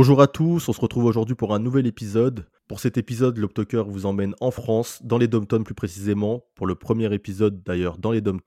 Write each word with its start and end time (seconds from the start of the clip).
Bonjour 0.00 0.22
à 0.22 0.28
tous, 0.28 0.68
on 0.68 0.72
se 0.72 0.80
retrouve 0.80 1.06
aujourd'hui 1.06 1.34
pour 1.34 1.52
un 1.52 1.58
nouvel 1.58 1.84
épisode. 1.84 2.46
Pour 2.68 2.78
cet 2.78 2.96
épisode, 2.98 3.36
l'Optoker 3.36 3.84
vous 3.84 4.06
emmène 4.06 4.32
en 4.40 4.52
France, 4.52 5.02
dans 5.02 5.18
les 5.18 5.26
dom 5.26 5.44
plus 5.44 5.74
précisément, 5.74 6.44
pour 6.54 6.68
le 6.68 6.76
premier 6.76 7.12
épisode 7.12 7.64
d'ailleurs 7.64 7.98
dans 7.98 8.12
les 8.12 8.20
dom 8.20 8.38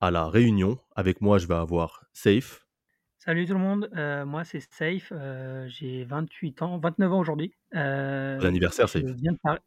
à 0.00 0.10
La 0.10 0.26
Réunion. 0.26 0.76
Avec 0.96 1.20
moi, 1.20 1.38
je 1.38 1.46
vais 1.46 1.54
avoir 1.54 2.02
Safe. 2.12 2.66
Salut 3.16 3.46
tout 3.46 3.52
le 3.52 3.60
monde, 3.60 3.88
euh, 3.96 4.26
moi 4.26 4.42
c'est 4.42 4.58
Safe, 4.58 5.12
euh, 5.12 5.68
j'ai 5.68 6.02
28 6.02 6.62
ans, 6.62 6.80
29 6.80 7.12
ans 7.12 7.20
aujourd'hui. 7.20 7.54
Euh, 7.76 8.38
bon 8.38 8.46
anniversaire 8.46 8.88
Safe. 8.88 9.04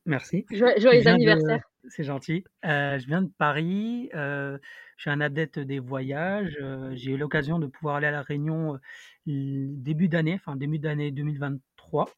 Merci. 0.05 0.45
joyeux 0.51 1.07
anniversaire. 1.07 1.61
C'est 1.89 2.03
gentil. 2.03 2.43
je 2.63 3.05
viens 3.07 3.21
de 3.21 3.31
Paris, 3.37 4.09
je 4.13 4.59
suis 4.97 5.09
un 5.09 5.21
adepte 5.21 5.59
des 5.59 5.79
voyages, 5.79 6.57
j'ai 6.93 7.11
eu 7.11 7.17
l'occasion 7.17 7.59
de 7.59 7.67
pouvoir 7.67 7.95
aller 7.95 8.07
à 8.07 8.11
La 8.11 8.21
Réunion 8.21 8.79
début 9.25 10.07
d'année, 10.07 10.35
enfin 10.35 10.55
début 10.55 10.79
d'année 10.79 11.11
2023. 11.11 12.09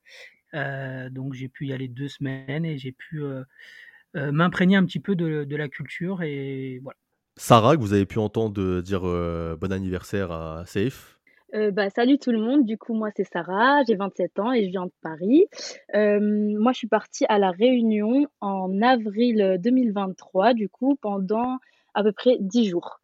donc 1.11 1.33
j'ai 1.33 1.47
pu 1.47 1.67
y 1.67 1.73
aller 1.73 1.87
deux 1.87 2.09
semaines 2.09 2.65
et 2.65 2.77
j'ai 2.77 2.91
pu 2.91 3.23
m'imprégner 4.13 4.75
un 4.75 4.85
petit 4.85 4.99
peu 4.99 5.15
de, 5.15 5.43
de, 5.43 5.55
la 5.55 5.69
culture 5.69 6.21
et 6.21 6.79
voilà. 6.83 6.97
Sarah, 7.35 7.75
que 7.75 7.81
vous 7.81 7.93
avez 7.93 8.05
pu 8.05 8.19
entendre 8.19 8.81
dire 8.81 9.01
bon 9.01 9.71
anniversaire 9.71 10.31
à 10.31 10.65
Safe. 10.65 11.19
Euh, 11.55 11.69
bah, 11.69 11.91
salut 11.91 12.17
tout 12.17 12.31
le 12.31 12.39
monde, 12.39 12.65
du 12.65 12.79
coup 12.79 12.95
moi 12.95 13.09
c'est 13.15 13.25
Sarah, 13.31 13.83
j'ai 13.87 13.95
27 13.95 14.39
ans 14.39 14.53
et 14.53 14.65
je 14.65 14.71
viens 14.71 14.87
de 14.87 14.91
Paris. 15.03 15.45
Euh, 15.93 16.19
moi 16.59 16.71
je 16.71 16.79
suis 16.79 16.87
partie 16.87 17.25
à 17.29 17.37
La 17.37 17.51
Réunion 17.51 18.25
en 18.41 18.81
avril 18.81 19.59
2023, 19.59 20.55
du 20.55 20.67
coup 20.67 20.97
pendant 20.99 21.59
à 21.93 22.01
peu 22.01 22.11
près 22.11 22.37
10 22.39 22.69
jours. 22.69 23.01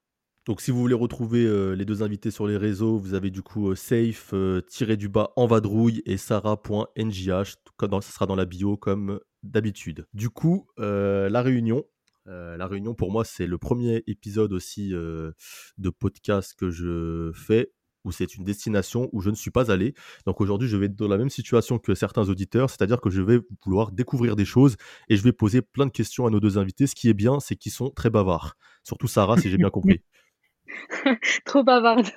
Donc 0.47 0.61
si 0.61 0.72
vous 0.72 0.80
voulez 0.80 0.95
retrouver 0.95 1.45
euh, 1.45 1.75
les 1.75 1.86
deux 1.86 2.02
invités 2.02 2.31
sur 2.31 2.47
les 2.47 2.58
réseaux, 2.58 2.97
vous 2.97 3.14
avez 3.14 3.30
du 3.30 3.44
coup 3.44 3.75
safe 3.75 4.33
tiré 4.67 4.97
du 4.97 5.09
bas 5.09 5.31
en 5.36 5.45
vadrouille 5.45 6.02
et 6.08 6.17
sarah.ngh, 6.17 7.44
ça 7.45 8.02
sera 8.02 8.25
dans 8.25 8.36
la 8.36 8.45
bio 8.45 8.78
comme 8.78 9.19
d'habitude. 9.44 10.08
Du 10.16 10.31
coup, 10.31 10.66
La 10.78 11.41
Réunion, 11.44 11.84
la 12.25 12.66
Réunion, 12.66 12.95
pour 12.95 13.11
moi, 13.11 13.25
c'est 13.25 13.45
le 13.45 13.59
premier 13.59 14.03
épisode 14.08 14.53
aussi 14.53 14.89
de 14.89 15.89
podcast 15.91 16.56
que 16.58 16.72
je 16.72 17.31
fais 17.36 17.72
où 18.10 18.12
c'est 18.12 18.36
une 18.36 18.44
destination 18.44 19.10
où 19.14 19.22
je 19.22 19.30
ne 19.30 19.36
suis 19.36 19.52
pas 19.52 19.72
allé. 19.72 19.94
Donc 20.26 20.42
aujourd'hui, 20.42 20.68
je 20.68 20.76
vais 20.76 20.88
être 20.88 20.96
dans 20.96 21.08
la 21.08 21.18
même 21.18 21.30
situation 21.30 21.80
que 21.80 21.96
certains 21.96 22.28
auditeurs, 22.28 22.70
c'est-à-dire 22.70 23.00
que 23.00 23.10
je 23.10 23.22
vais 23.22 23.40
vouloir 23.66 23.92
découvrir 23.92 24.36
des 24.36 24.46
choses 24.46 24.76
et 25.08 25.16
je 25.16 25.24
vais 25.24 25.32
poser 25.32 25.62
plein 25.62 25.86
de 25.86 25.92
questions 25.92 26.26
à 26.26 26.30
nos 26.30 26.40
deux 26.40 26.58
invités. 26.58 26.88
Ce 26.88 26.96
qui 26.96 27.10
est 27.10 27.14
bien, 27.14 27.40
c'est 27.40 27.56
qu'ils 27.56 27.72
sont 27.72 27.92
très 27.92 28.10
bavards. 28.10 28.56
Surtout 28.84 29.08
Sarah, 29.08 29.38
si 29.38 29.50
j'ai 29.50 29.58
bien 29.58 29.70
compris. 29.70 30.02
trop 31.46 31.64
bavarde. 31.64 32.08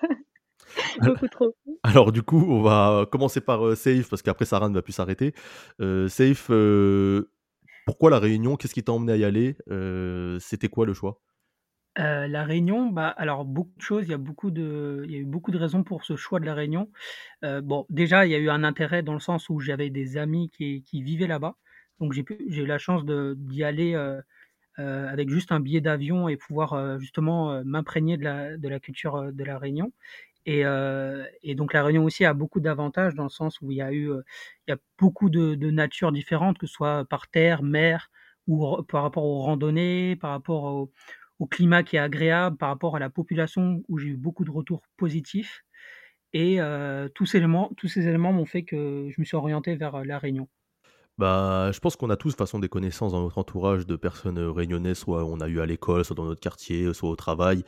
Beaucoup 1.02 1.28
trop. 1.28 1.54
Alors 1.82 2.12
du 2.12 2.22
coup, 2.22 2.44
on 2.48 2.62
va 2.62 3.06
commencer 3.10 3.40
par 3.40 3.66
euh, 3.66 3.74
Safe, 3.74 4.08
parce 4.08 4.22
qu'après 4.22 4.44
Sarah 4.44 4.68
ne 4.68 4.74
va 4.74 4.82
plus 4.82 4.92
s'arrêter. 4.92 5.34
Euh, 5.80 6.08
Safe, 6.08 6.48
euh, 6.50 7.30
pourquoi 7.86 8.10
la 8.10 8.18
réunion? 8.18 8.56
Qu'est-ce 8.56 8.74
qui 8.74 8.82
t'a 8.82 8.92
emmené 8.92 9.12
à 9.12 9.16
y 9.16 9.24
aller? 9.24 9.56
C'était 10.40 10.68
quoi 10.68 10.86
le 10.86 10.94
choix? 10.94 11.20
La 11.96 12.44
Réunion, 12.44 12.86
bah, 12.90 13.08
alors 13.08 13.44
beaucoup 13.44 13.72
de 13.76 13.82
choses, 13.82 14.04
il 14.06 14.10
y 14.10 14.14
a 14.14 14.18
beaucoup 14.18 14.50
de 14.50 15.02
il 15.06 15.12
y 15.12 15.16
a 15.16 15.18
eu 15.18 15.24
beaucoup 15.24 15.50
de 15.50 15.58
raisons 15.58 15.84
pour 15.84 16.04
ce 16.04 16.16
choix 16.16 16.40
de 16.40 16.46
la 16.46 16.54
Réunion. 16.54 16.90
bon, 17.42 17.86
déjà, 17.90 18.26
il 18.26 18.32
y 18.32 18.34
a 18.34 18.38
eu 18.38 18.50
un 18.50 18.64
intérêt 18.64 19.02
dans 19.02 19.14
le 19.14 19.20
sens 19.20 19.48
où 19.50 19.60
j'avais 19.60 19.90
des 19.90 20.16
amis 20.18 20.50
qui 20.50 20.82
qui 20.84 21.02
vivaient 21.02 21.26
là-bas, 21.28 21.56
donc 22.00 22.12
j'ai 22.14 22.24
j'ai 22.48 22.62
eu 22.62 22.66
la 22.66 22.78
chance 22.78 23.04
d'y 23.06 23.64
aller, 23.64 23.94
avec 24.78 25.28
juste 25.30 25.52
un 25.52 25.60
billet 25.60 25.80
d'avion 25.80 26.28
et 26.28 26.36
pouvoir, 26.36 26.98
justement, 26.98 27.62
m'imprégner 27.64 28.16
de 28.16 28.24
la 28.24 28.56
de 28.56 28.68
la 28.68 28.80
culture, 28.80 29.32
de 29.32 29.44
la 29.44 29.58
Réunion 29.58 29.92
et 30.46 30.64
et 31.42 31.54
donc 31.56 31.72
la 31.74 31.84
Réunion 31.84 32.04
aussi 32.04 32.24
a 32.26 32.34
beaucoup 32.34 32.60
d'avantages 32.60 33.14
dans 33.14 33.24
le 33.24 33.30
sens 33.30 33.60
où 33.62 33.70
il 33.72 33.78
y 33.78 33.82
a 33.82 33.92
eu, 33.92 34.10
il 34.68 34.70
y 34.70 34.72
a 34.74 34.78
beaucoup 34.98 35.30
de 35.30 35.54
de 35.54 35.70
nature 35.70 36.12
différentes, 36.12 36.58
que 36.58 36.66
ce 36.66 36.74
soit 36.74 37.04
par 37.06 37.28
terre, 37.30 37.62
mer 37.62 38.10
ou 38.48 38.82
par 38.84 39.02
rapport 39.04 39.24
aux 39.24 39.40
randonnées, 39.42 40.16
par 40.16 40.30
rapport 40.32 40.64
au 40.64 40.92
au 41.42 41.46
climat 41.46 41.82
qui 41.82 41.96
est 41.96 41.98
agréable, 41.98 42.56
par 42.56 42.68
rapport 42.68 42.94
à 42.94 43.00
la 43.00 43.10
population 43.10 43.82
où 43.88 43.98
j'ai 43.98 44.06
eu 44.10 44.16
beaucoup 44.16 44.44
de 44.44 44.50
retours 44.52 44.82
positifs. 44.96 45.64
Et 46.32 46.60
euh, 46.60 47.08
tous, 47.16 47.26
ces 47.26 47.38
éléments, 47.38 47.72
tous 47.76 47.88
ces 47.88 48.06
éléments 48.06 48.32
m'ont 48.32 48.46
fait 48.46 48.62
que 48.62 49.08
je 49.10 49.20
me 49.20 49.24
suis 49.24 49.36
orienté 49.36 49.74
vers 49.74 49.96
euh, 49.96 50.04
la 50.04 50.20
Réunion. 50.20 50.46
Bah, 51.18 51.72
je 51.72 51.80
pense 51.80 51.96
qu'on 51.96 52.10
a 52.10 52.16
tous 52.16 52.30
de 52.30 52.36
façon 52.36 52.60
des 52.60 52.68
connaissances 52.68 53.10
dans 53.10 53.22
notre 53.22 53.38
entourage 53.38 53.86
de 53.86 53.96
personnes 53.96 54.38
euh, 54.38 54.52
réunionnaises, 54.52 54.98
soit 54.98 55.24
on 55.24 55.40
a 55.40 55.48
eu 55.48 55.58
à 55.58 55.66
l'école, 55.66 56.04
soit 56.04 56.14
dans 56.14 56.26
notre 56.26 56.40
quartier, 56.40 56.94
soit 56.94 57.10
au 57.10 57.16
travail. 57.16 57.64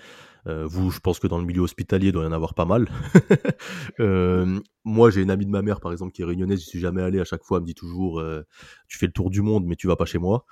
Euh, 0.47 0.67
vous, 0.67 0.91
je 0.91 1.01
pense 1.01 1.19
que 1.19 1.27
dans 1.27 1.39
le 1.39 1.45
milieu 1.45 1.63
hospitalier, 1.63 2.09
il 2.09 2.13
doit 2.13 2.25
y 2.25 2.27
en 2.27 2.33
avoir 2.33 2.55
pas 2.55 2.67
mal. 2.67 2.87
euh, 4.01 4.61
moi, 4.85 5.11
j'ai 5.11 5.23
une 5.23 5.31
amie 5.31 5.47
de 5.47 5.51
ma 5.51 5.63
mère, 5.63 5.81
par 5.81 5.93
exemple, 5.93 6.13
qui 6.13 6.23
est 6.23 6.25
réunionnaise, 6.25 6.61
je 6.61 6.67
suis 6.67 6.81
jamais 6.81 7.01
allé. 7.01 7.19
À 7.19 7.25
chaque 7.25 7.43
fois, 7.43 7.59
elle 7.59 7.63
me 7.63 7.67
dit 7.67 7.75
toujours 7.75 8.21
euh, 8.21 8.43
Tu 8.87 8.99
fais 8.99 9.07
le 9.07 9.13
tour 9.13 9.31
du 9.31 9.41
monde, 9.41 9.65
mais 9.65 9.77
tu 9.77 9.87
vas 9.87 9.97
pas 9.97 10.05
chez 10.05 10.19
moi. 10.19 10.45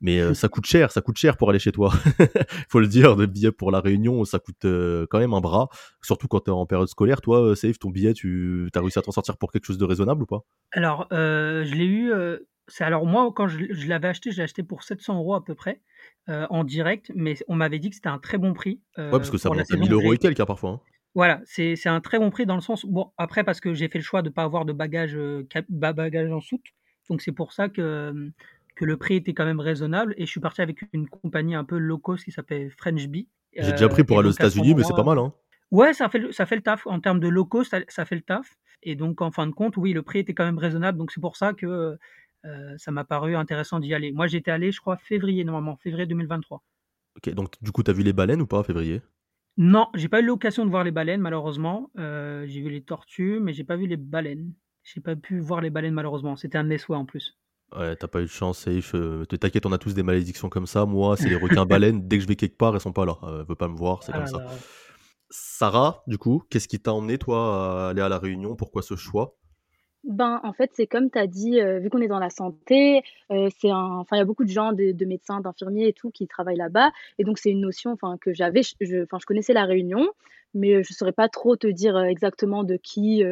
Mais 0.00 0.34
ça 0.34 0.48
coûte 0.48 0.66
cher, 0.66 0.92
ça 0.92 1.00
coûte 1.00 1.16
cher 1.16 1.36
pour 1.36 1.50
aller 1.50 1.58
chez 1.58 1.72
toi. 1.72 1.92
faut 2.68 2.80
le 2.80 2.86
dire, 2.86 3.16
le 3.16 3.26
billet 3.26 3.50
pour 3.50 3.70
la 3.70 3.80
réunion, 3.80 4.24
ça 4.24 4.38
coûte 4.38 4.62
quand 4.62 5.18
même 5.18 5.32
un 5.32 5.40
bras. 5.40 5.68
Surtout 6.02 6.28
quand 6.28 6.40
tu 6.40 6.50
es 6.50 6.52
en 6.52 6.66
période 6.66 6.88
scolaire. 6.88 7.20
Toi, 7.20 7.56
Safe, 7.56 7.78
ton 7.78 7.90
billet, 7.90 8.12
tu 8.12 8.68
as 8.74 8.80
réussi 8.80 8.98
à 8.98 9.02
t'en 9.02 9.12
sortir 9.12 9.38
pour 9.38 9.50
quelque 9.50 9.64
chose 9.64 9.78
de 9.78 9.84
raisonnable 9.84 10.22
ou 10.22 10.26
pas? 10.26 10.44
Alors, 10.72 11.06
je 11.10 11.74
l'ai 11.74 11.86
eu. 11.86 12.12
alors 12.80 13.06
moi, 13.06 13.32
quand 13.34 13.48
je, 13.48 13.58
je 13.70 13.88
l'avais 13.88 14.08
acheté, 14.08 14.30
je 14.30 14.36
l'ai 14.36 14.42
acheté 14.42 14.62
pour 14.62 14.82
700 14.82 15.18
euros 15.18 15.34
à 15.34 15.44
peu 15.44 15.54
près. 15.54 15.80
Euh, 16.28 16.46
en 16.50 16.62
direct, 16.62 17.10
mais 17.14 17.36
on 17.48 17.54
m'avait 17.54 17.78
dit 17.78 17.88
que 17.88 17.96
c'était 17.96 18.10
un 18.10 18.18
très 18.18 18.36
bon 18.36 18.52
prix. 18.52 18.82
ouais, 18.98 19.10
parce 19.10 19.30
que 19.30 19.38
ça 19.38 19.48
monte 19.48 19.72
à 19.72 19.76
1000 19.76 19.90
euros 19.94 20.12
et 20.12 20.18
quelques 20.18 20.40
hein, 20.40 20.44
parfois. 20.44 20.70
Hein. 20.72 20.80
Voilà, 21.14 21.40
c'est 21.46 21.86
un 21.86 22.00
très 22.00 22.18
bon 22.18 22.28
prix 22.28 22.44
dans 22.44 22.54
le 22.54 22.60
sens. 22.60 22.84
Bon, 22.84 23.12
après, 23.16 23.44
parce 23.44 23.60
que 23.60 23.72
j'ai 23.72 23.88
fait 23.88 23.98
le 23.98 24.04
choix 24.04 24.20
de 24.20 24.28
ne 24.28 24.32
pas 24.34 24.42
avoir 24.42 24.66
de 24.66 24.74
bagages, 24.74 25.16
euh, 25.16 25.48
bagages 25.70 26.30
en 26.30 26.40
soute. 26.40 26.66
Donc, 27.08 27.22
c'est 27.22 27.32
pour 27.32 27.52
ça 27.52 27.70
que, 27.70 28.30
que 28.76 28.84
le 28.84 28.96
prix 28.98 29.16
était 29.16 29.32
quand 29.32 29.46
même 29.46 29.58
raisonnable. 29.58 30.14
Et 30.18 30.26
je 30.26 30.30
suis 30.30 30.40
parti 30.40 30.60
avec 30.60 30.84
une 30.92 31.08
compagnie 31.08 31.54
un 31.54 31.64
peu 31.64 31.78
low 31.78 31.96
cost 31.96 32.24
qui 32.24 32.30
s'appelle 32.30 32.70
French 32.76 33.08
Bee. 33.08 33.26
J'ai 33.56 33.72
déjà 33.72 33.88
pris 33.88 34.04
pour 34.04 34.18
aller 34.18 34.28
aux 34.28 34.32
États-Unis, 34.32 34.74
mais 34.74 34.84
c'est 34.84 34.94
pas 34.94 35.02
mal. 35.02 35.18
Hein. 35.18 35.32
Ouais, 35.70 35.94
ça 35.94 36.10
fait, 36.10 36.30
ça 36.32 36.44
fait 36.44 36.56
le 36.56 36.62
taf. 36.62 36.86
En 36.86 37.00
termes 37.00 37.20
de 37.20 37.28
low 37.28 37.46
cost, 37.46 37.70
ça, 37.70 37.80
ça, 37.88 38.04
fait 38.04 38.16
le 38.16 38.22
taf. 38.22 38.58
Et 38.82 38.96
donc, 38.96 39.22
en 39.22 39.30
fin 39.30 39.46
de 39.46 39.52
compte, 39.52 39.78
oui, 39.78 39.94
le 39.94 40.02
prix 40.02 40.18
était 40.18 40.34
quand 40.34 40.44
même 40.44 40.58
raisonnable. 40.58 40.98
Donc, 40.98 41.10
c'est 41.10 41.20
pour 41.20 41.36
ça 41.36 41.54
que 41.54 41.66
euh, 41.66 41.96
ça 42.76 42.90
m'a 42.90 43.04
paru 43.04 43.36
intéressant 43.36 43.80
d'y 43.80 43.94
aller. 43.94 44.12
Moi, 44.12 44.26
j'étais 44.26 44.50
allé, 44.50 44.72
je 44.72 44.80
crois, 44.80 44.96
février, 44.96 45.44
normalement, 45.44 45.76
février 45.76 46.06
2023. 46.06 46.62
Ok, 47.16 47.34
donc 47.34 47.52
du 47.60 47.72
coup, 47.72 47.82
tu 47.82 47.90
as 47.90 47.94
vu 47.94 48.02
les 48.02 48.12
baleines 48.12 48.40
ou 48.40 48.46
pas 48.46 48.62
février? 48.62 49.02
Non, 49.56 49.88
j'ai 49.94 50.08
pas 50.08 50.20
eu 50.20 50.24
l'occasion 50.24 50.64
de 50.64 50.70
voir 50.70 50.84
les 50.84 50.92
baleines, 50.92 51.20
malheureusement. 51.20 51.90
Euh, 51.98 52.46
j'ai 52.46 52.60
vu 52.60 52.70
les 52.70 52.80
tortues, 52.80 53.40
mais 53.40 53.52
j'ai 53.52 53.64
pas 53.64 53.74
vu 53.74 53.88
les 53.88 53.96
baleines. 53.96 54.52
J'ai 54.84 55.00
pas 55.00 55.16
pu 55.16 55.40
voir 55.40 55.60
les 55.60 55.68
baleines, 55.68 55.94
malheureusement. 55.94 56.36
C'était 56.36 56.58
un 56.58 56.64
de 56.64 56.68
mes 56.68 56.78
souhaits 56.78 56.98
en 56.98 57.04
plus. 57.04 57.36
Ouais, 57.76 57.96
t'as 57.96 58.06
pas 58.06 58.20
eu 58.20 58.26
de 58.26 58.28
chance, 58.28 58.60
safe. 58.60 58.94
Euh, 58.94 59.24
T'inquiète, 59.24 59.66
on 59.66 59.72
a 59.72 59.78
tous 59.78 59.94
des 59.94 60.04
malédictions 60.04 60.48
comme 60.48 60.68
ça. 60.68 60.86
Moi, 60.86 61.16
c'est 61.16 61.28
les 61.28 61.34
requins 61.34 61.66
baleines. 61.66 62.06
Dès 62.06 62.18
que 62.18 62.22
je 62.22 62.28
vais 62.28 62.36
quelque 62.36 62.56
part, 62.56 62.72
elles 62.74 62.80
sont 62.80 62.92
pas 62.92 63.04
là. 63.04 63.18
Elles 63.24 63.44
veulent 63.46 63.56
pas 63.56 63.66
me 63.66 63.76
voir, 63.76 64.04
c'est 64.04 64.12
ah 64.14 64.18
comme 64.18 64.28
ça. 64.28 64.46
Sarah, 65.28 66.04
du 66.06 66.18
coup, 66.18 66.44
qu'est-ce 66.48 66.68
qui 66.68 66.80
t'a 66.80 66.92
emmené, 66.92 67.18
toi, 67.18 67.86
à 67.86 67.88
aller 67.90 68.00
à 68.00 68.08
la 68.08 68.18
Réunion? 68.18 68.54
Pourquoi 68.54 68.82
ce 68.82 68.94
choix? 68.94 69.36
Ben, 70.08 70.40
en 70.42 70.54
fait, 70.54 70.70
c'est 70.72 70.86
comme 70.86 71.10
tu 71.10 71.18
as 71.18 71.26
dit, 71.26 71.60
euh, 71.60 71.78
vu 71.78 71.90
qu'on 71.90 72.00
est 72.00 72.08
dans 72.08 72.18
la 72.18 72.30
santé, 72.30 73.02
euh, 73.30 73.50
c'est 73.60 73.70
enfin, 73.70 74.16
il 74.16 74.18
y 74.18 74.22
a 74.22 74.24
beaucoup 74.24 74.44
de 74.44 74.50
gens, 74.50 74.72
de, 74.72 74.92
de 74.92 75.04
médecins, 75.04 75.40
d'infirmiers 75.40 75.88
et 75.88 75.92
tout, 75.92 76.10
qui 76.10 76.26
travaillent 76.26 76.56
là-bas. 76.56 76.90
Et 77.18 77.24
donc, 77.24 77.38
c'est 77.38 77.50
une 77.50 77.60
notion 77.60 77.92
enfin, 77.92 78.16
que 78.18 78.32
j'avais. 78.32 78.62
Je, 78.80 79.02
enfin, 79.02 79.18
je 79.20 79.26
connaissais 79.26 79.52
la 79.52 79.66
Réunion, 79.66 80.08
mais 80.54 80.70
euh, 80.70 80.82
je 80.82 80.92
ne 80.92 80.96
saurais 80.96 81.12
pas 81.12 81.28
trop 81.28 81.56
te 81.56 81.66
dire 81.66 81.98
exactement 81.98 82.64
de 82.64 82.76
qui, 82.76 83.22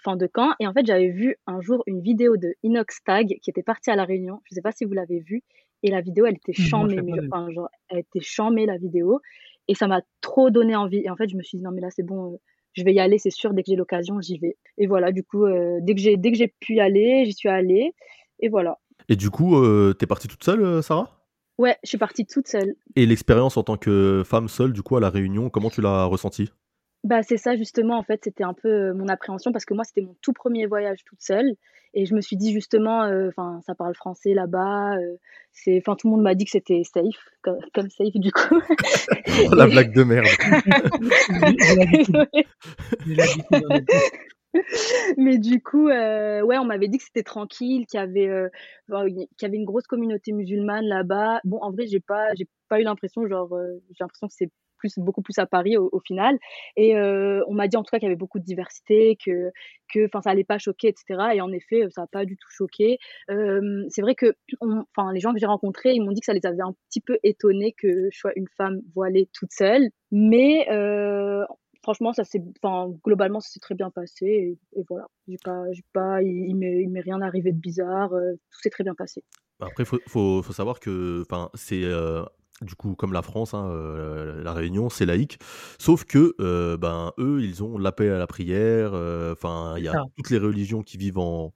enfin, 0.00 0.16
de 0.16 0.26
quand. 0.26 0.52
Et 0.60 0.66
en 0.66 0.74
fait, 0.74 0.84
j'avais 0.84 1.08
vu 1.08 1.36
un 1.46 1.62
jour 1.62 1.82
une 1.86 2.02
vidéo 2.02 2.36
de 2.36 2.54
Inox 2.62 3.02
Tag 3.02 3.38
qui 3.42 3.48
était 3.48 3.62
parti 3.62 3.90
à 3.90 3.96
la 3.96 4.04
Réunion. 4.04 4.40
Je 4.44 4.52
ne 4.52 4.56
sais 4.56 4.62
pas 4.62 4.72
si 4.72 4.84
vous 4.84 4.92
l'avez 4.92 5.20
vue. 5.20 5.42
Et 5.82 5.90
la 5.90 6.02
vidéo, 6.02 6.26
elle 6.26 6.36
était 6.36 6.52
chamée, 6.52 7.00
mais 7.00 7.18
enfin, 7.18 7.50
genre, 7.50 7.70
elle 7.88 8.00
était 8.00 8.20
chamée, 8.20 8.66
la 8.66 8.76
vidéo. 8.76 9.20
Et 9.68 9.74
ça 9.74 9.86
m'a 9.86 10.02
trop 10.20 10.50
donné 10.50 10.76
envie. 10.76 11.00
Et 11.02 11.08
en 11.08 11.16
fait, 11.16 11.30
je 11.30 11.36
me 11.36 11.42
suis 11.42 11.56
dit, 11.56 11.64
non, 11.64 11.70
mais 11.70 11.80
là, 11.80 11.88
c'est 11.90 12.02
bon 12.02 12.38
je 12.72 12.84
vais 12.84 12.94
y 12.94 13.00
aller, 13.00 13.18
c'est 13.18 13.30
sûr, 13.30 13.52
dès 13.52 13.62
que 13.62 13.70
j'ai 13.70 13.76
l'occasion, 13.76 14.20
j'y 14.20 14.38
vais. 14.38 14.56
Et 14.78 14.86
voilà, 14.86 15.12
du 15.12 15.22
coup, 15.22 15.44
euh, 15.44 15.78
dès 15.82 15.94
que 15.94 16.00
j'ai 16.00 16.16
dès 16.16 16.30
que 16.32 16.38
j'ai 16.38 16.48
pu 16.48 16.74
y 16.74 16.80
aller, 16.80 17.24
j'y 17.24 17.32
suis 17.32 17.48
allée. 17.48 17.94
Et 18.40 18.48
voilà. 18.48 18.78
Et 19.08 19.16
du 19.16 19.30
coup, 19.30 19.56
euh, 19.56 19.92
t'es 19.92 20.06
partie 20.06 20.28
toute 20.28 20.44
seule, 20.44 20.62
euh, 20.62 20.82
Sarah? 20.82 21.26
Ouais, 21.58 21.76
je 21.82 21.88
suis 21.88 21.98
partie 21.98 22.24
toute 22.24 22.48
seule. 22.48 22.74
Et 22.96 23.04
l'expérience 23.04 23.56
en 23.56 23.62
tant 23.62 23.76
que 23.76 24.22
femme 24.24 24.48
seule, 24.48 24.72
du 24.72 24.82
coup, 24.82 24.96
à 24.96 25.00
la 25.00 25.10
Réunion, 25.10 25.50
comment 25.50 25.68
tu 25.68 25.82
l'as 25.82 26.04
ressentie? 26.04 26.50
Bah, 27.02 27.22
c'est 27.22 27.38
ça 27.38 27.56
justement, 27.56 27.96
en 27.98 28.02
fait, 28.02 28.20
c'était 28.24 28.44
un 28.44 28.52
peu 28.52 28.68
euh, 28.68 28.94
mon 28.94 29.08
appréhension 29.08 29.52
parce 29.52 29.64
que 29.64 29.72
moi, 29.74 29.84
c'était 29.84 30.02
mon 30.02 30.14
tout 30.20 30.34
premier 30.34 30.66
voyage 30.66 30.98
toute 31.04 31.22
seule 31.22 31.54
et 31.94 32.04
je 32.04 32.14
me 32.14 32.20
suis 32.20 32.36
dit 32.36 32.52
justement, 32.52 33.04
euh, 33.04 33.28
enfin, 33.28 33.60
ça 33.66 33.74
parle 33.74 33.94
français 33.94 34.34
là-bas, 34.34 34.96
euh, 34.96 35.16
c'est 35.52 35.78
enfin, 35.78 35.96
tout 35.96 36.08
le 36.08 36.12
monde 36.12 36.22
m'a 36.22 36.34
dit 36.34 36.44
que 36.44 36.50
c'était 36.50 36.82
safe, 36.84 37.30
comme 37.42 37.90
safe 37.90 38.14
du 38.14 38.30
coup. 38.30 38.60
La 39.56 39.66
blague 39.66 39.94
de 39.94 40.04
merde. 40.04 40.26
Mais 45.16 45.38
du 45.38 45.62
coup, 45.62 45.86
ouais, 45.86 46.58
on 46.58 46.64
m'avait 46.64 46.88
dit 46.88 46.98
que 46.98 47.04
c'était 47.04 47.22
tranquille, 47.22 47.86
qu'il 47.86 47.98
y 47.98 48.02
avait, 48.02 48.50
qu'il 48.88 49.26
y 49.42 49.44
avait 49.44 49.56
une 49.56 49.64
grosse 49.64 49.86
communauté 49.86 50.32
musulmane 50.32 50.84
là-bas. 50.84 51.40
Bon, 51.44 51.58
en 51.62 51.70
vrai, 51.70 51.86
j'ai 51.86 52.00
pas 52.00 52.34
j'ai 52.34 52.46
pas 52.68 52.80
eu 52.80 52.84
l'impression, 52.84 53.26
genre, 53.26 53.56
j'ai 53.88 53.96
l'impression 54.00 54.28
que 54.28 54.34
c'est 54.36 54.50
beaucoup 54.98 55.22
plus 55.22 55.38
à 55.38 55.46
Paris 55.46 55.76
au, 55.76 56.00
final. 56.00 56.38
Et 56.76 56.96
on 56.96 57.54
m'a 57.54 57.68
dit 57.68 57.76
en 57.76 57.82
tout 57.82 57.90
cas 57.90 57.98
qu'il 57.98 58.06
y 58.06 58.10
avait 58.10 58.16
beaucoup 58.16 58.38
de 58.38 58.44
diversité, 58.44 59.16
que, 59.24 59.50
que 59.92 60.08
ça 60.12 60.30
allait 60.30 60.44
pas 60.44 60.58
choquer, 60.58 60.88
etc. 60.88 61.30
Et 61.34 61.40
en 61.40 61.52
effet, 61.52 61.86
ça 61.90 62.02
n'a 62.02 62.06
pas 62.06 62.24
du 62.24 62.36
tout 62.36 62.48
choqué. 62.50 62.98
c'est 63.28 64.02
vrai 64.02 64.14
que 64.14 64.34
enfin, 64.60 65.12
les 65.12 65.20
gens 65.20 65.32
que 65.32 65.38
j'ai 65.38 65.46
rencontrés, 65.46 65.92
ils 65.92 66.02
m'ont 66.02 66.12
dit 66.12 66.20
que 66.20 66.26
ça 66.26 66.32
les 66.32 66.46
avait 66.46 66.62
un 66.62 66.74
petit 66.88 67.00
peu 67.00 67.18
étonnés 67.22 67.72
que 67.72 68.08
je 68.10 68.18
sois 68.18 68.32
une 68.36 68.48
femme 68.56 68.80
voilée 68.94 69.28
toute 69.32 69.52
seule. 69.52 69.88
Mais 70.10 70.66
franchement, 71.82 72.12
ça 72.12 72.22
globalement, 73.04 73.40
ça 73.40 73.50
s'est 73.50 73.60
très 73.60 73.74
bien 73.74 73.90
passé. 73.90 74.58
Et, 74.76 74.84
voilà, 74.88 75.06
pas, 75.44 75.64
pas, 75.92 76.22
il, 76.22 76.48
il 76.50 76.90
m'est 76.90 77.00
rien 77.00 77.20
arrivé 77.20 77.52
de 77.52 77.58
bizarre. 77.58 78.10
tout 78.10 78.60
s'est 78.60 78.70
très 78.70 78.84
bien 78.84 78.94
passé. 78.94 79.24
Après, 79.60 79.82
il 79.82 79.86
faut, 79.86 79.98
faut, 80.06 80.42
faut, 80.42 80.52
savoir 80.52 80.80
que 80.80 81.24
c'est 81.54 81.84
du 82.62 82.74
coup, 82.74 82.94
comme 82.94 83.12
la 83.12 83.22
France, 83.22 83.54
hein, 83.54 83.70
euh, 83.70 84.42
la 84.42 84.52
Réunion, 84.52 84.90
c'est 84.90 85.06
laïque. 85.06 85.38
Sauf 85.78 86.04
que, 86.04 86.34
euh, 86.40 86.76
ben, 86.76 87.12
eux, 87.18 87.42
ils 87.42 87.62
ont 87.62 87.78
la 87.78 87.92
paix 87.92 88.10
à 88.10 88.18
la 88.18 88.26
prière. 88.26 88.90
Euh, 88.92 89.32
enfin, 89.32 89.74
il 89.78 89.84
y 89.84 89.88
a 89.88 90.04
toutes 90.16 90.30
les 90.30 90.38
religions 90.38 90.82
qui 90.82 90.98
vivent 90.98 91.18
en, 91.18 91.54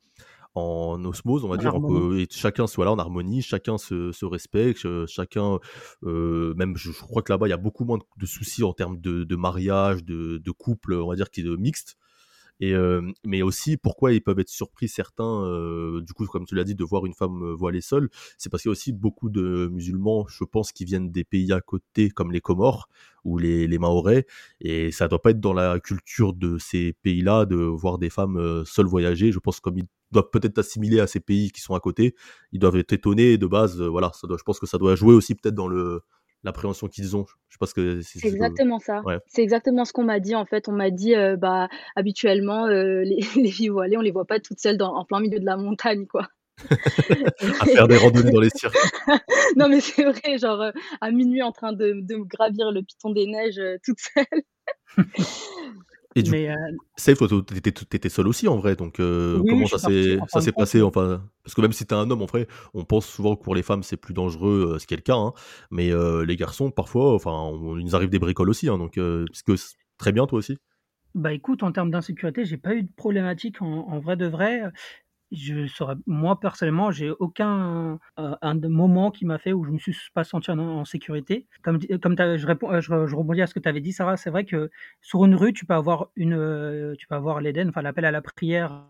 en 0.54 1.04
osmose, 1.04 1.44
on 1.44 1.48
va 1.48 1.56
dire. 1.56 1.74
et 2.16 2.26
chacun 2.30 2.66
soit 2.66 2.84
là 2.84 2.92
en 2.92 2.98
harmonie, 2.98 3.42
chacun 3.42 3.76
se, 3.76 4.12
se 4.12 4.24
respecte, 4.24 4.86
chacun, 5.06 5.58
même, 6.02 6.76
je, 6.76 6.90
crois 6.92 7.22
que 7.22 7.32
là-bas, 7.32 7.48
il 7.48 7.50
y 7.50 7.54
a 7.54 7.58
beaucoup 7.58 7.84
moins 7.84 7.98
de, 8.16 8.26
soucis 8.26 8.64
en 8.64 8.72
termes 8.72 8.98
de, 8.98 9.24
de 9.24 9.36
mariage, 9.36 10.04
de, 10.04 10.38
de 10.38 10.50
couple, 10.52 10.94
on 10.94 11.08
va 11.08 11.16
dire, 11.16 11.30
qui 11.30 11.40
est 11.40 11.56
mixte. 11.56 11.96
Et, 12.60 12.74
mais 13.24 13.42
aussi, 13.42 13.76
pourquoi 13.76 14.12
ils 14.12 14.20
peuvent 14.22 14.38
être 14.38 14.48
surpris, 14.48 14.88
certains, 14.88 15.42
du 16.00 16.12
coup, 16.12 16.24
comme 16.26 16.46
tu 16.46 16.54
l'as 16.54 16.64
dit, 16.64 16.74
de 16.74 16.84
voir 16.84 17.04
une 17.06 17.14
femme 17.14 17.52
voilée 17.52 17.80
seule, 17.80 18.08
c'est 18.38 18.48
parce 18.50 18.62
qu'il 18.62 18.68
y 18.68 18.70
a 18.70 18.72
aussi 18.72 18.92
beaucoup 18.92 19.28
de 19.28 19.68
musulmans, 19.72 20.26
je 20.28 20.44
pense, 20.44 20.72
qui 20.72 20.84
viennent 20.84 21.10
des 21.10 21.24
pays 21.24 21.52
à 21.52 21.60
côté, 21.60 22.10
comme 22.10 22.32
les 22.32 22.40
Comores 22.40 22.88
ou 23.24 23.38
les, 23.38 23.66
les 23.66 23.78
Mahorais, 23.78 24.26
et 24.60 24.92
ça 24.92 25.08
doit 25.08 25.20
pas 25.22 25.30
être 25.30 25.40
dans 25.40 25.54
la 25.54 25.80
culture 25.80 26.32
de 26.34 26.58
ces 26.58 26.92
pays-là 27.02 27.46
de 27.46 27.56
voir 27.56 27.98
des 27.98 28.10
femmes 28.10 28.64
seules 28.66 28.86
voyager. 28.86 29.32
Je 29.32 29.38
pense 29.38 29.60
comme 29.60 29.78
ils 29.78 29.86
doivent 30.12 30.30
peut-être 30.30 30.58
assimiler 30.58 31.00
à 31.00 31.06
ces 31.06 31.20
pays 31.20 31.50
qui 31.50 31.60
sont 31.60 31.74
à 31.74 31.80
côté, 31.80 32.14
ils 32.52 32.58
doivent 32.60 32.76
être 32.76 32.92
étonnés 32.92 33.38
de 33.38 33.46
base. 33.46 33.80
voilà, 33.80 34.12
ça 34.14 34.26
doit, 34.26 34.36
je 34.38 34.44
pense 34.44 34.60
que 34.60 34.66
ça 34.66 34.78
doit 34.78 34.94
jouer 34.94 35.14
aussi 35.14 35.34
peut-être 35.34 35.54
dans 35.54 35.68
le 35.68 36.02
l'appréhension 36.44 36.86
qu'ils 36.88 37.16
ont. 37.16 37.26
Je 37.48 37.56
ce 37.66 37.74
que 37.74 38.00
c'est. 38.02 38.24
exactement 38.26 38.78
ça. 38.78 39.02
C'est 39.26 39.42
exactement 39.42 39.84
ce 39.84 39.92
qu'on 39.92 40.04
m'a 40.04 40.20
dit 40.20 40.34
en 40.34 40.44
fait. 40.44 40.68
On 40.68 40.72
m'a 40.72 40.90
dit 40.90 41.14
euh, 41.14 41.36
bah 41.36 41.68
habituellement 41.96 42.66
euh, 42.66 43.02
les, 43.04 43.20
les 43.36 43.50
filles 43.50 43.70
voilées, 43.70 43.96
on 43.96 44.02
les 44.02 44.12
voit 44.12 44.26
pas 44.26 44.38
toutes 44.38 44.60
seules 44.60 44.76
dans, 44.76 44.94
en 44.94 45.04
plein 45.04 45.20
milieu 45.20 45.40
de 45.40 45.44
la 45.44 45.56
montagne 45.56 46.06
quoi. 46.06 46.28
à 46.70 47.66
faire 47.66 47.88
des 47.88 47.96
randonnées 47.96 48.30
dans 48.30 48.40
les 48.40 48.50
cirques. 48.50 48.76
non 49.56 49.68
mais 49.68 49.80
c'est 49.80 50.04
vrai, 50.04 50.38
genre 50.38 50.60
euh, 50.60 50.70
à 51.00 51.10
minuit 51.10 51.42
en 51.42 51.50
train 51.50 51.72
de, 51.72 51.94
de 52.00 52.16
gravir 52.16 52.70
le 52.70 52.82
piton 52.82 53.10
des 53.10 53.26
neiges 53.26 53.60
toute 53.82 53.98
seule. 53.98 55.06
Et 56.16 56.22
du 56.22 56.30
mais, 56.30 56.48
Safe, 56.96 57.18
toi, 57.18 57.28
t'étais 57.28 58.08
seul 58.08 58.28
aussi 58.28 58.46
en 58.46 58.56
vrai, 58.56 58.76
donc 58.76 58.96
comment 58.96 59.66
ça 59.66 59.78
s'est 59.78 60.52
passé 60.52 60.82
enfin? 60.82 61.22
Parce 61.42 61.54
que 61.54 61.60
même 61.60 61.72
si 61.72 61.84
t'es 61.86 61.94
un 61.94 62.10
homme 62.10 62.22
en 62.22 62.26
vrai, 62.26 62.46
on 62.72 62.84
pense 62.84 63.06
souvent 63.06 63.36
que 63.36 63.42
pour 63.42 63.54
les 63.54 63.62
femmes 63.62 63.82
c'est 63.82 63.96
plus 63.96 64.14
dangereux, 64.14 64.78
ce 64.78 64.86
qui 64.86 64.94
est 64.94 64.98
le 64.98 65.02
cas, 65.02 65.16
hein, 65.16 65.32
mais 65.70 65.90
les 66.24 66.36
garçons 66.36 66.70
parfois, 66.70 67.14
enfin, 67.14 67.50
il 67.78 67.84
nous 67.84 67.96
arrive 67.96 68.10
des 68.10 68.18
bricoles 68.18 68.50
aussi, 68.50 68.68
hein, 68.68 68.78
donc 68.78 68.94
parce 68.94 69.42
que 69.42 69.54
très 69.98 70.12
bien 70.12 70.26
toi 70.26 70.38
aussi? 70.38 70.56
Bah 71.14 71.32
écoute, 71.32 71.62
en 71.62 71.70
termes 71.70 71.92
d'insécurité, 71.92 72.44
j'ai 72.44 72.56
pas 72.56 72.74
eu 72.74 72.82
de 72.82 72.92
problématique 72.96 73.62
en, 73.62 73.86
en, 73.88 74.00
vrai 74.00 74.16
de 74.16 74.26
vrai 74.26 74.62
je 75.34 75.66
saurais, 75.66 75.96
moi 76.06 76.38
personnellement, 76.38 76.90
j'ai 76.90 77.10
aucun 77.10 77.98
euh, 78.18 78.34
un 78.40 78.54
moment 78.54 79.10
qui 79.10 79.26
m'a 79.26 79.38
fait 79.38 79.52
où 79.52 79.64
je 79.64 79.70
me 79.70 79.78
suis 79.78 79.94
pas 80.12 80.24
senti 80.24 80.50
en, 80.50 80.84
sécurité. 80.84 81.46
Comme 81.62 81.78
comme 82.02 82.16
je 82.16 82.46
réponds, 82.46 82.70
euh, 82.70 82.80
je, 82.80 83.14
rebondis 83.14 83.42
à 83.42 83.46
ce 83.46 83.54
que 83.54 83.58
tu 83.58 83.68
avais 83.68 83.80
dit, 83.80 83.92
Sarah. 83.92 84.16
C'est 84.16 84.30
vrai 84.30 84.44
que 84.44 84.70
sur 85.00 85.24
une 85.24 85.34
rue, 85.34 85.52
tu 85.52 85.66
peux 85.66 85.74
avoir 85.74 86.10
une, 86.16 86.34
euh, 86.34 86.94
tu 86.98 87.06
peux 87.06 87.14
avoir 87.14 87.40
l'Éden, 87.40 87.68
enfin 87.68 87.82
l'appel 87.82 88.04
à 88.04 88.10
la 88.10 88.22
prière 88.22 88.86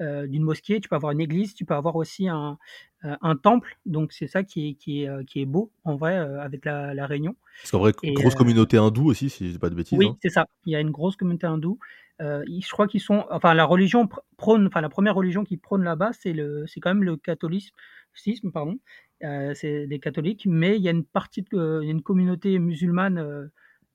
d'une 0.00 0.44
mosquée. 0.44 0.80
Tu 0.80 0.88
peux 0.88 0.96
avoir 0.96 1.12
une 1.12 1.20
église. 1.20 1.54
Tu 1.54 1.64
peux 1.64 1.74
avoir 1.74 1.96
aussi 1.96 2.28
un, 2.28 2.58
un 3.02 3.36
temple. 3.36 3.76
Donc 3.84 4.12
c'est 4.12 4.28
ça 4.28 4.44
qui 4.44 4.68
est 4.68 4.74
qui 4.74 5.02
est 5.02 5.24
qui 5.26 5.40
est 5.40 5.46
beau 5.46 5.72
en 5.84 5.96
vrai 5.96 6.16
avec 6.16 6.64
la, 6.64 6.94
la 6.94 7.06
Réunion. 7.06 7.34
Parce 7.62 7.72
qu'en 7.72 7.78
vrai, 7.78 7.92
grosse 8.14 8.36
communauté 8.36 8.78
hindoue 8.78 9.06
aussi, 9.06 9.28
si 9.28 9.46
je 9.46 9.52
dis 9.52 9.58
pas 9.58 9.70
de 9.70 9.74
bêtises. 9.74 9.98
Oui, 9.98 10.06
hein. 10.08 10.16
c'est 10.22 10.30
ça. 10.30 10.46
Il 10.66 10.72
y 10.72 10.76
a 10.76 10.80
une 10.80 10.92
grosse 10.92 11.16
communauté 11.16 11.46
hindoue. 11.46 11.78
Euh, 12.20 12.44
je 12.48 12.70
crois 12.70 12.88
qu'ils 12.88 13.00
sont, 13.00 13.24
enfin 13.30 13.54
la 13.54 13.64
religion 13.64 14.08
prône, 14.36 14.66
enfin 14.66 14.80
la 14.80 14.88
première 14.88 15.14
religion 15.14 15.44
qui 15.44 15.56
prône 15.56 15.84
là-bas, 15.84 16.12
c'est 16.12 16.32
le, 16.32 16.66
c'est 16.66 16.80
quand 16.80 16.90
même 16.90 17.04
le 17.04 17.16
catholicisme, 17.16 18.50
pardon. 18.52 18.78
Euh, 19.24 19.52
c'est 19.54 19.86
des 19.86 19.98
catholiques, 20.00 20.46
mais 20.46 20.76
il 20.76 20.82
y 20.82 20.88
a 20.88 20.92
une 20.92 21.04
partie, 21.04 21.42
de, 21.42 21.80
il 21.82 21.86
y 21.86 21.88
a 21.88 21.92
une 21.92 22.02
communauté 22.02 22.58
musulmane 22.58 23.18
euh, 23.18 23.46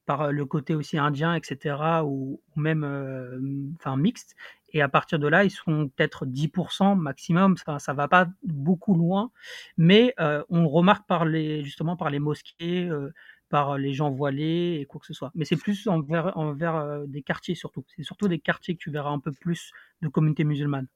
par 0.06 0.32
le 0.32 0.46
côté 0.46 0.76
aussi 0.76 0.98
indien, 0.98 1.34
etc., 1.36 1.78
ou, 2.04 2.42
même, 2.58 2.84
enfin 3.80 3.96
mixte. 3.96 4.36
Et 4.74 4.82
à 4.82 4.90
partir 4.90 5.18
de 5.18 5.28
là, 5.28 5.46
ils 5.46 5.52
sont 5.52 5.90
peut-être 5.96 6.26
10% 6.26 6.96
maximum. 6.98 7.56
Ça, 7.58 7.80
ça 7.80 7.94
va 7.94 8.10
pas 8.10 8.28
beaucoup 8.44 8.96
loin, 8.96 9.32
mais 9.78 10.14
on 10.50 10.68
remarque 10.68 11.08
par 11.08 11.24
les, 11.24 11.64
justement 11.64 11.96
par 11.96 12.10
les 12.10 12.20
mosquées 12.20 12.90
par 13.54 13.78
les 13.78 13.94
gens 13.94 14.10
voilés 14.10 14.80
et 14.82 14.86
quoi 14.88 15.00
que 15.00 15.06
ce 15.06 15.14
soit. 15.14 15.32
Mais 15.36 15.46
c'est 15.46 15.58
plus 15.58 15.88
envers, 15.88 16.36
euh, 16.76 17.06
des 17.06 17.22
quartiers 17.22 17.54
surtout. 17.54 17.84
C'est 17.96 18.02
surtout 18.02 18.28
des 18.28 18.40
quartiers 18.40 18.74
que 18.74 18.80
tu 18.80 18.90
verras 18.90 19.12
un 19.12 19.20
peu 19.20 19.32
plus 19.32 19.70
de 20.02 20.08
communautés 20.08 20.44
musulmanes. 20.44 20.88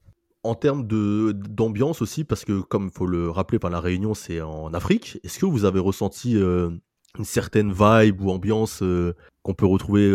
En 0.41 0.55
termes 0.55 0.87
d'ambiance 0.87 2.01
aussi, 2.01 2.23
parce 2.23 2.45
que 2.45 2.61
comme 2.61 2.85
il 2.85 2.91
faut 2.91 3.05
le 3.05 3.29
rappeler, 3.29 3.59
par 3.59 3.69
la 3.69 3.79
Réunion, 3.79 4.15
c'est 4.15 4.41
en 4.41 4.73
Afrique. 4.73 5.19
Est-ce 5.23 5.37
que 5.37 5.45
vous 5.45 5.65
avez 5.65 5.79
ressenti 5.79 6.35
euh, 6.35 6.71
une 7.19 7.25
certaine 7.25 7.71
vibe 7.71 8.21
ou 8.21 8.31
ambiance 8.31 8.81
euh, 8.81 9.13
qu'on 9.43 9.53
peut 9.53 9.67
retrouver 9.67 10.11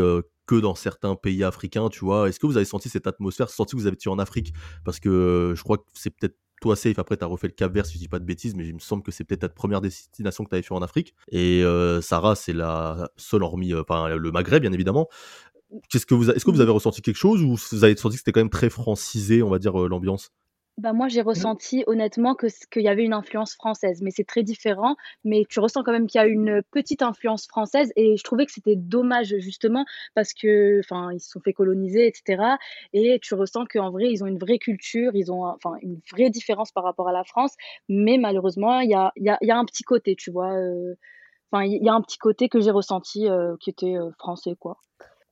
que 0.47 0.57
dans 0.57 0.75
certains 0.75 1.15
pays 1.15 1.45
africains, 1.45 1.91
tu 1.91 2.05
vois? 2.05 2.29
Est-ce 2.29 2.41
que 2.41 2.47
vous 2.49 2.57
avez 2.57 2.67
senti 2.67 2.89
cette 2.89 3.07
atmosphère, 3.07 3.51
senti 3.51 3.77
que 3.77 3.81
vous 3.81 3.87
avez 3.87 3.95
été 3.95 4.09
en 4.09 4.19
Afrique? 4.19 4.53
Parce 4.85 4.99
que 4.99 5.55
je 5.57 5.63
crois 5.63 5.79
que 5.79 5.85
c'est 5.95 6.11
peut-être 6.11 6.35
toi, 6.63 6.77
Safe, 6.77 6.99
après, 6.99 7.17
tu 7.17 7.25
as 7.25 7.27
refait 7.27 7.49
le 7.49 7.53
Cap 7.53 7.73
Vert, 7.75 7.85
si 7.85 7.95
je 7.95 7.99
dis 7.99 8.09
pas 8.09 8.21
de 8.21 8.25
bêtises, 8.25 8.55
mais 8.55 8.67
il 8.67 8.75
me 8.75 8.79
semble 8.79 9.03
que 9.03 9.11
c'est 9.11 9.25
peut-être 9.25 9.41
ta 9.41 9.49
première 9.49 9.81
destination 9.81 10.45
que 10.45 10.49
tu 10.49 10.55
avais 10.55 10.63
fait 10.63 10.73
en 10.73 10.81
Afrique. 10.81 11.13
Et 11.31 11.63
euh, 11.65 12.01
Sarah, 12.01 12.37
c'est 12.37 12.53
la 12.53 13.11
seule, 13.17 13.43
hormis 13.43 13.75
euh, 13.75 13.83
enfin, 13.83 14.15
le 14.15 14.31
Maghreb, 14.31 14.63
bien 14.63 14.73
évidemment. 14.73 15.09
Qu'est-ce 15.91 16.07
que 16.07 16.15
vous, 16.15 16.31
est-ce 16.31 16.45
que 16.45 16.51
vous 16.51 16.61
avez 16.61 16.71
ressenti 16.71 17.03
quelque 17.03 17.17
chose 17.17 17.43
ou 17.43 17.57
vous 17.57 17.85
avez 17.85 17.97
senti 17.97 18.15
que 18.15 18.21
c'était 18.21 18.33
quand 18.33 18.41
même 18.41 18.51
très 18.51 18.71
francisé, 18.71 19.43
on 19.43 19.51
va 19.51 19.59
dire, 19.59 19.81
euh, 19.83 19.89
l'ambiance? 19.89 20.31
Bah, 20.79 20.95
moi, 20.95 21.09
j'ai 21.09 21.21
ressenti 21.21 21.85
honnêtement 21.87 22.35
que 22.35 22.47
qu'il 22.71 22.83
y 22.83 22.89
avait 22.89 23.05
une 23.05 23.13
influence 23.13 23.55
française, 23.55 24.01
mais 24.03 24.11
c'est 24.11 24.25
très 24.25 24.43
différent. 24.43 24.97
Mais 25.23 25.45
tu 25.49 25.61
ressens 25.61 25.83
quand 25.83 25.93
même 25.93 26.07
qu'il 26.07 26.19
y 26.19 26.25
a 26.25 26.27
une 26.27 26.63
petite 26.71 27.03
influence 27.03 27.47
française 27.47 27.93
et 27.95 28.17
je 28.17 28.25
trouvais 28.25 28.47
que 28.47 28.53
c'était 28.53 28.77
dommage 28.77 29.37
justement 29.39 29.85
parce 30.15 30.33
que, 30.33 30.81
enfin, 30.81 31.13
ils 31.13 31.21
se 31.21 31.31
sont 31.31 31.41
fait 31.41 31.53
coloniser, 31.53 32.07
etc. 32.07 32.57
Et 32.95 33.19
tu 33.23 33.35
ressens 33.35 33.67
qu'en 33.67 33.91
vrai, 33.91 34.11
ils 34.11 34.25
ont 34.25 34.27
une 34.27 34.39
vraie 34.39 34.59
culture, 34.59 35.13
ils 35.15 35.31
ont, 35.31 35.45
enfin, 35.45 35.75
une 35.83 36.01
vraie 36.11 36.31
différence 36.31 36.73
par 36.73 36.85
rapport 36.85 37.09
à 37.09 37.13
la 37.13 37.25
France. 37.25 37.55
Mais 37.89 38.17
malheureusement, 38.19 38.81
il 38.81 38.91
y 38.91 38.95
a, 38.95 39.13
y 39.17 39.29
a, 39.29 39.39
y 39.43 39.51
a 39.51 39.59
un 39.59 39.65
petit 39.67 39.85
côté, 39.85 40.17
tu 40.17 40.31
vois. 40.31 40.55
Euh, 40.55 40.95
enfin, 41.51 41.65
il 41.65 41.85
y 41.85 41.89
a 41.91 41.95
un 41.95 42.01
petit 42.01 42.19
côté 42.19 42.49
que 42.49 42.61
j'ai 42.61 42.71
ressenti 42.71 43.29
euh, 43.29 43.57
qui 43.61 43.71
était 43.71 43.97
euh, 43.99 44.11
français, 44.19 44.57
quoi. 44.59 44.79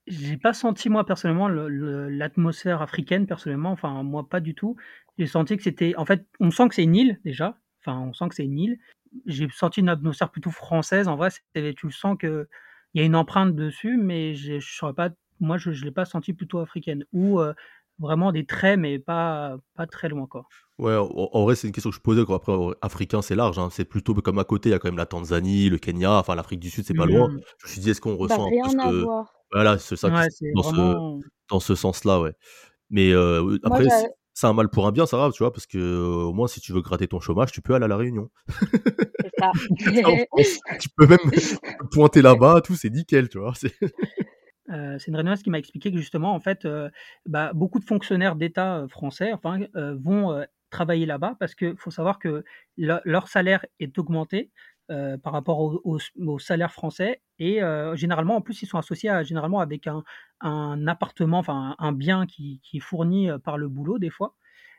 J'ai 0.06 0.37
pas 0.37 0.52
senti 0.52 0.88
moi 0.88 1.04
personnellement 1.04 1.49
l'atmosphère 1.49 2.82
africaine 2.82 3.26
personnellement, 3.26 3.70
enfin 3.70 4.02
moi 4.02 4.26
pas 4.28 4.40
du 4.40 4.54
tout. 4.54 4.76
J'ai 5.21 5.27
senti 5.27 5.59
que 5.59 5.62
c'était, 5.62 5.95
en 5.97 6.07
fait, 6.07 6.27
on 6.41 6.50
sent 6.50 6.71
que 6.71 6.75
c'est 6.75 6.83
une 6.83 6.97
île 6.97 7.21
déjà. 7.27 7.59
Enfin, 7.81 7.99
on 8.00 8.15
sent 8.15 8.31
que 8.31 8.35
c'est 8.35 8.45
une 8.47 8.59
île. 8.59 8.79
J'ai 9.27 9.49
senti 9.50 9.81
une 9.81 9.91
atmosphère 9.91 10.31
plutôt 10.31 10.50
française. 10.50 11.09
En 11.09 11.17
vrai, 11.17 11.29
tu 11.55 11.87
le 11.87 11.93
sens 11.93 12.17
que 12.19 12.49
il 12.95 13.00
y 13.00 13.03
a 13.03 13.07
une 13.07 13.15
empreinte 13.15 13.55
dessus, 13.55 13.99
mais 13.99 14.35
je, 14.35 14.61
je 14.61 14.75
saurais 14.75 14.95
pas. 14.95 15.11
Moi, 15.39 15.59
je, 15.59 15.73
je 15.73 15.85
l'ai 15.85 15.91
pas 15.91 16.07
senti 16.07 16.33
plutôt 16.33 16.59
africaine 16.61 17.05
ou 17.12 17.39
euh, 17.39 17.53
vraiment 17.99 18.33
des 18.33 18.47
traits, 18.47 18.79
mais 18.79 18.99
pas 18.99 19.59
pas 19.77 19.87
très 19.87 20.09
loin 20.09 20.27
quoi. 20.27 20.47
Ouais, 20.79 20.97
en, 20.97 21.45
vrai, 21.45 21.55
c'est 21.55 21.67
une 21.67 21.75
question 21.75 21.91
que 21.91 21.97
je 21.97 22.00
posais. 22.00 22.25
Quoi. 22.25 22.37
Après, 22.37 22.55
africain, 22.81 23.21
c'est 23.21 23.37
large. 23.37 23.59
Hein. 23.59 23.69
C'est 23.71 23.85
plutôt 23.85 24.15
comme 24.15 24.39
à 24.39 24.45
côté, 24.45 24.71
il 24.71 24.73
y 24.73 24.75
a 24.75 24.79
quand 24.79 24.89
même 24.89 24.97
la 24.97 25.05
Tanzanie, 25.05 25.69
le 25.69 25.77
Kenya, 25.77 26.12
enfin 26.15 26.35
l'Afrique 26.35 26.61
du 26.61 26.71
Sud, 26.71 26.87
c'est 26.87 26.95
pas 26.95 27.05
loin. 27.05 27.29
Mmh. 27.29 27.41
Je 27.59 27.67
me 27.67 27.73
suis 27.73 27.81
dit, 27.83 27.91
est-ce 27.91 28.00
qu'on 28.00 28.12
bah, 28.12 28.21
ressent 28.21 28.49
rien 28.49 28.79
à 28.79 28.91
voir. 28.91 29.35
Voilà, 29.53 29.77
c'est 29.77 29.97
ça. 29.97 30.09
dans, 30.09 30.62
ce, 30.62 31.29
dans 31.50 31.61
ce 31.61 31.75
sens-là, 31.75 32.21
ouais. 32.23 32.33
Mais 32.89 33.12
euh, 33.12 33.59
après, 33.65 33.87
c'est 34.40 34.47
un 34.47 34.54
mal 34.54 34.70
pour 34.70 34.87
un 34.87 34.92
bien, 34.92 35.04
ça 35.04 35.18
va, 35.18 35.30
tu 35.30 35.42
vois, 35.42 35.52
parce 35.52 35.66
que 35.66 35.76
euh, 35.76 36.25
au 36.25 36.32
moins, 36.32 36.49
si 36.49 36.61
tu 36.62 36.73
veux 36.73 36.80
gratter 36.80 37.06
ton 37.06 37.20
chômage, 37.20 37.52
tu 37.52 37.61
peux 37.61 37.75
aller 37.75 37.85
à 37.85 37.88
la 37.88 37.99
Réunion. 37.99 38.30
C'est 38.49 39.30
ça. 39.38 39.52
tu 40.80 40.88
peux 40.97 41.06
même 41.06 41.18
pointer 41.92 42.23
là-bas, 42.23 42.62
tout, 42.62 42.75
c'est 42.75 42.88
nickel, 42.88 43.28
tu 43.28 43.38
vois. 43.38 43.52
C'est 43.54 43.75
euh, 44.70 44.99
une 45.06 45.14
réunionnaise 45.14 45.42
qui 45.42 45.50
m'a 45.50 45.59
expliqué 45.59 45.92
que 45.92 45.99
justement, 45.99 46.35
en 46.35 46.40
fait, 46.40 46.64
euh, 46.64 46.88
bah, 47.26 47.52
beaucoup 47.52 47.80
de 47.80 47.85
fonctionnaires 47.85 48.35
d'État 48.35 48.87
français 48.88 49.30
enfin, 49.35 49.59
vont 49.75 50.42
travailler 50.70 51.04
là-bas 51.04 51.37
parce 51.38 51.54
qu'il 51.54 51.76
faut 51.76 51.90
savoir 51.90 52.18
que 52.18 52.42
leur 52.78 53.28
salaire 53.28 53.66
est 53.78 53.99
augmenté 53.99 54.50
euh, 54.90 55.16
par 55.16 55.32
rapport 55.32 55.80
au, 55.85 56.38
salaire 56.40 56.73
français. 56.73 57.23
Et 57.38 57.62
euh, 57.62 57.94
généralement, 57.94 58.35
en 58.35 58.40
plus, 58.40 58.61
ils 58.62 58.66
sont 58.66 58.78
associés 58.78 59.09
à, 59.09 59.23
généralement 59.23 59.61
avec 59.61 59.87
un, 59.87 60.02
un 60.40 60.85
appartement, 60.88 61.38
enfin 61.38 61.76
un 61.78 61.92
bien 61.92 62.26
qui, 62.26 62.61
qui, 62.64 62.78
est 62.78 62.80
fourni 62.80 63.30
euh, 63.30 63.38
par 63.38 63.56
le 63.56 63.68
boulot 63.68 64.00
des 64.00 64.11
fois. 64.11 64.35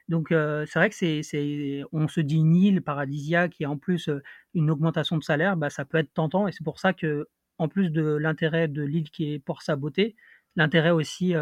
Donc 0.10 0.30
c'est 0.32 0.76
vrai 0.76 0.90
que 0.90 0.96
c'est, 0.96 1.84
on 1.94 2.10
se 2.10 2.20
dit 2.20 2.36
une 2.36 2.56
île 2.56 2.82
paradisiaque 2.82 3.56
et 3.62 3.66
en 3.66 3.78
plus 3.78 4.10
une 4.54 4.70
augmentation 4.70 5.18
de 5.18 5.24
salaire, 5.24 5.56
bah, 5.56 5.70
ça 5.70 5.86
peut 5.86 6.00
être 6.00 6.14
tentant. 6.14 6.50
Et 6.50 6.52
c'est 6.52 6.66
pour 6.66 6.80
ça 6.80 6.92
que 6.92 7.30
en 7.58 7.70
plus 7.70 7.90
de 7.90 8.04
l'intérêt 8.04 8.68
de 8.68 8.82
l'île 8.82 9.10
qui 9.10 9.32
est 9.32 9.40
pour 9.40 9.62
sa 9.62 9.78
beauté, 9.78 10.18
l'intérêt 10.58 10.90
aussi 10.90 11.34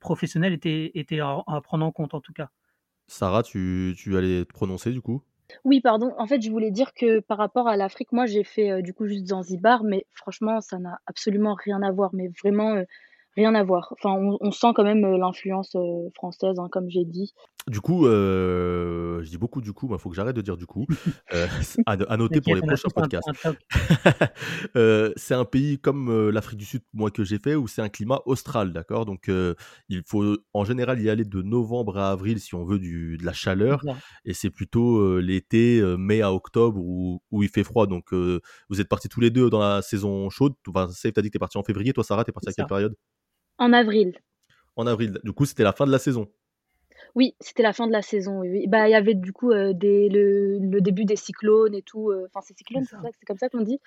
professionnel 0.00 0.54
était, 0.54 0.92
était 0.94 1.20
à, 1.20 1.44
prendre 1.62 1.84
en 1.84 1.92
compte 1.92 2.14
en 2.14 2.20
tout 2.20 2.32
cas. 2.32 2.48
Sarah, 3.08 3.42
tu, 3.42 3.94
tu 3.98 4.16
allais 4.16 4.46
te 4.46 4.52
prononcer 4.54 4.92
du 4.92 5.02
coup? 5.02 5.22
Oui, 5.62 5.80
pardon. 5.80 6.12
En 6.18 6.26
fait, 6.26 6.40
je 6.42 6.50
voulais 6.50 6.70
dire 6.70 6.92
que 6.94 7.20
par 7.20 7.38
rapport 7.38 7.68
à 7.68 7.76
l'Afrique, 7.76 8.12
moi 8.12 8.26
j'ai 8.26 8.44
fait 8.44 8.82
du 8.82 8.92
coup 8.92 9.06
juste 9.06 9.26
Zanzibar, 9.28 9.84
mais 9.84 10.06
franchement, 10.12 10.60
ça 10.60 10.78
n'a 10.78 10.98
absolument 11.06 11.54
rien 11.54 11.82
à 11.82 11.90
voir. 11.92 12.10
Mais 12.14 12.28
vraiment, 12.42 12.82
rien 13.36 13.54
à 13.54 13.62
voir. 13.62 13.92
Enfin, 13.92 14.14
on, 14.40 14.50
sent 14.50 14.68
quand 14.74 14.84
même 14.84 15.04
euh, 15.04 15.18
l'influence 15.18 15.74
euh, 15.74 16.08
française, 16.14 16.58
hein, 16.58 16.68
comme 16.70 16.88
j'ai 16.88 17.04
dit. 17.04 17.32
Du 17.66 17.80
coup, 17.80 18.06
euh, 18.06 19.22
je 19.22 19.30
dis 19.30 19.38
beaucoup 19.38 19.62
du 19.62 19.72
coup, 19.72 19.88
il 19.90 19.98
faut 19.98 20.10
que 20.10 20.16
j'arrête 20.16 20.36
de 20.36 20.42
dire 20.42 20.56
du 20.56 20.66
coup. 20.66 20.86
à, 21.86 22.16
noter 22.16 22.40
pour 22.40 22.54
les 22.54 22.60
prochains 22.60 22.88
podcasts. 22.94 23.28
c'est 25.16 25.34
un 25.34 25.44
pays 25.44 25.78
comme 25.78 26.30
l'Afrique 26.30 26.58
du 26.58 26.64
Sud, 26.64 26.82
moi 26.92 27.10
que 27.10 27.24
j'ai 27.24 27.38
fait, 27.38 27.54
où 27.54 27.66
c'est 27.66 27.82
un 27.82 27.88
climat 27.88 28.20
austral, 28.26 28.72
d'accord? 28.72 29.06
Donc, 29.06 29.28
il 29.88 30.02
faut 30.06 30.36
en 30.52 30.64
général 30.64 31.00
y 31.00 31.08
aller 31.08 31.24
de 31.24 31.42
novembre 31.42 31.98
à 31.98 32.10
avril 32.10 32.38
si 32.38 32.54
on 32.54 32.64
veut 32.64 32.78
du, 32.78 33.16
de 33.16 33.24
la 33.24 33.32
chaleur, 33.32 33.82
et 34.24 34.34
c'est 34.34 34.50
plutôt 34.50 35.18
l'été, 35.20 35.82
mai 35.98 36.20
à 36.22 36.32
octobre, 36.32 36.78
où, 36.78 37.22
où, 37.30 37.42
il 37.42 37.48
fait 37.48 37.64
froid. 37.64 37.86
Donc, 37.86 38.12
vous 38.12 38.80
êtes 38.80 38.88
partis 38.88 39.08
tous 39.08 39.20
les 39.20 39.30
deux 39.30 39.48
dans 39.48 39.60
la 39.60 39.80
saison 39.82 40.28
chaude. 40.28 40.54
Enfin, 40.68 40.88
tu 40.88 41.08
as 41.08 41.22
dit 41.22 41.28
que 41.28 41.32
tu 41.32 41.36
es 41.36 41.38
parti 41.38 41.56
en 41.56 41.62
février, 41.62 41.92
toi 41.92 42.04
Sarah, 42.04 42.24
tu 42.24 42.30
es 42.30 42.32
parti 42.32 42.50
à 42.50 42.52
quelle 42.52 42.66
période? 42.66 42.94
En 43.58 43.72
avril. 43.72 44.18
En 44.76 44.86
avril. 44.86 45.18
Du 45.24 45.32
coup, 45.32 45.44
c'était 45.46 45.62
la 45.62 45.72
fin 45.72 45.86
de 45.86 45.92
la 45.92 45.98
saison. 45.98 46.28
Oui, 47.14 47.36
c'était 47.38 47.62
la 47.62 47.72
fin 47.72 47.86
de 47.86 47.92
la 47.92 48.02
saison. 48.02 48.40
Oui. 48.40 48.66
Bah, 48.66 48.88
il 48.88 48.92
y 48.92 48.94
avait 48.94 49.14
du 49.14 49.32
coup 49.32 49.52
euh, 49.52 49.72
des, 49.72 50.08
le, 50.08 50.80
début 50.80 51.04
des 51.04 51.16
cyclones 51.16 51.74
et 51.74 51.82
tout. 51.82 52.10
Euh, 52.10 52.26
enfin, 52.26 52.40
c'est 52.44 52.56
cyclones, 52.56 52.84
c'est, 52.84 52.96
c'est 53.18 53.26
comme 53.26 53.38
ça 53.38 53.48
qu'on 53.48 53.60
dit. 53.60 53.78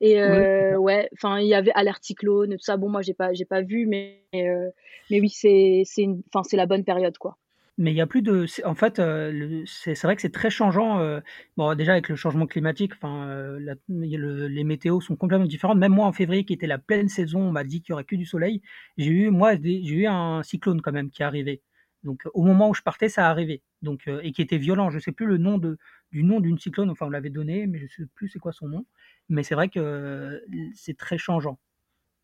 Et 0.00 0.20
euh, 0.20 0.76
ouais, 0.76 1.08
enfin, 1.14 1.38
il 1.38 1.46
y 1.46 1.54
avait 1.54 1.72
alerte 1.74 2.04
cyclone 2.04 2.52
et 2.52 2.56
tout 2.56 2.64
ça. 2.64 2.76
Bon, 2.76 2.90
moi, 2.90 3.00
j'ai 3.00 3.14
pas, 3.14 3.32
j'ai 3.32 3.46
pas 3.46 3.62
vu, 3.62 3.86
mais, 3.86 4.22
mais 4.32 5.20
oui, 5.20 5.30
c'est, 5.30 5.82
c'est, 5.86 6.02
une, 6.02 6.22
c'est 6.46 6.56
la 6.56 6.66
bonne 6.66 6.84
période, 6.84 7.16
quoi. 7.16 7.38
Mais 7.76 7.90
il 7.90 7.96
y 7.96 8.00
a 8.00 8.06
plus 8.06 8.22
de. 8.22 8.46
En 8.64 8.74
fait, 8.76 9.00
euh, 9.00 9.64
c'est 9.66 10.00
vrai 10.04 10.14
que 10.14 10.22
c'est 10.22 10.32
très 10.32 10.50
changeant. 10.50 11.00
Euh, 11.00 11.20
bon, 11.56 11.74
déjà 11.74 11.92
avec 11.92 12.08
le 12.08 12.14
changement 12.14 12.46
climatique, 12.46 12.92
enfin, 12.94 13.26
euh, 13.26 13.74
les 13.88 14.64
météos 14.64 15.00
sont 15.00 15.16
complètement 15.16 15.46
différentes. 15.46 15.78
Même 15.78 15.92
moi, 15.92 16.06
en 16.06 16.12
février, 16.12 16.44
qui 16.44 16.52
était 16.52 16.68
la 16.68 16.78
pleine 16.78 17.08
saison, 17.08 17.40
on 17.40 17.50
m'a 17.50 17.64
dit 17.64 17.82
qu'il 17.82 17.90
y 17.90 17.94
aurait 17.94 18.04
que 18.04 18.14
du 18.14 18.26
soleil. 18.26 18.62
J'ai 18.96 19.10
eu, 19.10 19.30
moi, 19.30 19.56
j'ai 19.60 19.82
eu 19.82 20.06
un 20.06 20.44
cyclone 20.44 20.82
quand 20.82 20.92
même 20.92 21.10
qui 21.10 21.22
est 21.22 21.24
arrivé. 21.24 21.62
Donc, 22.04 22.22
au 22.32 22.44
moment 22.44 22.68
où 22.68 22.74
je 22.74 22.82
partais, 22.82 23.08
ça 23.08 23.28
arrivait. 23.28 23.62
Donc, 23.82 24.06
et 24.22 24.30
qui 24.30 24.42
était 24.42 24.58
violent. 24.58 24.90
Je 24.90 25.00
sais 25.00 25.12
plus 25.12 25.26
le 25.26 25.38
nom 25.38 25.58
de, 25.58 25.76
du 26.12 26.22
nom 26.22 26.38
d'une 26.38 26.58
cyclone. 26.58 26.90
Enfin, 26.90 27.06
on 27.06 27.10
l'avait 27.10 27.30
donné, 27.30 27.66
mais 27.66 27.80
je 27.80 27.86
sais 27.88 28.06
plus 28.14 28.28
c'est 28.28 28.38
quoi 28.38 28.52
son 28.52 28.68
nom. 28.68 28.86
Mais 29.28 29.42
c'est 29.42 29.56
vrai 29.56 29.68
que 29.68 30.40
c'est 30.74 30.96
très 30.96 31.18
changeant. 31.18 31.58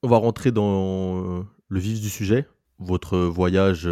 On 0.04 0.09
va 0.09 0.19
rentrer 0.19 0.52
dans 0.52 1.45
le 1.69 1.80
vif 1.80 2.00
du 2.00 2.09
sujet. 2.09 2.47
Votre 2.78 3.19
voyage 3.19 3.88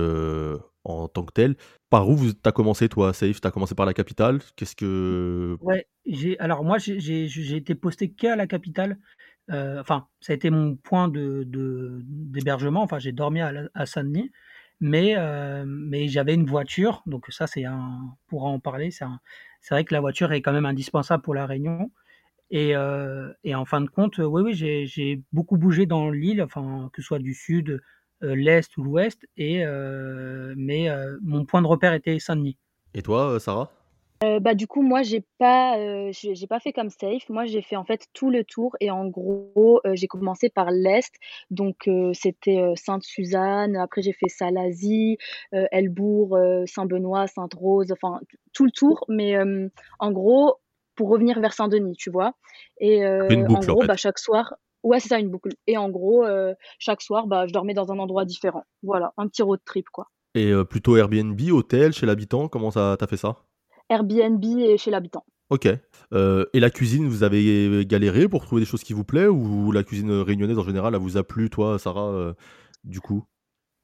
en 0.88 1.08
tant 1.08 1.24
que 1.24 1.32
tel. 1.32 1.56
Par 1.90 2.08
où 2.08 2.16
tu 2.16 2.34
as 2.44 2.52
commencé, 2.52 2.88
toi, 2.88 3.12
Safe 3.12 3.40
Tu 3.40 3.46
as 3.46 3.50
commencé 3.50 3.74
par 3.74 3.86
la 3.86 3.94
capitale? 3.94 4.40
Qu'est-ce 4.56 4.76
que. 4.76 5.56
Ouais, 5.60 5.86
j'ai, 6.06 6.38
alors 6.38 6.64
moi, 6.64 6.78
j'ai, 6.78 7.56
été 7.56 7.74
posté 7.74 8.10
qu'à 8.10 8.36
la 8.36 8.46
capitale. 8.46 8.98
Euh, 9.50 9.80
enfin, 9.80 10.06
ça 10.20 10.32
a 10.32 10.36
été 10.36 10.50
mon 10.50 10.76
point 10.76 11.08
de, 11.08 11.44
d'hébergement. 12.04 12.82
Enfin, 12.82 12.98
j'ai 12.98 13.12
dormi 13.12 13.40
à, 13.40 13.86
Saint-Denis. 13.86 14.30
Mais, 14.80 15.16
euh, 15.16 15.64
mais 15.66 16.06
j'avais 16.08 16.34
une 16.34 16.46
voiture, 16.46 17.02
donc 17.06 17.26
ça, 17.30 17.48
c'est 17.48 17.64
un. 17.64 18.16
Pour 18.28 18.44
en 18.44 18.60
parler, 18.60 18.90
c'est, 18.92 19.04
vrai 19.70 19.84
que 19.84 19.92
la 19.92 20.00
voiture 20.00 20.32
est 20.32 20.40
quand 20.40 20.52
même 20.52 20.66
indispensable 20.66 21.22
pour 21.22 21.34
la 21.34 21.46
Réunion. 21.46 21.90
Et, 22.50 22.76
euh, 22.76 23.32
en 23.54 23.64
fin 23.64 23.80
de 23.80 23.88
compte, 23.88 24.18
oui, 24.18 24.42
oui, 24.42 24.54
j'ai, 24.54 25.22
beaucoup 25.32 25.56
bougé 25.56 25.86
dans 25.86 26.10
l'île, 26.10 26.42
enfin, 26.42 26.90
que 26.92 27.02
ce 27.02 27.06
soit 27.08 27.18
du 27.18 27.34
sud, 27.34 27.82
l'est 28.20 28.76
ou 28.76 28.82
l'ouest, 28.82 29.26
et 29.36 29.64
euh, 29.64 30.54
mais 30.56 30.90
euh, 30.90 31.16
mon 31.22 31.44
point 31.44 31.62
de 31.62 31.66
repère 31.66 31.92
était 31.92 32.18
Saint-Denis. 32.18 32.56
Et 32.94 33.02
toi, 33.02 33.38
Sarah? 33.38 33.70
Bah 34.40 34.54
du 34.54 34.66
coup 34.66 34.82
moi 34.82 35.02
j'ai 35.02 35.22
pas 35.38 35.76
j'ai 36.10 36.46
pas 36.48 36.58
fait 36.58 36.72
comme 36.72 36.90
safe 36.90 37.28
moi 37.28 37.44
j'ai 37.44 37.62
fait 37.62 37.76
en 37.76 37.84
fait 37.84 38.08
tout 38.14 38.30
le 38.30 38.42
tour 38.42 38.74
et 38.80 38.90
en 38.90 39.06
gros 39.06 39.80
j'ai 39.94 40.08
commencé 40.08 40.50
par 40.50 40.72
l'est. 40.72 41.14
Donc 41.52 41.88
c'était 42.14 42.58
Sainte-Suzanne. 42.74 43.76
Après 43.76 44.02
j'ai 44.02 44.12
fait 44.12 44.26
Salazie 44.26 45.18
Elbourg 45.52 46.36
Saint-Benoît 46.66 47.28
Sainte-Rose. 47.28 47.92
Enfin 47.92 48.18
tout 48.52 48.64
le 48.64 48.72
tour. 48.72 49.04
Mais 49.08 49.36
en 50.00 50.10
gros 50.10 50.56
pour 50.96 51.10
revenir 51.10 51.38
vers 51.38 51.52
Saint-Denis 51.52 51.94
tu 51.96 52.10
vois. 52.10 52.32
Et 52.80 53.06
en 53.06 53.60
gros 53.60 53.84
bah 53.86 53.96
chaque 53.96 54.18
soir 54.18 54.54
Ouais, 54.84 55.00
c'est 55.00 55.08
ça, 55.08 55.18
une 55.18 55.28
boucle. 55.28 55.50
Et 55.66 55.76
en 55.76 55.90
gros, 55.90 56.24
euh, 56.24 56.54
chaque 56.78 57.02
soir, 57.02 57.26
bah, 57.26 57.46
je 57.46 57.52
dormais 57.52 57.74
dans 57.74 57.90
un 57.90 57.98
endroit 57.98 58.24
différent. 58.24 58.62
Voilà, 58.82 59.12
un 59.16 59.26
petit 59.26 59.42
road 59.42 59.60
trip, 59.64 59.86
quoi. 59.90 60.06
Et 60.34 60.52
euh, 60.52 60.64
plutôt 60.64 60.96
Airbnb, 60.96 61.40
hôtel, 61.50 61.92
chez 61.92 62.06
l'habitant, 62.06 62.48
comment 62.48 62.70
ça 62.70 62.96
t'as 62.98 63.06
fait 63.06 63.16
ça? 63.16 63.36
Airbnb 63.88 64.44
et 64.44 64.78
chez 64.78 64.90
l'habitant. 64.90 65.24
Ok. 65.50 65.66
Euh, 66.12 66.44
et 66.52 66.60
la 66.60 66.70
cuisine, 66.70 67.08
vous 67.08 67.22
avez 67.22 67.84
galéré 67.86 68.28
pour 68.28 68.44
trouver 68.44 68.60
des 68.60 68.66
choses 68.66 68.84
qui 68.84 68.92
vous 68.92 69.04
plaisent 69.04 69.30
ou 69.30 69.72
la 69.72 69.82
cuisine 69.82 70.12
réunionnaise 70.12 70.58
en 70.58 70.62
général, 70.62 70.94
elle 70.94 71.00
vous 71.00 71.16
a 71.16 71.24
plu, 71.24 71.50
toi, 71.50 71.78
Sarah, 71.78 72.34
du 72.84 73.00
coup? 73.00 73.24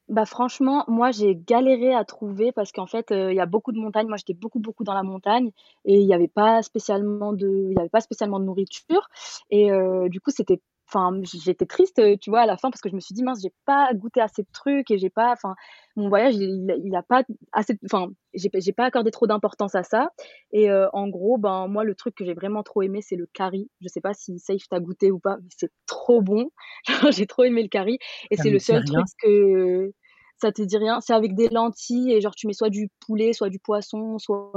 Bah 0.07 0.25
franchement, 0.25 0.85
moi 0.87 1.09
j'ai 1.09 1.35
galéré 1.35 1.95
à 1.95 2.05
trouver 2.05 2.51
parce 2.51 2.71
qu'en 2.71 2.85
fait, 2.85 3.07
il 3.09 3.33
y 3.33 3.39
a 3.39 3.47
beaucoup 3.47 3.71
de 3.71 3.79
montagnes. 3.79 4.07
Moi, 4.07 4.17
j'étais 4.17 4.35
beaucoup 4.35 4.59
beaucoup 4.59 4.83
dans 4.83 4.93
la 4.93 5.01
montagne 5.01 5.49
et 5.83 5.99
il 5.99 6.05
n'y 6.05 6.13
avait 6.13 6.27
pas 6.27 6.61
spécialement 6.61 7.33
de, 7.33 7.71
il 7.71 7.79
avait 7.79 7.89
pas 7.89 8.01
spécialement 8.01 8.39
de 8.39 8.45
nourriture 8.45 9.09
et 9.49 9.69
du 10.09 10.21
coup, 10.21 10.29
c'était 10.29 10.61
enfin 10.87 11.11
j'étais 11.23 11.65
triste 11.65 12.01
tu 12.19 12.29
vois 12.29 12.41
à 12.41 12.45
la 12.45 12.57
fin 12.57 12.69
parce 12.69 12.81
que 12.81 12.89
je 12.89 12.95
me 12.95 12.99
suis 12.99 13.13
dit 13.13 13.23
mince 13.23 13.41
j'ai 13.41 13.53
pas 13.65 13.89
goûté 13.93 14.21
assez 14.21 14.43
de 14.43 14.47
trucs 14.53 14.91
et 14.91 14.97
j'ai 14.97 15.09
pas 15.09 15.31
enfin 15.31 15.55
mon 15.95 16.09
voyage 16.09 16.35
il, 16.35 16.65
il, 16.83 16.95
a 16.95 17.03
pas 17.03 17.23
assez 17.53 17.77
enfin 17.85 18.09
j'ai 18.33 18.49
j'ai 18.53 18.73
pas 18.73 18.85
accordé 18.85 19.11
trop 19.11 19.27
d'importance 19.27 19.75
à 19.75 19.83
ça. 19.83 20.09
Et 20.51 20.69
euh, 20.69 20.87
en 20.93 21.07
gros 21.07 21.37
ben 21.37 21.67
moi 21.67 21.83
le 21.83 21.95
truc 21.95 22.15
que 22.15 22.25
j'ai 22.25 22.33
vraiment 22.33 22.63
trop 22.63 22.81
aimé 22.81 23.01
c'est 23.01 23.15
le 23.15 23.27
curry. 23.33 23.69
Je 23.81 23.87
sais 23.87 24.01
pas 24.01 24.13
si 24.13 24.39
Safe 24.39 24.67
t'a 24.69 24.79
goûté 24.79 25.11
ou 25.11 25.19
pas 25.19 25.37
mais 25.37 25.49
c'est 25.55 25.71
trop 25.85 26.21
bon. 26.21 26.49
J'ai 27.11 27.27
trop 27.27 27.43
aimé 27.43 27.63
le 27.63 27.69
curry. 27.69 27.97
Et 28.31 28.37
c'est 28.37 28.49
le 28.49 28.59
seul 28.59 28.83
truc 28.83 29.05
que 29.21 29.91
ça 30.37 30.51
te 30.51 30.61
dit 30.61 30.77
rien. 30.77 30.99
C'est 31.01 31.13
avec 31.13 31.35
des 31.35 31.47
lentilles 31.49 32.11
et 32.11 32.21
genre 32.21 32.35
tu 32.35 32.47
mets 32.47 32.53
soit 32.53 32.69
du 32.69 32.89
poulet 33.05 33.33
soit 33.33 33.49
du 33.49 33.59
poisson 33.59 34.19
soit 34.19 34.51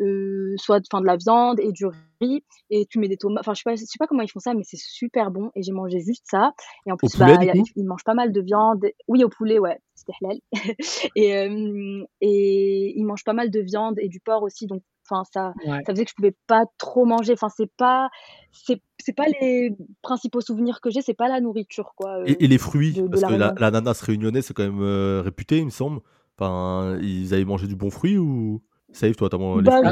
euh, 0.00 0.54
soit 0.58 0.82
enfin 0.92 1.00
de 1.00 1.06
la 1.06 1.16
viande 1.16 1.58
et 1.58 1.72
du 1.72 1.86
riz 2.20 2.44
et 2.68 2.84
tu 2.84 2.98
mets 2.98 3.08
des 3.08 3.16
tomates 3.16 3.40
enfin 3.40 3.54
je 3.54 3.60
sais 3.60 3.62
pas 3.64 3.76
je 3.76 3.84
sais 3.84 3.98
pas 3.98 4.06
comment 4.06 4.22
ils 4.22 4.30
font 4.30 4.40
ça 4.40 4.52
mais 4.52 4.62
c'est 4.62 4.78
super 4.78 5.30
bon 5.30 5.50
et 5.54 5.62
j'ai 5.62 5.72
mangé 5.72 6.00
juste 6.00 6.24
ça 6.28 6.52
et 6.86 6.92
en 6.92 6.96
plus 6.98 7.16
bah, 7.18 7.38
ils 7.76 7.84
mangent 7.84 8.04
pas 8.04 8.14
mal 8.14 8.30
de 8.30 8.40
viande 8.42 8.84
oui 9.08 9.24
au 9.24 9.30
poulet 9.30 9.58
ouais 9.58 9.78
c'était 9.94 10.12
halal 10.22 10.38
et 11.16 11.36
euh, 11.36 12.04
et 12.20 12.92
ils 12.94 13.04
mangent 13.04 13.24
pas 13.24 13.32
mal 13.32 13.50
de 13.50 13.60
viande 13.60 13.98
et 13.98 14.08
du 14.08 14.20
porc 14.20 14.42
aussi 14.42 14.66
donc 14.66 14.82
enfin 15.08 15.22
ça 15.32 15.54
ça 15.64 15.92
faisait 15.92 16.04
que 16.04 16.10
je 16.10 16.14
pouvais 16.14 16.36
pas 16.46 16.64
trop 16.76 17.06
manger 17.06 17.32
enfin 17.32 17.48
c'est 17.48 17.70
pas 17.78 18.10
c'est 18.52 18.82
c'est 18.98 19.14
pas 19.14 19.26
les 19.40 19.74
principaux 20.02 20.42
souvenirs 20.42 20.82
que 20.82 20.90
j'ai 20.90 21.00
c'est 21.00 21.14
pas 21.14 21.28
la 21.28 21.40
nourriture 21.40 21.94
quoi 21.96 22.20
et, 22.26 22.32
euh, 22.32 22.46
les 22.46 22.58
fruits 22.58 23.02
parce 23.10 23.22
que 23.22 23.32
la, 23.32 23.54
l'ananas 23.58 24.02
réunionnais 24.02 24.42
c'est 24.42 24.52
quand 24.52 24.70
même 24.70 25.22
réputé 25.22 25.58
il 25.58 25.66
me 25.66 25.70
semble. 25.70 26.00
Enfin 26.38 26.98
ils 27.00 27.32
avaient 27.32 27.46
mangé 27.46 27.66
du 27.66 27.76
bon 27.76 27.88
fruit 27.88 28.18
ou? 28.18 28.60
Safe, 28.96 29.14
toi, 29.14 29.28
t'as 29.28 29.36
mangé 29.36 29.62
bah, 29.62 29.82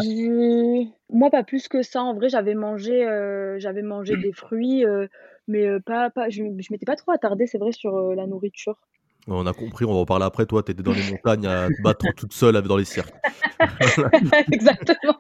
Moi, 1.11 1.31
pas 1.31 1.45
plus 1.45 1.69
que 1.69 1.83
ça. 1.83 2.03
En 2.03 2.15
vrai, 2.15 2.31
j'avais 2.31 2.55
mangé, 2.55 3.07
euh, 3.07 3.59
j'avais 3.59 3.83
mangé 3.83 4.17
des 4.17 4.33
fruits, 4.33 4.87
euh, 4.87 5.07
mais 5.47 5.67
euh, 5.67 5.79
pas, 5.79 6.09
pas, 6.09 6.31
je, 6.31 6.43
je 6.43 6.69
m'étais 6.71 6.87
pas 6.87 6.97
trop 6.97 7.13
attardée, 7.13 7.47
c'est 7.47 7.59
vrai, 7.59 7.73
sur 7.73 7.95
la 8.15 8.27
nourriture. 8.27 8.79
On 9.27 9.47
a 9.47 9.53
compris, 9.53 9.85
on 9.85 9.93
va 9.93 10.01
en 10.01 10.07
parler 10.07 10.25
après. 10.25 10.47
Toi, 10.47 10.63
t'étais 10.63 10.83
dans 10.83 10.93
les 10.93 11.11
montagnes 11.11 11.47
à 11.47 11.69
te 11.69 11.83
battre 11.83 12.07
toute 12.17 12.33
seule 12.33 12.61
dans 12.63 12.79
les 12.79 12.87
cirques. 12.87 13.13
Exactement. 14.53 15.19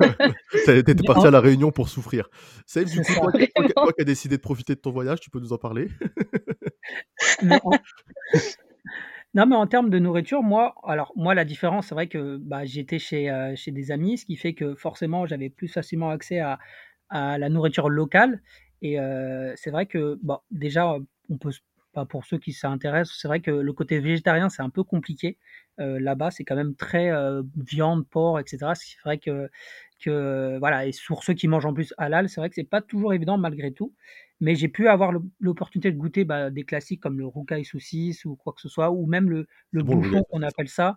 t'étais 0.66 0.94
parti 1.06 1.26
à 1.28 1.30
la 1.30 1.40
Réunion 1.40 1.70
pour 1.70 1.88
souffrir. 1.88 2.28
Safe, 2.66 2.86
du 2.86 3.00
coup, 3.00 3.12
toi, 3.12 3.92
qui 3.92 4.00
as 4.00 4.04
décidé 4.04 4.38
de 4.38 4.42
profiter 4.42 4.74
de 4.74 4.80
ton 4.80 4.90
voyage, 4.90 5.20
tu 5.20 5.30
peux 5.30 5.38
nous 5.38 5.52
en 5.52 5.58
parler? 5.58 5.88
Non, 9.34 9.46
mais 9.46 9.54
en 9.54 9.66
termes 9.68 9.90
de 9.90 9.98
nourriture, 10.00 10.42
moi, 10.42 10.74
alors 10.82 11.12
moi, 11.14 11.34
la 11.34 11.44
différence, 11.44 11.86
c'est 11.88 11.94
vrai 11.94 12.08
que 12.08 12.36
bah, 12.38 12.64
j'étais 12.64 12.98
chez, 12.98 13.30
euh, 13.30 13.54
chez 13.54 13.70
des 13.70 13.92
amis, 13.92 14.18
ce 14.18 14.26
qui 14.26 14.36
fait 14.36 14.54
que 14.54 14.74
forcément, 14.74 15.24
j'avais 15.26 15.48
plus 15.50 15.68
facilement 15.68 16.10
accès 16.10 16.40
à, 16.40 16.58
la 17.10 17.48
nourriture 17.48 17.88
locale. 17.88 18.40
Et 18.82 19.00
euh, 19.00 19.52
c'est 19.56 19.70
vrai 19.70 19.86
que, 19.86 20.18
déjà, 20.50 20.96
on 21.28 21.38
peut, 21.38 21.50
pas 21.92 22.04
pour 22.04 22.24
ceux 22.24 22.38
qui 22.38 22.52
s'intéressent, 22.52 23.18
c'est 23.20 23.28
vrai 23.28 23.40
que 23.40 23.50
le 23.50 23.72
côté 23.72 23.98
végétarien, 23.98 24.48
c'est 24.48 24.62
un 24.62 24.70
peu 24.70 24.84
compliqué. 24.84 25.38
Euh, 25.80 25.98
là-bas, 25.98 26.30
c'est 26.30 26.44
quand 26.44 26.56
même 26.56 26.74
très 26.74 27.10
viande, 27.56 28.06
porc, 28.06 28.38
etc. 28.38 28.58
C'est 28.74 29.00
vrai 29.04 29.18
que, 29.18 29.48
que, 30.00 30.58
voilà, 30.58 30.86
et 30.86 30.90
pour 31.06 31.24
ceux 31.24 31.34
qui 31.34 31.48
mangent 31.48 31.66
en 31.66 31.74
plus 31.74 31.94
halal, 31.98 32.28
c'est 32.28 32.40
vrai 32.40 32.48
que 32.48 32.54
c'est 32.54 32.64
pas 32.64 32.82
toujours 32.82 33.14
évident 33.14 33.38
malgré 33.38 33.72
tout. 33.72 33.94
Mais 34.42 34.54
j'ai 34.54 34.68
pu 34.68 34.88
avoir 34.88 35.12
l'opportunité 35.38 35.92
de 35.92 35.98
goûter 35.98 36.24
bah, 36.24 36.48
des 36.48 36.64
classiques 36.64 37.00
comme 37.00 37.18
le 37.18 37.26
roucaille 37.26 37.66
saucisse 37.66 38.24
ou 38.24 38.36
quoi 38.36 38.54
que 38.54 38.62
ce 38.62 38.70
soit, 38.70 38.90
ou 38.90 39.04
même 39.04 39.28
le, 39.28 39.46
le 39.70 39.82
bouchon 39.82 40.22
qu'on 40.30 40.42
appelle 40.42 40.68
ça, 40.68 40.96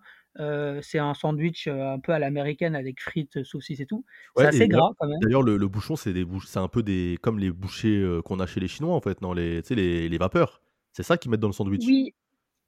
c'est 0.82 1.00
un 1.00 1.14
sandwich 1.14 1.68
un 1.68 2.00
peu 2.00 2.14
à 2.14 2.20
l'américaine 2.20 2.74
avec 2.74 3.02
frites, 3.02 3.44
saucisses 3.44 3.82
et 3.82 3.86
tout. 3.86 4.06
C'est 4.38 4.46
assez 4.46 4.68
gras 4.70 4.92
quand 4.98 5.08
même. 5.08 5.20
D'ailleurs, 5.22 5.44
le, 5.44 5.68
bouchon, 5.68 5.98
c'est 5.98 6.14
un 6.56 6.68
peu 6.70 6.84
des 6.84 7.18
comme 7.22 7.38
les 7.38 7.52
bouchées 7.52 8.20
qu'on 8.24 8.40
a 8.40 8.46
chez 8.46 8.62
les 8.62 8.70
Chinois 8.70 8.96
en 8.96 9.02
fait, 9.02 9.22
non 9.22 9.34
les, 9.34 9.62
les, 9.72 10.08
les 10.08 10.18
vapeurs. 10.18 10.63
C'est 10.94 11.04
ça 11.04 11.18
qu'ils 11.18 11.32
mettent 11.32 11.40
dans 11.40 11.48
le 11.48 11.54
sandwich. 11.54 11.86
Oui, 11.86 12.14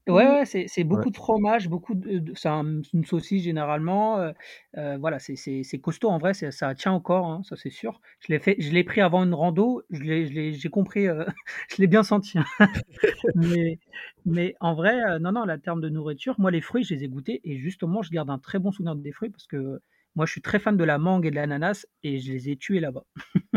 Ouais, 0.08 0.28
ouais, 0.28 0.46
c'est 0.46 0.68
c'est 0.68 0.84
beaucoup 0.84 1.10
de 1.10 1.18
fromage, 1.18 1.68
beaucoup 1.68 1.96
de 1.96 2.32
c'est 2.36 2.48
une 2.50 3.06
saucisse 3.06 3.44
généralement, 3.44 4.20
euh, 4.20 4.34
euh, 4.78 4.98
voilà, 5.00 5.18
c'est 5.18 5.36
c'est 5.36 5.64
c'est 5.64 5.80
costaud 5.80 6.10
en 6.10 6.20
vrai, 6.20 6.36
ça 6.36 6.76
tient 6.76 7.00
corps, 7.00 7.26
hein, 7.26 7.42
ça 7.44 7.56
c'est 7.56 7.72
sûr. 7.72 8.02
Je 8.20 8.32
l'ai 8.32 8.40
fait 8.40 8.56
je 8.60 8.72
l'ai 8.72 8.84
pris 8.84 9.02
avant 9.02 9.24
une 9.24 9.34
rando, 9.34 9.82
je 9.90 10.04
l'ai 10.04 10.28
je 10.28 10.34
l'ai 10.34 10.54
j'ai 10.54 10.70
compris, 10.70 11.08
euh, 11.08 11.26
je 11.72 11.78
l'ai 11.82 11.88
bien 11.88 12.04
senti, 12.04 12.38
hein. 12.38 12.46
Mais 13.36 13.80
mais 14.26 14.56
en 14.62 14.76
vrai, 14.76 15.20
non, 15.20 15.32
non, 15.32 15.46
la 15.46 15.58
terme 15.58 15.82
de 15.82 15.90
nourriture, 15.90 16.36
moi 16.40 16.52
les 16.52 16.62
fruits, 16.62 16.84
je 16.84 16.94
les 16.96 17.04
ai 17.06 17.08
goûtés 17.10 17.42
et 17.44 17.58
justement, 17.58 18.02
je 18.04 18.12
garde 18.12 18.30
un 18.30 18.40
très 18.40 18.60
bon 18.60 18.72
souvenir 18.72 18.96
des 18.96 19.12
fruits 19.12 19.32
parce 19.32 19.48
que 19.48 19.82
moi 20.16 20.26
je 20.28 20.32
suis 20.34 20.42
très 20.42 20.60
fan 20.60 20.78
de 20.78 20.84
la 20.84 21.00
mangue 21.00 21.26
et 21.26 21.32
de 21.32 21.36
l'ananas 21.36 21.88
et 22.04 22.20
je 22.20 22.32
les 22.34 22.50
ai 22.50 22.58
tués 22.58 22.80
là-bas. 22.80 23.06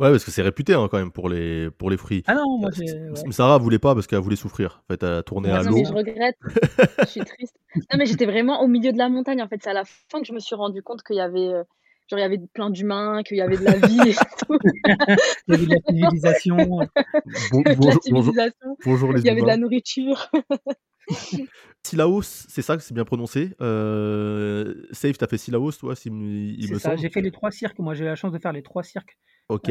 Ouais, 0.00 0.10
parce 0.10 0.24
que 0.24 0.30
c'est 0.30 0.42
réputé 0.42 0.74
hein, 0.74 0.86
quand 0.88 0.98
même 0.98 1.10
pour 1.10 1.28
les, 1.28 1.70
pour 1.72 1.90
les 1.90 1.96
fruits. 1.96 2.22
Ah 2.28 2.34
non, 2.36 2.58
moi 2.58 2.70
euh, 2.70 3.12
j'ai. 3.16 3.32
Sarah 3.32 3.58
voulait 3.58 3.80
pas 3.80 3.94
parce 3.94 4.06
qu'elle 4.06 4.20
voulait 4.20 4.36
souffrir. 4.36 4.84
En 4.84 4.92
fait, 4.92 5.02
elle 5.02 5.12
a 5.12 5.22
tourné 5.24 5.50
à 5.50 5.62
l'eau. 5.62 5.74
mais 5.74 5.84
je 5.84 5.92
regrette. 5.92 6.36
je 7.00 7.06
suis 7.06 7.20
triste. 7.20 7.56
Non, 7.74 7.98
mais 7.98 8.06
j'étais 8.06 8.26
vraiment 8.26 8.62
au 8.62 8.68
milieu 8.68 8.92
de 8.92 8.98
la 8.98 9.08
montagne. 9.08 9.42
En 9.42 9.48
fait, 9.48 9.60
c'est 9.60 9.70
à 9.70 9.74
la 9.74 9.84
fin 9.84 10.20
que 10.20 10.26
je 10.26 10.32
me 10.32 10.38
suis 10.38 10.54
rendu 10.54 10.82
compte 10.82 11.02
qu'il 11.02 11.16
y 11.16 11.20
avait. 11.20 11.48
Euh, 11.48 11.64
genre, 12.08 12.20
il 12.20 12.22
y 12.22 12.24
avait 12.24 12.38
plein 12.54 12.70
d'humains, 12.70 13.22
qu'il 13.24 13.38
y 13.38 13.40
avait 13.40 13.56
de 13.56 13.64
la 13.64 13.74
vie 13.74 14.10
et 14.10 14.14
tout. 14.46 14.56
il 15.48 15.48
y 15.48 15.54
avait 15.54 15.66
de 15.66 15.70
la 15.70 15.80
civilisation. 15.88 16.56
bonjour, 17.50 17.64
la 17.64 18.00
civilisation. 18.00 18.76
Bonjour, 18.84 19.12
les 19.12 19.20
Il 19.22 19.26
y 19.26 19.30
avait 19.30 19.42
de 19.42 19.46
la 19.46 19.56
nourriture. 19.56 20.30
Silaos, 21.82 22.22
c'est 22.22 22.62
ça, 22.62 22.78
c'est 22.78 22.94
bien 22.94 23.04
prononcé. 23.04 23.50
Euh, 23.60 24.74
Safe, 24.92 25.18
t'as 25.18 25.26
fait 25.26 25.38
Silaos, 25.38 25.72
toi, 25.72 25.94
il 26.04 26.12
me 26.12 26.78
ça, 26.78 26.94
J'ai 26.94 27.10
fait 27.10 27.20
les 27.20 27.32
trois 27.32 27.50
cirques. 27.50 27.80
Moi, 27.80 27.94
j'ai 27.94 28.04
eu 28.04 28.06
la 28.06 28.14
chance 28.14 28.30
de 28.30 28.38
faire 28.38 28.52
les 28.52 28.62
trois 28.62 28.84
cirques. 28.84 29.18
Ok. 29.48 29.70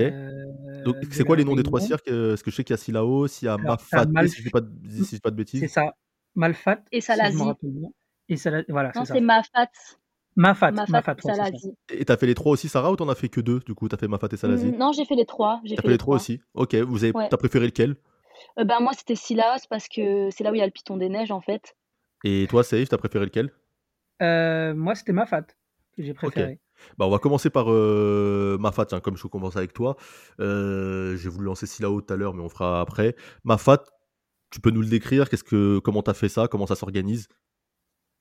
Donc, 0.85 0.95
c'est 1.11 1.23
quoi 1.23 1.35
les 1.35 1.43
noms 1.43 1.55
des 1.55 1.63
trois 1.63 1.79
cirques 1.79 2.07
euh, 2.07 2.29
Parce 2.29 2.43
que 2.43 2.51
je 2.51 2.55
sais 2.55 2.63
qu'il 2.63 2.73
y 2.73 2.75
a 2.75 2.77
Silaos, 2.77 3.27
il 3.41 3.45
y 3.45 3.47
a 3.47 3.57
Mafat, 3.57 4.05
si 4.27 4.37
je 4.37 4.43
dis 4.43 4.49
pas 4.49 4.61
de, 4.61 4.69
si 5.03 5.19
pas 5.19 5.31
de 5.31 5.35
bêtises. 5.35 5.59
C'est 5.59 5.67
ça. 5.67 5.93
Malfat. 6.35 6.83
Et 6.91 7.01
Salazi. 7.01 7.43
et 8.29 8.37
Salazi, 8.37 8.65
voilà, 8.69 8.91
non, 8.95 9.05
c'est 9.05 9.21
Mafat. 9.21 9.69
Mafat, 10.35 10.71
Mafat, 10.71 11.15
Salazi. 11.19 11.73
Et 11.89 12.05
t'as 12.05 12.15
fait 12.15 12.27
les 12.27 12.35
trois 12.35 12.51
aussi, 12.51 12.69
Sarah, 12.69 12.91
ou 12.91 12.95
t'en 12.95 13.09
as 13.09 13.15
fait 13.15 13.29
que 13.29 13.41
deux 13.41 13.59
Du 13.61 13.73
coup, 13.73 13.87
t'as 13.87 13.97
fait 13.97 14.07
Mafat 14.07 14.27
et 14.31 14.37
Salazi 14.37 14.71
Non, 14.71 14.91
j'ai 14.91 15.05
fait 15.05 15.15
les 15.15 15.25
trois. 15.25 15.61
T'as 15.67 15.81
fait, 15.81 15.87
les 15.89 15.97
trois 15.97 16.15
aussi? 16.15 16.39
Ok, 16.53 16.75
vous 16.75 17.03
avez, 17.03 17.13
t'as 17.29 17.37
préféré 17.37 17.65
lequel? 17.65 17.95
Euh, 18.59 18.63
ben, 18.63 18.79
Moi, 18.79 18.93
c'était 18.93 19.15
Silaos 19.15 19.65
parce 19.69 19.87
que 19.87 20.29
c'est 20.31 20.43
là 20.43 20.51
où 20.51 20.55
il 20.55 20.59
y 20.59 20.61
a 20.61 20.65
le 20.65 20.71
piton 20.71 20.97
des 20.97 21.09
neiges, 21.09 21.31
en 21.31 21.41
fait. 21.41 21.75
Et 22.23 22.45
toi, 22.49 22.63
Saïf, 22.63 22.89
t'as 22.89 22.97
préféré 22.97 23.25
lequel? 23.25 23.51
Euh, 24.21 24.75
Moi, 24.75 24.93
c'était 24.93 25.13
Mafat 25.13 25.47
que 25.95 26.03
j'ai 26.03 26.13
préféré. 26.13 26.59
Bah, 26.97 27.05
on 27.05 27.09
va 27.09 27.19
commencer 27.19 27.49
par 27.49 27.67
euh, 27.69 28.57
Mafat, 28.59 28.85
comme 29.01 29.17
je 29.17 29.27
commence 29.27 29.55
avec 29.55 29.73
toi. 29.73 29.97
Euh, 30.39 31.15
j'ai 31.17 31.29
voulu 31.29 31.45
lancer 31.45 31.65
Silao 31.65 32.01
tout 32.01 32.13
à 32.13 32.17
l'heure, 32.17 32.33
mais 32.33 32.43
on 32.43 32.49
fera 32.49 32.81
après. 32.81 33.15
Mafat, 33.43 33.83
tu 34.49 34.61
peux 34.61 34.71
nous 34.71 34.81
le 34.81 34.87
décrire? 34.87 35.29
Qu'est-ce 35.29 35.43
que, 35.43 35.79
Comment 35.79 36.03
tu 36.03 36.09
as 36.09 36.13
fait 36.13 36.29
ça? 36.29 36.47
Comment 36.47 36.67
ça 36.67 36.75
s'organise? 36.75 37.27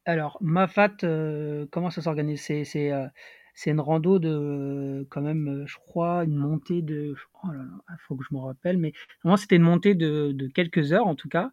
Alors, 0.05 0.39
Mafat, 0.41 0.97
euh, 1.05 1.67
comment 1.71 1.91
ça 1.91 2.03
s'organise? 2.03 2.41
C'est, 2.41 2.65
c'est, 2.65 3.71
une 3.71 3.81
rando 3.81 4.19
de, 4.19 5.07
quand 5.11 5.23
même, 5.23 5.65
je 5.67 5.77
crois, 5.79 6.25
une 6.25 6.37
montée 6.37 6.83
de. 6.83 7.15
Oh 7.43 7.49
là 7.49 7.59
là, 7.59 7.83
il 7.91 7.97
faut 8.07 8.15
que 8.15 8.25
je 8.29 8.35
me 8.35 8.41
rappelle, 8.41 8.79
mais 8.79 8.93
vraiment, 9.25 9.37
c'était 9.37 9.57
une 9.57 9.63
montée 9.63 9.95
de, 9.95 10.33
de, 10.33 10.47
quelques 10.47 10.93
heures, 10.93 11.07
en 11.07 11.15
tout 11.15 11.29
cas, 11.29 11.51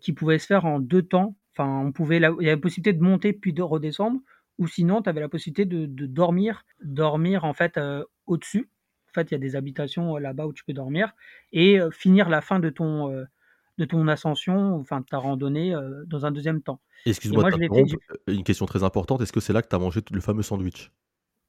qui 0.00 0.12
pouvait 0.12 0.38
se 0.38 0.46
faire 0.46 0.64
en 0.64 0.80
deux 0.80 1.02
temps. 1.02 1.36
Enfin, 1.52 1.84
on 1.86 1.92
pouvait, 1.92 2.16
il 2.18 2.22
y 2.22 2.24
avait 2.24 2.44
la 2.44 2.56
possibilité 2.56 2.92
de 2.92 3.02
monter 3.02 3.32
puis 3.32 3.52
de 3.52 3.62
redescendre 3.62 4.20
ou 4.58 4.66
sinon 4.66 5.02
tu 5.02 5.08
avais 5.08 5.20
la 5.20 5.28
possibilité 5.28 5.64
de, 5.64 5.86
dormir, 6.06 6.64
dormir 6.82 7.44
en 7.44 7.52
fait 7.52 7.76
euh, 7.76 8.04
au-dessus. 8.26 8.68
En 9.10 9.14
fait, 9.14 9.30
il 9.30 9.32
y 9.32 9.34
a 9.34 9.38
des 9.38 9.56
habitations 9.56 10.16
euh, 10.16 10.20
là-bas 10.20 10.46
où 10.46 10.52
tu 10.52 10.64
peux 10.64 10.72
dormir 10.72 11.12
et 11.52 11.80
euh, 11.80 11.90
finir 11.90 12.28
la 12.28 12.40
fin 12.40 12.58
de 12.58 12.70
ton 12.70 13.24
de 13.78 13.84
ton 13.84 14.08
ascension, 14.08 14.74
enfin 14.76 15.00
de 15.00 15.04
ta 15.04 15.18
randonnée 15.18 15.74
dans 16.06 16.24
un 16.24 16.30
deuxième 16.30 16.62
temps. 16.62 16.80
Excuse-moi, 17.04 17.50
une 18.26 18.42
question 18.42 18.64
très 18.64 18.84
importante. 18.84 19.20
Est-ce 19.20 19.34
que 19.34 19.40
c'est 19.40 19.52
là 19.52 19.60
que 19.60 19.68
tu 19.68 19.76
as 19.76 19.78
mangé 19.78 20.00
le 20.10 20.20
fameux 20.22 20.42
sandwich? 20.42 20.90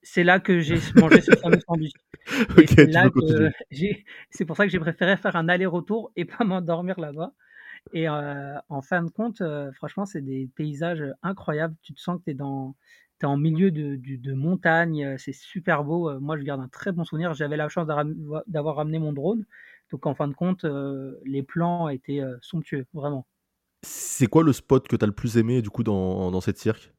C'est 0.04 0.26
là 0.26 0.41
que 0.41 0.60
j'ai 0.60 0.78
mangé 0.96 1.22
ce 1.22 1.32
fameux 1.38 1.60
sandwich. 1.65 1.93
c'est 4.30 4.46
pour 4.46 4.58
ça 4.58 4.65
que 4.65 4.72
j'ai 4.72 4.80
préféré 4.80 5.15
faire 5.15 5.38
un 5.38 5.48
aller-retour 5.48 6.12
et 6.17 6.26
pas 6.26 6.43
m'endormir 6.43 7.00
là-bas. 7.00 7.32
Et 7.93 8.08
en 8.10 8.82
fin 8.82 9.04
de 9.04 9.10
compte, 9.10 9.41
franchement, 9.73 10.06
c'est 10.06 10.21
des 10.21 10.50
paysages 10.56 11.04
incroyables. 11.23 11.76
Tu 11.82 11.93
te 11.93 12.00
sens 12.00 12.19
que 12.19 12.26
tu 12.26 12.32
es 12.32 12.34
dans, 12.34 12.76
es 13.21 13.26
en 13.26 13.38
milieu 13.38 13.71
de, 13.71 13.95
de, 13.95 14.34
montagne, 14.34 15.17
c'est 15.17 15.34
super 15.34 15.84
beau. 15.84 16.19
Moi, 16.19 16.38
je 16.38 16.43
garde 16.43 16.62
un 16.62 16.67
très 16.67 16.91
bon 16.91 17.04
souvenir. 17.04 17.34
J'avais 17.34 17.58
la 17.58 17.69
chance 17.69 17.88
d'avoir 18.47 18.76
ramené 18.76 19.00
mon 19.00 19.13
drone. 19.13 19.45
Donc, 19.91 20.06
en 20.06 20.15
fin 20.15 20.28
de 20.28 20.34
compte, 20.34 20.65
les 21.26 21.43
plans 21.43 21.89
étaient 21.89 22.21
somptueux, 22.41 22.86
vraiment. 22.93 23.26
C'est 23.84 24.28
quoi 24.28 24.43
le 24.43 24.54
spot 24.54 24.88
que 24.88 24.95
tu 24.95 25.04
as 25.04 25.08
le 25.08 25.13
plus 25.13 25.38
aimé, 25.38 25.62
du 25.62 25.69
coup, 25.69 25.84
dans, 25.84 26.32
dans 26.32 26.41
cette 26.41 26.58
cirque? 26.58 26.91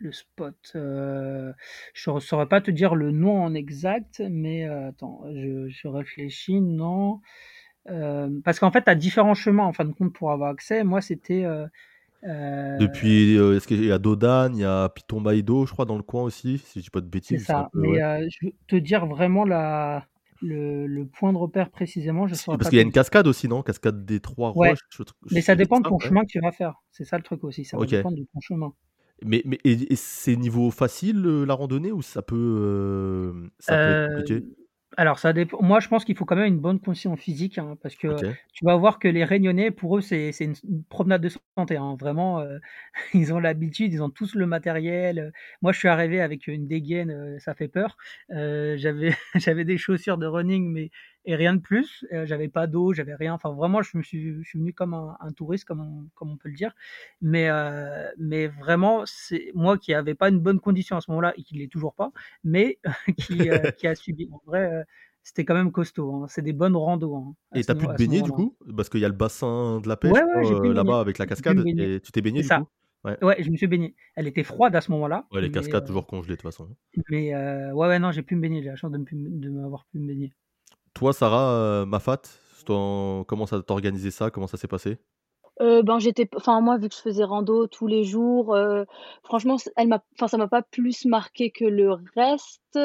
Le 0.00 0.12
spot, 0.12 0.72
je 0.74 2.10
ne 2.10 2.20
saurais 2.20 2.48
pas 2.48 2.60
te 2.60 2.70
dire 2.70 2.94
le 2.94 3.10
nom 3.10 3.42
en 3.42 3.54
exact, 3.54 4.22
mais 4.28 4.64
attends, 4.64 5.24
je, 5.32 5.68
je 5.68 5.88
réfléchis, 5.88 6.60
non. 6.60 7.20
Euh, 7.90 8.28
parce 8.44 8.58
qu'en 8.58 8.70
fait, 8.70 8.82
tu 8.82 8.90
as 8.90 8.94
différents 8.94 9.34
chemins 9.34 9.64
en 9.64 9.72
fin 9.72 9.84
de 9.84 9.92
compte 9.92 10.12
pour 10.12 10.30
avoir 10.30 10.50
accès. 10.50 10.84
Moi, 10.84 11.00
c'était. 11.00 11.44
Euh, 11.44 11.66
euh, 12.24 12.78
Depuis, 12.78 13.36
est-ce 13.36 13.66
qu'il 13.66 13.84
y 13.84 13.92
a 13.92 13.98
Dodan, 13.98 14.54
il 14.54 14.60
y 14.60 14.64
a 14.64 14.88
Pitombaïdo, 14.88 15.66
je 15.66 15.72
crois, 15.72 15.84
dans 15.84 15.96
le 15.96 16.02
coin 16.02 16.22
aussi, 16.22 16.58
si 16.58 16.78
je 16.78 16.84
dis 16.84 16.90
pas 16.90 17.02
de 17.02 17.06
bêtises. 17.06 17.40
C'est 17.40 17.52
ça, 17.52 17.68
mais 17.74 17.98
je 18.30 18.46
veux 18.46 18.52
te 18.66 18.76
dire 18.76 19.04
vraiment 19.06 19.44
la, 19.44 20.06
le, 20.40 21.04
point 21.04 21.34
de 21.34 21.38
repère 21.38 21.70
précisément, 21.70 22.26
je 22.26 22.34
Parce 22.46 22.70
qu'il 22.70 22.78
y 22.78 22.80
a 22.80 22.84
une 22.84 22.92
cascade 22.92 23.26
aussi, 23.26 23.46
non? 23.46 23.62
Cascade 23.62 24.06
des 24.06 24.20
trois 24.20 24.50
roches. 24.50 24.78
mais 25.30 25.42
ça 25.42 25.54
dépend 25.54 25.80
de 25.80 25.88
ton 25.88 25.98
chemin 25.98 26.22
que 26.22 26.28
tu 26.28 26.40
vas 26.40 26.52
faire. 26.52 26.80
C'est 26.90 27.04
ça 27.04 27.18
le 27.18 27.22
truc 27.24 27.44
aussi, 27.44 27.64
ça 27.66 27.76
dépend 27.76 28.10
de 28.10 28.26
ton 28.32 28.40
chemin. 28.40 28.72
Mais, 29.22 29.42
mais 29.44 29.58
et, 29.64 29.94
c'est 29.94 30.34
niveau 30.34 30.70
facile 30.70 31.22
la 31.22 31.54
randonnée 31.54 31.92
ou 31.92 32.02
ça 32.02 32.22
peut, 32.22 33.50
ça 33.58 33.76
peut 33.76 33.82
être 33.82 34.16
compliqué? 34.16 34.44
Alors 34.96 35.18
ça 35.18 35.32
dépend. 35.32 35.60
Moi, 35.62 35.80
je 35.80 35.88
pense 35.88 36.04
qu'il 36.04 36.16
faut 36.16 36.24
quand 36.24 36.36
même 36.36 36.46
une 36.46 36.60
bonne 36.60 36.80
condition 36.80 37.16
physique, 37.16 37.58
hein, 37.58 37.76
parce 37.82 37.96
que 37.96 38.08
tu 38.52 38.64
vas 38.64 38.76
voir 38.76 38.98
que 38.98 39.08
les 39.08 39.24
Réunionnais, 39.24 39.70
pour 39.70 39.98
eux, 39.98 40.00
c'est 40.00 40.30
une, 40.40 40.54
promenade 40.88 41.22
de 41.22 41.30
santé. 41.56 41.76
Hein. 41.76 41.96
Vraiment, 41.98 42.40
euh, 42.40 42.58
ils 43.14 43.32
ont 43.32 43.38
l'habitude, 43.38 43.92
ils 43.92 44.02
ont 44.02 44.10
tous 44.10 44.34
le 44.34 44.46
matériel. 44.46 45.32
Moi, 45.62 45.72
je 45.72 45.78
suis 45.78 45.88
arrivé 45.88 46.20
avec 46.20 46.46
une 46.46 46.66
dégaine, 46.66 47.10
euh, 47.10 47.38
ça 47.38 47.54
fait 47.54 47.68
peur. 47.68 47.96
Euh, 48.30 48.76
j'avais 48.76 49.14
j'avais 49.34 49.64
des 49.64 49.78
chaussures 49.78 50.18
de 50.18 50.26
running, 50.26 50.70
mais 50.70 50.90
et 51.24 51.36
rien 51.36 51.54
de 51.54 51.60
plus. 51.60 52.04
Euh, 52.12 52.26
j'avais 52.26 52.48
pas 52.48 52.66
d'eau, 52.66 52.92
j'avais 52.92 53.14
rien. 53.14 53.34
Enfin, 53.34 53.52
vraiment, 53.52 53.82
je 53.82 53.96
me 53.96 54.02
suis, 54.02 54.34
je 54.34 54.42
suis 54.42 54.58
venu 54.58 54.72
comme 54.72 54.94
un, 54.94 55.16
un 55.20 55.32
touriste, 55.32 55.64
comme 55.64 55.80
on, 55.80 56.08
comme 56.14 56.30
on 56.30 56.36
peut 56.36 56.48
le 56.48 56.54
dire. 56.54 56.74
Mais, 57.20 57.48
euh, 57.48 58.08
mais 58.18 58.48
vraiment, 58.48 59.02
c'est 59.06 59.50
moi 59.54 59.78
qui 59.78 59.92
n'avais 59.92 60.14
pas 60.14 60.28
une 60.28 60.40
bonne 60.40 60.60
condition 60.60 60.96
à 60.96 61.00
ce 61.00 61.10
moment-là 61.10 61.32
et 61.36 61.42
qui 61.42 61.56
l'est 61.56 61.70
toujours 61.70 61.94
pas, 61.94 62.12
mais 62.42 62.78
qui, 63.18 63.50
euh, 63.50 63.58
qui, 63.78 63.86
a 63.86 63.94
subi. 63.94 64.28
En 64.32 64.40
vrai, 64.46 64.84
c'était 65.22 65.44
quand 65.44 65.54
même 65.54 65.72
costaud. 65.72 66.12
Hein. 66.12 66.26
C'est 66.28 66.42
des 66.42 66.52
bonnes 66.52 66.76
randos. 66.76 67.16
Hein, 67.16 67.34
et 67.54 67.64
t'as 67.64 67.74
pu 67.74 67.86
te 67.86 67.96
baigner 67.96 68.22
du 68.22 68.30
coup? 68.30 68.56
Parce 68.76 68.88
qu'il 68.88 69.00
y 69.00 69.04
a 69.04 69.08
le 69.08 69.14
bassin 69.14 69.80
de 69.80 69.88
la 69.88 69.96
pêche 69.96 70.12
là-bas 70.12 71.00
avec 71.00 71.18
la 71.18 71.26
cascade. 71.26 71.62
Et 71.66 72.00
tu 72.00 72.12
t'es 72.12 72.20
baigné 72.20 72.42
du 72.42 72.48
coup? 72.48 72.68
Ouais. 73.04 73.22
ouais. 73.22 73.42
je 73.42 73.50
me 73.50 73.56
suis 73.56 73.66
baigné. 73.66 73.94
Elle 74.14 74.26
était 74.26 74.44
froide 74.44 74.74
à 74.74 74.80
ce 74.80 74.90
moment-là. 74.92 75.26
Ouais, 75.30 75.42
les 75.42 75.50
cascades 75.50 75.86
toujours 75.86 76.06
congelées 76.06 76.36
de 76.36 76.40
toute 76.40 76.42
façon. 76.42 76.68
Mais 77.10 77.34
ouais, 77.34 77.72
ouais, 77.72 77.98
non, 77.98 78.12
j'ai 78.12 78.22
pu 78.22 78.36
me 78.36 78.40
baigner. 78.40 78.62
J'ai 78.62 78.70
la 78.70 78.76
chance 78.76 78.92
de 78.92 79.50
m'avoir 79.50 79.86
pu 79.86 79.98
me 79.98 80.06
baigner. 80.06 80.32
Toi, 80.94 81.12
Sarah, 81.12 81.50
euh, 81.50 81.86
Mafat, 81.86 82.22
comment 82.66 83.46
ça 83.46 83.60
t'a 83.62 83.74
organisé 83.74 84.10
ça? 84.10 84.30
Comment 84.30 84.46
ça 84.46 84.56
s'est 84.56 84.68
passé? 84.68 84.98
Euh, 85.60 85.82
ben 85.82 86.00
j'étais 86.00 86.28
enfin 86.34 86.60
moi 86.60 86.78
vu 86.78 86.88
que 86.88 86.94
je 86.96 87.00
faisais 87.00 87.22
rando 87.22 87.68
tous 87.68 87.86
les 87.86 88.02
jours 88.02 88.54
euh, 88.54 88.84
franchement 89.22 89.56
elle 89.76 89.86
m'a 89.86 90.02
enfin 90.14 90.26
ça 90.26 90.36
m'a 90.36 90.48
pas 90.48 90.62
plus 90.62 91.04
marqué 91.04 91.50
que 91.50 91.64
le 91.64 91.92
reste. 92.16 92.78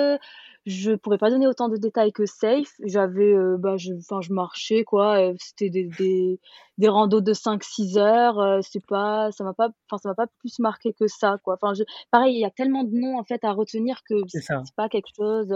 Je 0.65 0.91
pourrais 0.93 1.17
pas 1.17 1.31
donner 1.31 1.47
autant 1.47 1.67
de 1.67 1.77
détails 1.77 2.11
que 2.11 2.27
Safe. 2.27 2.71
J'avais 2.85 3.33
bah 3.57 3.77
je 3.77 3.93
enfin 3.93 4.21
je 4.21 4.31
marchais 4.33 4.83
quoi 4.83 5.17
c'était 5.39 5.71
des, 5.71 5.85
des 5.97 6.39
des 6.77 6.87
randos 6.89 7.21
de 7.21 7.33
5 7.33 7.63
6 7.63 7.97
heures 7.97 8.59
c'est 8.61 8.85
pas 8.85 9.31
ça 9.31 9.43
m'a 9.43 9.53
pas 9.53 9.69
enfin 9.89 9.97
ça 9.97 10.09
m'a 10.09 10.15
pas 10.15 10.27
plus 10.39 10.59
marqué 10.59 10.93
que 10.93 11.07
ça 11.07 11.37
quoi. 11.43 11.57
Enfin 11.59 11.73
je, 11.73 11.83
pareil 12.11 12.35
il 12.35 12.39
y 12.39 12.45
a 12.45 12.51
tellement 12.51 12.83
de 12.83 12.91
noms 12.93 13.17
en 13.17 13.23
fait 13.23 13.43
à 13.43 13.51
retenir 13.51 14.01
que 14.07 14.15
c'est 14.27 14.45
pas 14.75 14.89
quelque 14.89 15.09
chose 15.17 15.51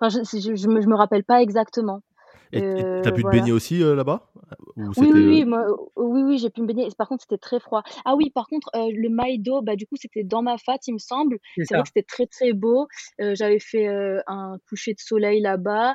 enfin 0.00 0.08
je, 0.08 0.38
je, 0.38 0.54
je 0.54 0.68
me 0.68 0.80
je 0.80 0.86
me 0.86 0.94
rappelle 0.94 1.24
pas 1.24 1.42
exactement 1.42 2.02
et 2.54 3.02
tu 3.02 3.08
as 3.08 3.12
pu 3.12 3.22
te 3.22 3.28
baigner 3.28 3.52
aussi 3.52 3.78
là-bas? 3.78 4.30
Oui, 4.76 5.10
oui, 5.12 5.44
oui, 5.44 5.44
oui, 5.96 6.22
oui, 6.22 6.38
j'ai 6.38 6.50
pu 6.50 6.62
me 6.62 6.66
baigner. 6.66 6.88
Par 6.96 7.08
contre, 7.08 7.22
c'était 7.22 7.38
très 7.38 7.60
froid. 7.60 7.82
Ah 8.04 8.14
oui, 8.16 8.30
par 8.30 8.48
contre, 8.48 8.70
le 8.74 9.08
maï 9.08 9.38
d'eau, 9.38 9.62
bah, 9.62 9.76
du 9.76 9.86
coup, 9.86 9.96
c'était 9.96 10.24
dans 10.24 10.42
ma 10.42 10.58
fat, 10.58 10.78
il 10.86 10.94
me 10.94 10.98
semble. 10.98 11.38
C'est 11.56 11.74
vrai 11.74 11.82
que 11.82 11.88
c'était 11.88 12.06
très, 12.06 12.26
très 12.26 12.52
beau. 12.52 12.86
j'avais 13.18 13.60
fait 13.60 13.86
un 14.26 14.58
coucher 14.68 14.94
de 14.94 15.00
soleil 15.00 15.40
là-bas. 15.40 15.94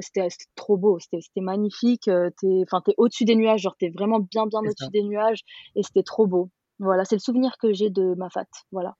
c'était 0.00 0.28
trop 0.54 0.76
beau, 0.76 0.98
c'était 0.98 1.40
magnifique. 1.40 2.04
t'es, 2.04 2.62
enfin, 2.62 2.80
t'es 2.84 2.94
au-dessus 2.96 3.24
des 3.24 3.36
nuages, 3.36 3.62
genre 3.62 3.76
t'es 3.78 3.90
vraiment 3.90 4.20
bien, 4.20 4.46
bien 4.46 4.60
au-dessus 4.60 4.90
des 4.92 5.02
nuages, 5.02 5.40
et 5.76 5.82
c'était 5.82 6.02
trop 6.02 6.26
beau. 6.26 6.50
Voilà, 6.78 7.04
c'est 7.04 7.16
le 7.16 7.20
souvenir 7.20 7.56
que 7.60 7.72
j'ai 7.72 7.90
de 7.90 8.14
ma 8.16 8.30
fat, 8.30 8.46
voilà. 8.72 8.96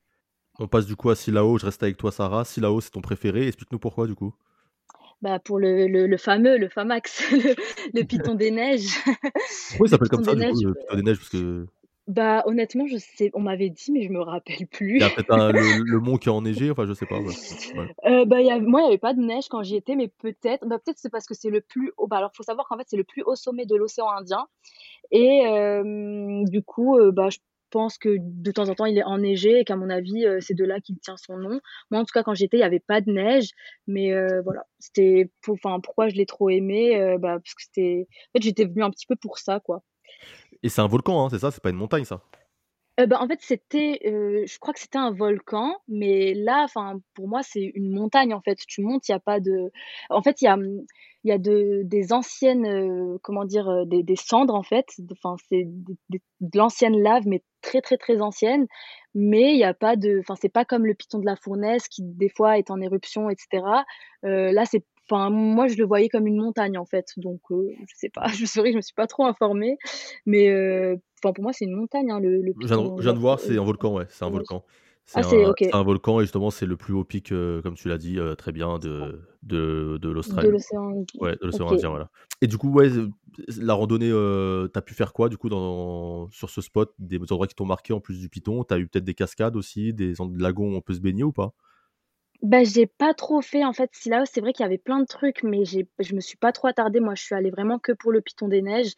On 0.61 0.69
passe 0.69 0.87
du 0.87 0.95
coup 0.95 1.11
à 1.11 1.17
Silao, 1.17 1.59
je 1.59 1.67
reste 1.67 1.83
avec 1.83 1.97
toi 1.97 2.13
Sarah. 2.13 2.45
Silao, 2.45 2.81
c'est 2.81 2.91
ton 2.91 3.01
préféré, 3.01 3.49
explique-nous 3.49 3.81
pourquoi 3.81 4.07
du 4.07 4.15
coup. 4.15 4.33
Bah 5.25 5.39
pour 5.41 5.59
le, 5.59 5.89
le, 5.89 6.07
le 6.07 6.17
fameux, 6.19 6.59
le 6.59 6.69
Famax, 6.69 7.31
le, 7.33 7.57
le 7.95 8.05
Python 8.07 8.35
des 8.35 8.51
Neiges. 8.51 8.89
Ça 9.49 9.87
Le 9.87 9.89
s'appelle 9.89 10.09
comme 10.09 10.25
ça 10.25 10.35
du 10.35 10.45
coup, 10.47 10.63
le 10.63 10.75
Python 10.75 10.97
des 10.97 11.03
Neiges, 11.03 11.19
parce 11.19 11.31
que 11.31 11.67
bah 12.07 12.43
honnêtement, 12.47 12.87
je 12.87 12.99
sais, 12.99 13.31
on 13.35 13.41
m'avait 13.41 13.71
dit, 13.71 13.91
mais 13.91 14.03
je 14.03 14.11
me 14.11 14.21
rappelle 14.21 14.57
il 14.61 14.67
plus. 14.67 14.99
y 14.99 15.03
a 15.03 15.11
peut-être 15.11 15.53
le, 15.53 15.83
le 15.83 16.01
mont 16.01 16.19
qui 16.19 16.29
est 16.29 16.33
enneigé, 16.33 16.71
enfin 16.71 16.87
je 16.87 16.93
sais 16.93 17.07
pas. 17.07 17.19
ouais. 17.21 17.39
Ouais. 17.75 17.95
Euh, 18.07 18.27
bah, 18.27 18.43
il 18.43 18.47
y 18.47 18.51
a, 18.51 18.59
moi, 18.59 18.81
il 18.81 18.85
n'y 18.85 18.89
avait 18.91 18.99
pas 18.99 19.15
de 19.15 19.21
neige 19.23 19.49
quand 19.49 19.63
j'y 19.63 19.77
étais, 19.77 19.97
mais 19.97 20.09
peut-être, 20.09 20.67
bah, 20.67 20.79
peut-être 20.79 20.99
c'est 20.99 21.11
parce 21.11 21.27
que 21.27 21.35
c'est 21.35 21.51
le 21.51 21.63
plus 21.63 21.93
haut. 21.97 22.07
Bah, 22.07 22.19
alors, 22.19 22.33
faut 22.35 22.43
savoir 22.43 22.69
qu'en 22.69 22.77
fait, 22.77 22.85
c'est 22.89 22.99
le 22.99 23.05
plus 23.05 23.23
haut 23.23 23.37
sommet 23.37 23.67
de 23.67 23.77
l'océan 23.77 24.11
Indien. 24.11 24.47
Et 25.11 25.47
euh, 25.47 26.45
du 26.45 26.63
coup, 26.63 26.99
euh, 26.99 27.11
bah, 27.13 27.31
je 27.31 27.39
pense 27.75 27.99
que 27.99 28.19
de 28.21 28.53
temps 28.53 28.69
en 28.69 28.75
temps, 28.77 28.85
il 28.85 28.97
est 28.97 29.05
enneigé 29.05 29.59
et 29.59 29.65
qu'à 29.65 29.75
mon 29.75 29.91
avis, 29.91 30.25
euh, 30.25 30.39
c'est 30.41 30.55
de 30.55 30.65
là 30.65 30.79
qu'il 30.79 30.97
tient 31.01 31.17
son 31.17 31.37
nom. 31.37 31.61
Moi, 31.91 32.01
en 32.01 32.05
tout 32.05 32.13
cas, 32.15 32.23
quand 32.23 32.33
j'y 32.33 32.45
étais, 32.45 32.57
il 32.57 32.61
n'y 32.61 32.67
avait 32.67 32.79
pas 32.79 33.01
de 33.01 33.11
neige. 33.11 33.49
Mais 33.89 34.13
euh, 34.13 34.43
voilà, 34.43 34.63
c'était, 34.79 35.33
enfin, 35.49 35.81
pourquoi 35.81 36.09
je 36.09 36.15
l'ai 36.15 36.25
trop 36.25 36.51
aimé 36.51 36.97
euh, 36.97 37.19
bah, 37.19 37.41
Parce 37.43 37.55
que 37.55 37.63
c'était, 37.65 38.07
en 38.29 38.39
fait, 38.39 38.43
j'étais 38.45 38.65
venue 38.65 38.85
un 38.85 38.91
petit 38.91 39.07
peu 39.07 39.17
pour 39.17 39.39
ça, 39.39 39.59
quoi. 39.59 39.83
Et 40.63 40.69
c'est 40.69 40.83
un 40.83 40.87
volcan, 40.87 41.25
hein, 41.25 41.29
c'est 41.31 41.41
ça, 41.41 41.51
c'est 41.51 41.63
pas 41.63 41.71
une 41.71 41.77
montagne 41.77 42.05
ça? 42.05 42.23
Euh, 43.01 43.07
bah, 43.07 43.19
en 43.21 43.27
fait, 43.27 43.41
c'était, 43.43 43.99
heu, 44.07 44.45
je 44.47 44.59
crois 44.61 44.73
que 44.73 44.79
c'était 44.79 44.99
un 44.99 45.11
volcan, 45.11 45.75
mais 45.89 46.33
là, 46.35 46.63
enfin, 46.65 47.01
pour 47.15 47.27
moi, 47.27 47.43
c'est 47.43 47.73
une 47.75 47.91
montagne, 47.93 48.33
en 48.35 48.41
fait. 48.41 48.57
Tu 48.69 48.83
montes, 48.83 49.09
il 49.09 49.13
y 49.13 49.15
a 49.15 49.19
pas 49.19 49.41
de 49.41 49.73
en 50.11 50.23
fait, 50.23 50.41
il 50.43 50.45
y 50.45 50.49
a, 50.49 50.57
mmh, 50.57 50.85
il 51.25 51.29
y 51.31 51.33
a 51.33 51.39
de 51.39 51.83
des 51.85 52.13
anciennes, 52.13 52.65
heu, 52.67 53.19
comment 53.23 53.45
dire? 53.45 53.69
Heu, 53.69 53.85
des 53.87 54.05
des 54.05 54.15
cendres, 54.17 54.55
en 54.55 54.63
fait, 54.63 54.87
enfin, 55.11 55.35
c'est 55.49 55.65
de 55.67 56.21
l'ancienne 56.59 57.01
lave, 57.03 57.25
mais 57.27 57.43
très, 57.63 57.81
très, 57.81 57.97
très 57.97 58.21
ancienne, 58.21 58.67
mais 59.15 59.53
il 59.55 59.59
y 59.59 59.65
a 59.65 59.75
pas 59.75 59.97
de 59.97 60.21
enfin, 60.21 60.35
c'est 60.41 60.49
pas 60.49 60.65
comme 60.65 60.87
le 60.87 60.95
piton 60.95 61.19
de 61.19 61.27
la 61.27 61.35
fournaise 61.37 61.89
qui, 61.89 62.03
des 62.05 62.29
fois, 62.29 62.59
est 62.59 62.71
en 62.71 62.81
éruption 62.81 63.29
et 63.29 63.35
cetera. 63.39 63.85
Heu, 64.25 64.53
là, 64.53 64.65
c'est 64.67 64.85
enfin, 65.11 65.31
moi, 65.31 65.69
je 65.69 65.77
le 65.77 65.85
voyais 65.87 66.09
comme 66.09 66.27
une 66.27 66.37
montagne, 66.41 66.79
en 66.79 66.87
fait, 66.87 67.07
donc 67.17 67.41
heu, 67.51 67.69
je 67.89 67.95
sais 67.97 68.11
pas, 68.11 68.27
je 68.29 68.45
c'est 68.47 68.73
je 68.73 68.77
me 68.77 68.81
suis 68.83 68.95
pas 68.95 69.07
trop 69.07 69.25
informée, 69.27 69.77
mais 70.27 70.49
heu, 70.51 70.97
enfin, 71.23 71.33
pour 71.33 71.43
moi, 71.45 71.53
c'est 71.53 71.65
une 71.67 71.77
montagne, 71.77 72.11
hein, 72.11 72.21
le 72.21 72.41
le 72.43 72.55
Je 72.61 72.67
viens, 72.69 72.79
de, 72.79 72.91
piton 72.91 72.97
je 72.97 73.03
viens 73.03 73.13
de 73.13 73.19
voir, 73.19 73.41
c'est 73.41 73.59
un 73.59 73.65
volcan, 73.65 73.95
ouais, 73.95 74.07
c'est 74.11 74.25
un 74.25 74.31
Ouais. 74.31 74.45
volcan. 74.45 74.65
C'est 75.07 75.21
Ah, 75.21 75.23
c'est 75.23 75.45
un, 75.73 75.83
volcan 75.83 76.21
et 76.21 76.25
justement 76.25 76.51
c'est 76.51 76.65
le 76.65 76.77
plus 76.79 76.95
haut 76.95 77.05
pic, 77.05 77.31
euh, 77.31 77.61
comme 77.61 77.75
tu 77.75 77.89
l'as 77.89 77.99
dit, 77.99 78.19
euh, 78.19 78.35
très 78.37 78.53
bien, 78.53 78.79
de, 78.79 79.21
de, 79.43 79.99
de 80.01 80.09
De 80.43 80.49
l'Australie. 80.49 80.49
l'océan. 80.49 81.05
Ouais, 81.21 81.33
de 81.37 81.47
l'océan 81.47 81.71
OK. 81.71 81.73
Indien, 81.73 81.91
voilà. 81.91 82.11
Et 82.43 82.47
du 82.49 82.59
coup, 82.59 82.71
ouais, 82.71 82.89
euh, 82.91 83.11
la 83.59 83.75
randonnée, 83.75 84.11
euh, 84.13 84.69
t'as 84.69 84.83
pu 84.83 84.95
faire 84.95 85.13
quoi 85.13 85.29
du 85.29 85.39
coup 85.39 85.49
dans, 85.51 86.29
sur 86.31 86.51
ce 86.51 86.61
spot? 86.63 86.95
Des 86.99 87.19
endroits 87.33 87.47
qui 87.49 87.55
t'ont 87.57 87.67
marqué 87.67 87.93
en 87.93 88.01
plus 88.01 88.21
du 88.21 88.29
Piton 88.31 88.65
T'as 88.65 88.79
eu 88.79 88.89
peut-être 88.89 89.05
des 89.05 89.15
cascades 89.15 89.57
aussi, 89.57 89.95
des 89.95 90.15
lagons 90.39 90.73
où 90.75 90.77
on 90.77 90.81
peut 90.83 90.95
se 90.95 91.01
baigner 91.01 91.25
ou 91.25 91.33
pas? 91.33 91.55
Bah, 92.45 92.63
j'ai 92.63 92.87
pas 92.87 93.15
trop 93.15 93.41
fait, 93.41 93.65
en 93.65 93.73
fait, 93.73 93.89
Silao, 93.95 94.27
c'est 94.27 94.43
vrai 94.43 94.53
qu'il 94.53 94.65
y 94.65 94.67
avait 94.67 94.77
plein 94.77 95.01
de 95.01 95.07
trucs, 95.07 95.43
mais 95.43 95.65
j'ai 95.65 95.89
je 95.99 96.15
me 96.15 96.21
suis 96.21 96.37
pas 96.37 96.53
trop 96.53 96.69
attardée. 96.69 97.01
Moi, 97.01 97.15
je 97.15 97.23
suis 97.23 97.35
allée 97.35 97.51
vraiment 97.51 97.79
que 97.79 97.93
pour 97.93 98.13
le 98.13 98.21
Piton 98.21 98.49
des 98.49 98.61
Neiges 98.61 98.93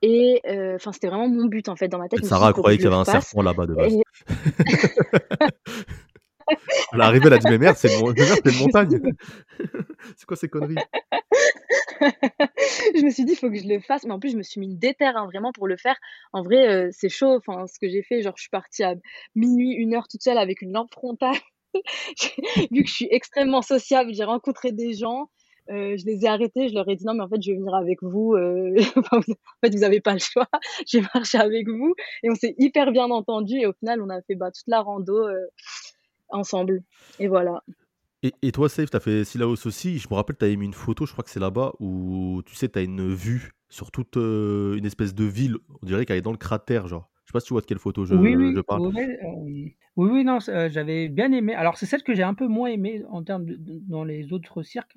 et 0.00 0.40
heu, 0.48 0.76
enfin, 0.76 0.92
c'était 0.92 1.08
vraiment 1.08 1.28
mon 1.28 1.44
but, 1.44 1.68
en 1.68 1.76
fait. 1.76 1.88
Dans 1.88 1.98
ma 1.98 2.08
tête, 2.08 2.20
Et 2.20 2.22
je 2.22 2.24
me 2.24 2.28
suis 2.30 2.36
dit: 2.36 2.40
Sarah 2.40 2.50
«Il 2.50 2.54
faut 2.54 2.62
que 2.62 2.64
croyait 2.70 2.78
je 2.78 2.82
qu'il 2.82 2.86
y 2.86 2.90
le 2.90 2.94
avait 2.94 3.02
un 3.02 3.04
fasse» 3.04 3.24
serpent 3.24 3.42
là-bas 3.42 3.66
de 3.66 3.74
base. 3.74 3.92
et 3.92 4.02
Elle 6.92 7.00
est 7.00 7.04
arrivée, 7.04 7.26
elle 7.26 7.32
a 7.34 7.38
dit 7.38 7.46
Mais 7.46 7.58
merde, 7.58 7.76
c'est 7.76 7.88
une, 7.88 8.00
mon- 8.00 8.12
mais 8.14 8.26
merde, 8.26 8.40
c'est 8.42 8.50
une 8.50 8.58
montagne 8.58 9.00
C'est 10.16 10.26
quoi 10.26 10.36
ces 10.36 10.48
conneries? 10.48 10.76
Je 12.94 13.04
me 13.04 13.10
suis 13.10 13.24
dit: 13.24 13.32
«Il 13.32 13.36
faut 13.36 13.50
que 13.50 13.58
je 13.58 13.66
le 13.68 13.80
fasse», 13.80 14.04
mais 14.04 14.12
en 14.12 14.20
plus, 14.20 14.30
je 14.30 14.36
me 14.36 14.42
suis 14.42 14.60
mis 14.60 14.66
une 14.66 14.78
déterre, 14.78 15.16
hein, 15.16 15.26
vraiment 15.26 15.52
pour 15.52 15.66
le 15.66 15.76
faire. 15.76 15.96
En 16.32 16.42
vrai, 16.42 16.86
heu, 16.86 16.90
c'est 16.92 17.08
chaud, 17.08 17.36
enfin, 17.36 17.66
ce 17.66 17.78
que 17.78 17.88
j'ai 17.88 18.02
fait, 18.02 18.22
genre, 18.22 18.34
je 18.36 18.42
suis 18.42 18.50
partie 18.50 18.82
à 18.82 18.94
minuit, 19.34 19.72
une 19.74 19.94
heure 19.94 20.08
toute 20.08 20.22
seule 20.22 20.38
avec 20.38 20.62
une 20.62 20.72
lampe 20.72 20.92
frontale. 20.92 21.36
Vu 22.70 22.82
que 22.82 22.88
je 22.88 22.94
suis 22.94 23.08
extrêmement 23.10 23.62
sociable, 23.62 24.12
j'ai 24.14 24.24
rencontré 24.24 24.72
des 24.72 24.94
gens, 24.94 25.30
heu, 25.70 25.96
je 25.96 26.04
les 26.06 26.24
ai 26.24 26.28
arrêtés, 26.28 26.68
je 26.68 26.74
leur 26.74 26.88
ai 26.88 26.96
dit: 26.96 27.04
«Non, 27.04 27.14
mais 27.14 27.22
en 27.22 27.28
fait, 27.28 27.42
je 27.42 27.50
vais 27.50 27.56
venir 27.56 27.74
avec 27.74 28.02
vous, 28.02 28.34
vous 28.36 29.12
en 29.12 29.22
fait, 29.22 29.74
vous 29.74 29.84
avez 29.84 30.00
pas 30.00 30.14
le 30.14 30.20
choix, 30.20 30.48
je 30.86 30.98
vais 30.98 31.06
marcher 31.14 31.38
avec 31.38 31.68
vous» 31.68 31.94
et 32.22 32.30
on 32.30 32.34
s'est 32.34 32.54
hyper 32.58 32.92
bien 32.92 33.10
entendus 33.10 33.60
et 33.60 33.66
au 33.66 33.72
final, 33.72 34.02
on 34.02 34.08
a 34.08 34.20
fait, 34.22 34.34
bah, 34.34 34.50
toute 34.50 34.66
la 34.66 34.80
rando, 34.80 35.28
heu, 35.28 35.48
ensemble 36.30 36.82
et 37.18 37.28
voilà. 37.28 37.62
Et, 38.22 38.32
et 38.42 38.52
toi, 38.52 38.68
Safe, 38.68 38.90
t'as 38.90 39.00
fait 39.00 39.24
Silaos 39.24 39.66
aussi. 39.66 39.98
Je 39.98 40.08
me 40.10 40.14
rappelle, 40.14 40.36
t'avais 40.36 40.56
mis 40.56 40.66
une 40.66 40.74
photo, 40.74 41.06
je 41.06 41.12
crois 41.12 41.22
que 41.22 41.30
c'est 41.30 41.40
là-bas, 41.40 41.72
où 41.78 42.42
tu 42.44 42.54
sais, 42.56 42.68
t'as 42.68 42.82
une 42.82 43.14
vue 43.14 43.52
sur 43.68 43.90
toute 43.90 44.16
euh, 44.16 44.76
une 44.76 44.86
espèce 44.86 45.14
de 45.14 45.24
ville. 45.24 45.56
On 45.82 45.86
dirait 45.86 46.04
qu'elle 46.04 46.16
est 46.16 46.22
dans 46.22 46.32
le 46.32 46.38
cratère, 46.38 46.88
genre. 46.88 47.08
Je 47.28 47.32
sais 47.32 47.36
pas 47.36 47.40
si 47.40 47.48
tu 47.48 47.52
vois 47.52 47.60
de 47.60 47.66
quelle 47.66 47.78
photo 47.78 48.06
je, 48.06 48.16
Oui, 48.16 48.34
je 48.54 48.60
oui, 48.62 48.62
parle. 48.62 48.80
oui, 48.80 48.90
oui, 48.94 49.02
euh, 49.22 49.28
oui, 49.96 50.10
oui, 50.10 50.24
non, 50.24 50.38
euh, 50.48 50.70
j'avais 50.70 51.08
bien 51.08 51.30
aimé. 51.32 51.54
Alors, 51.54 51.76
c'est 51.76 51.84
celle 51.84 52.02
que 52.02 52.14
j'ai 52.14 52.22
un 52.22 52.32
peu 52.32 52.46
moins 52.46 52.68
aimée 52.70 53.02
en 53.10 53.22
termes 53.22 53.44
de, 53.44 53.56
dans 53.86 54.02
les 54.02 54.32
autres 54.32 54.62
cirques, 54.62 54.96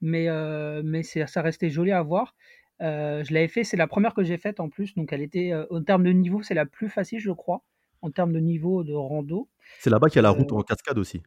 mais, 0.00 0.28
euh, 0.28 0.80
mais 0.84 1.02
ça 1.02 1.42
restait 1.42 1.70
joli 1.70 1.90
à 1.90 2.02
voir. 2.02 2.36
Je 2.80 3.32
l'avais 3.34 3.48
fait, 3.48 3.64
c'est 3.64 3.76
la 3.76 3.86
première 3.88 4.14
que 4.14 4.22
j'ai 4.22 4.38
faite 4.38 4.60
en 4.60 4.68
plus, 4.68 4.94
donc 4.94 5.12
elle 5.12 5.22
était, 5.22 5.52
en 5.70 5.82
termes 5.82 6.04
de 6.04 6.10
niveau, 6.12 6.42
c'est 6.42 6.54
la 6.54 6.66
plus 6.66 6.88
facile, 6.88 7.18
je 7.20 7.30
crois, 7.32 7.64
en 8.00 8.10
termes 8.12 8.32
de 8.32 8.38
niveau 8.40 8.84
de 8.84 8.92
rando. 8.94 9.48
C'est 9.78 9.90
là-bas 9.90 10.08
qu'il 10.08 10.16
y 10.16 10.18
a 10.20 10.22
la 10.22 10.30
route 10.30 10.52
en 10.52 10.62
cascade 10.62 10.98
aussi. 10.98 11.22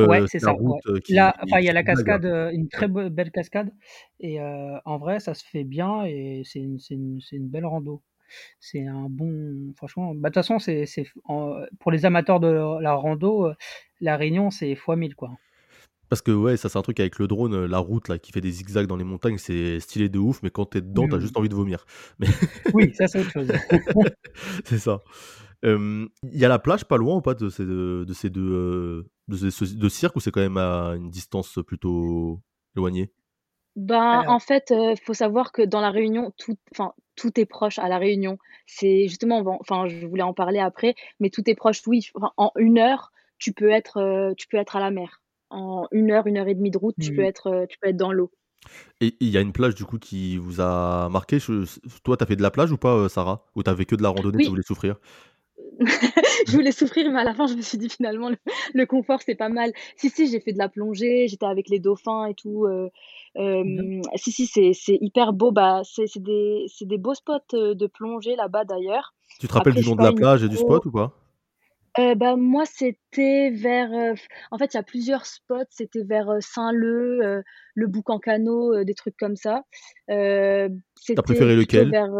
ouais, 0.00 0.20
Euh, 0.20 0.26
c'est 0.26 0.38
c'est 0.38 0.46
ça. 0.46 0.52
route 0.52 0.78
ouais. 0.86 1.00
qui, 1.04 1.14
Là, 1.14 1.36
enfin, 1.42 1.58
il 1.60 1.64
y 1.64 1.68
a 1.68 1.72
la 1.72 1.82
cascade, 1.84 2.24
une 2.52 2.68
très 2.68 2.88
be- 2.88 3.08
belle 3.08 3.32
cascade, 3.32 3.72
et 4.20 4.40
euh, 4.40 4.78
en 4.84 4.98
vrai, 4.98 5.20
ça 5.20 5.34
se 5.34 5.44
fait 5.44 5.64
bien 5.64 6.04
et 6.04 6.42
c'est 6.44 6.60
une, 6.60 6.78
une 7.32 7.48
belle 7.48 7.66
rando. 7.66 8.02
C'est 8.60 8.86
un 8.86 9.06
bon, 9.08 9.72
franchement, 9.76 10.14
bah, 10.14 10.28
de 10.30 10.34
toute 10.34 10.42
façon, 10.42 10.58
c'est, 10.58 10.86
c'est, 10.86 11.06
pour 11.80 11.90
les 11.90 12.04
amateurs 12.06 12.40
de 12.40 12.80
la 12.80 12.94
rando, 12.94 13.46
euh, 13.48 13.54
la 14.00 14.16
Réunion, 14.16 14.50
c'est 14.50 14.70
x 14.70 14.88
1000, 14.88 15.14
quoi. 15.14 15.30
Parce 16.08 16.20
que 16.20 16.30
ouais, 16.30 16.58
ça 16.58 16.68
c'est 16.68 16.78
un 16.78 16.82
truc 16.82 17.00
avec 17.00 17.18
le 17.18 17.26
drone, 17.26 17.54
euh, 17.54 17.66
la 17.66 17.78
route 17.78 18.08
là 18.08 18.18
qui 18.18 18.32
fait 18.32 18.42
des 18.42 18.50
zigzags 18.50 18.86
dans 18.86 18.96
les 18.96 19.04
montagnes, 19.04 19.38
c'est 19.38 19.80
stylé 19.80 20.10
de 20.10 20.18
ouf, 20.18 20.42
mais 20.42 20.50
quand 20.50 20.66
t'es 20.66 20.82
dedans, 20.82 21.04
Oui, 21.04 21.10
t'as 21.10 21.16
oui. 21.16 21.22
juste 21.22 21.36
envie 21.38 21.48
de 21.48 21.54
vomir. 21.54 21.86
Mais 22.18 22.26
Oui, 22.74 22.94
ça, 22.94 23.06
c'est 23.08 23.18
autre 23.18 23.32
chose. 23.32 23.50
c'est 24.64 24.78
ça. 24.78 25.00
Euh, 25.64 26.06
Il 26.32 26.38
y 26.38 26.44
a 26.44 26.48
la 26.48 26.58
plage 26.58 26.84
pas 26.84 26.96
loin 26.98 27.16
ou 27.16 27.22
pas 27.22 27.34
de 27.34 27.48
ces 27.48 27.64
deux, 27.64 28.04
de 28.04 28.12
ces 28.12 28.30
deux, 28.30 28.42
euh, 28.52 29.10
de 29.28 29.36
ces 29.36 29.50
ce- 29.50 29.74
deux 29.74 29.88
cirques 29.88 30.16
ou 30.16 30.20
c'est 30.20 30.30
quand 30.30 30.40
même 30.40 30.56
à 30.58 30.94
une 30.96 31.10
distance 31.10 31.58
plutôt 31.66 32.40
éloignée? 32.76 33.12
Ben, 33.76 34.22
Alors, 34.22 34.26
en 34.26 34.38
fait, 34.38 34.70
heu, 34.70 34.94
faut 35.02 35.14
savoir 35.14 35.50
que 35.52 35.62
dans 35.62 35.80
la 35.80 35.90
Réunion, 35.90 36.32
tout 36.36 36.56
enfin, 36.72 36.92
tout 37.16 37.38
est 37.40 37.46
proche 37.46 37.78
à 37.78 37.88
la 37.88 37.98
Réunion. 37.98 38.36
C'est 38.66 39.08
justement, 39.08 39.42
enfin, 39.60 39.86
je 39.88 40.06
voulais 40.06 40.22
en 40.22 40.34
parler 40.34 40.58
après, 40.58 40.94
mais 41.20 41.30
tout 41.30 41.48
est 41.48 41.54
proche, 41.54 41.80
oui, 41.86 42.08
enfin, 42.14 42.32
en 42.36 42.50
une 42.56 42.78
heure, 42.78 43.12
tu 43.38 43.52
peux 43.54 43.70
être, 43.70 43.98
heu, 44.00 44.34
tu 44.36 44.46
peux 44.48 44.58
être 44.58 44.76
à 44.76 44.80
la 44.80 44.90
mer. 44.90 45.22
En 45.50 45.86
une 45.90 46.10
heure, 46.10 46.26
une 46.26 46.36
heure 46.38 46.48
et 46.48 46.54
demie 46.54 46.70
de 46.70 46.78
route, 46.78 46.96
tu 46.98 47.12
peux 47.12 47.22
hmm. 47.22 47.24
être, 47.24 47.48
heu, 47.50 47.66
tu 47.68 47.78
peux 47.78 47.88
être 47.88 47.96
dans 47.96 48.12
l'eau. 48.12 48.30
Et 49.00 49.16
il 49.20 49.28
y 49.28 49.36
a 49.38 49.40
une 49.40 49.52
plage 49.52 49.74
du 49.74 49.84
coup 49.84 49.98
qui 49.98 50.36
vous 50.36 50.60
a 50.60 51.08
marqué? 51.10 51.38
Je- 51.38 51.64
Toi, 52.04 52.16
t'as 52.16 52.26
fait 52.26 52.36
de 52.36 52.42
la 52.42 52.50
plage 52.50 52.72
ou 52.72 52.76
pas, 52.78 52.94
euh, 52.96 53.08
Sarah? 53.08 53.46
Ou 53.54 53.62
t'as 53.62 53.74
fait 53.76 53.84
que 53.86 53.96
de 53.96 54.02
la 54.02 54.08
randonnée, 54.10 54.40
tu 54.40 54.48
Oui, 54.48 54.50
voulais 54.50 54.62
souffrir? 54.62 54.96
je 56.46 56.52
voulais 56.52 56.72
souffrir, 56.72 57.10
mais 57.10 57.20
à 57.20 57.24
la 57.24 57.34
fin, 57.34 57.46
je 57.46 57.54
me 57.54 57.62
suis 57.62 57.78
dit 57.78 57.88
finalement 57.88 58.28
le 58.30 58.36
le 58.74 58.86
confort, 58.86 59.20
c'est 59.24 59.34
pas 59.34 59.48
mal. 59.48 59.72
Si, 59.96 60.10
si, 60.10 60.26
j'ai 60.26 60.40
fait 60.40 60.52
de 60.52 60.58
la 60.58 60.68
plongée, 60.68 61.28
j'étais 61.28 61.46
avec 61.46 61.68
les 61.68 61.78
dauphins 61.78 62.26
et 62.26 62.34
tout, 62.34 62.66
heu, 62.66 62.90
Mhm. 63.36 64.02
hem, 64.02 64.02
si, 64.16 64.32
si, 64.32 64.46
c'est 64.46 64.98
hyper 65.00 65.32
beau. 65.32 65.50
Bah, 65.52 65.82
c'est 65.84 66.06
des 66.18 66.66
des 66.82 66.98
beaux 66.98 67.14
spots, 67.14 67.38
heu, 67.54 67.74
de 67.74 67.86
plongée 67.86 68.36
là-bas 68.36 68.64
d'ailleurs. 68.64 69.14
Tu 69.40 69.48
te 69.48 69.52
rappelles 69.54 69.72
Après, 69.72 69.82
du 69.82 69.88
nom 69.88 69.96
de 69.96 70.02
la 70.02 70.12
plage 70.12 70.42
et 70.44 70.48
du 70.48 70.56
spot 70.56 70.84
ou 70.86 70.92
pas? 70.92 71.12
Bah, 72.16 72.36
moi, 72.36 72.64
c'était 72.64 73.50
vers, 73.50 74.14
en 74.50 74.58
fait, 74.58 74.72
il 74.72 74.76
y 74.76 74.80
a 74.80 74.82
plusieurs 74.82 75.26
spots. 75.26 75.68
C'était 75.70 76.02
vers, 76.04 76.30
Saint-Leu, 76.40 77.42
le 77.74 77.86
Bouc-en-Canot, 77.86 78.74
heu, 78.76 78.84
des 78.84 78.94
trucs 78.94 79.16
comme 79.16 79.36
ça. 79.36 79.64
T'as 80.08 81.22
préféré 81.22 81.54
lequel? 81.56 81.90
vers, 81.90 82.10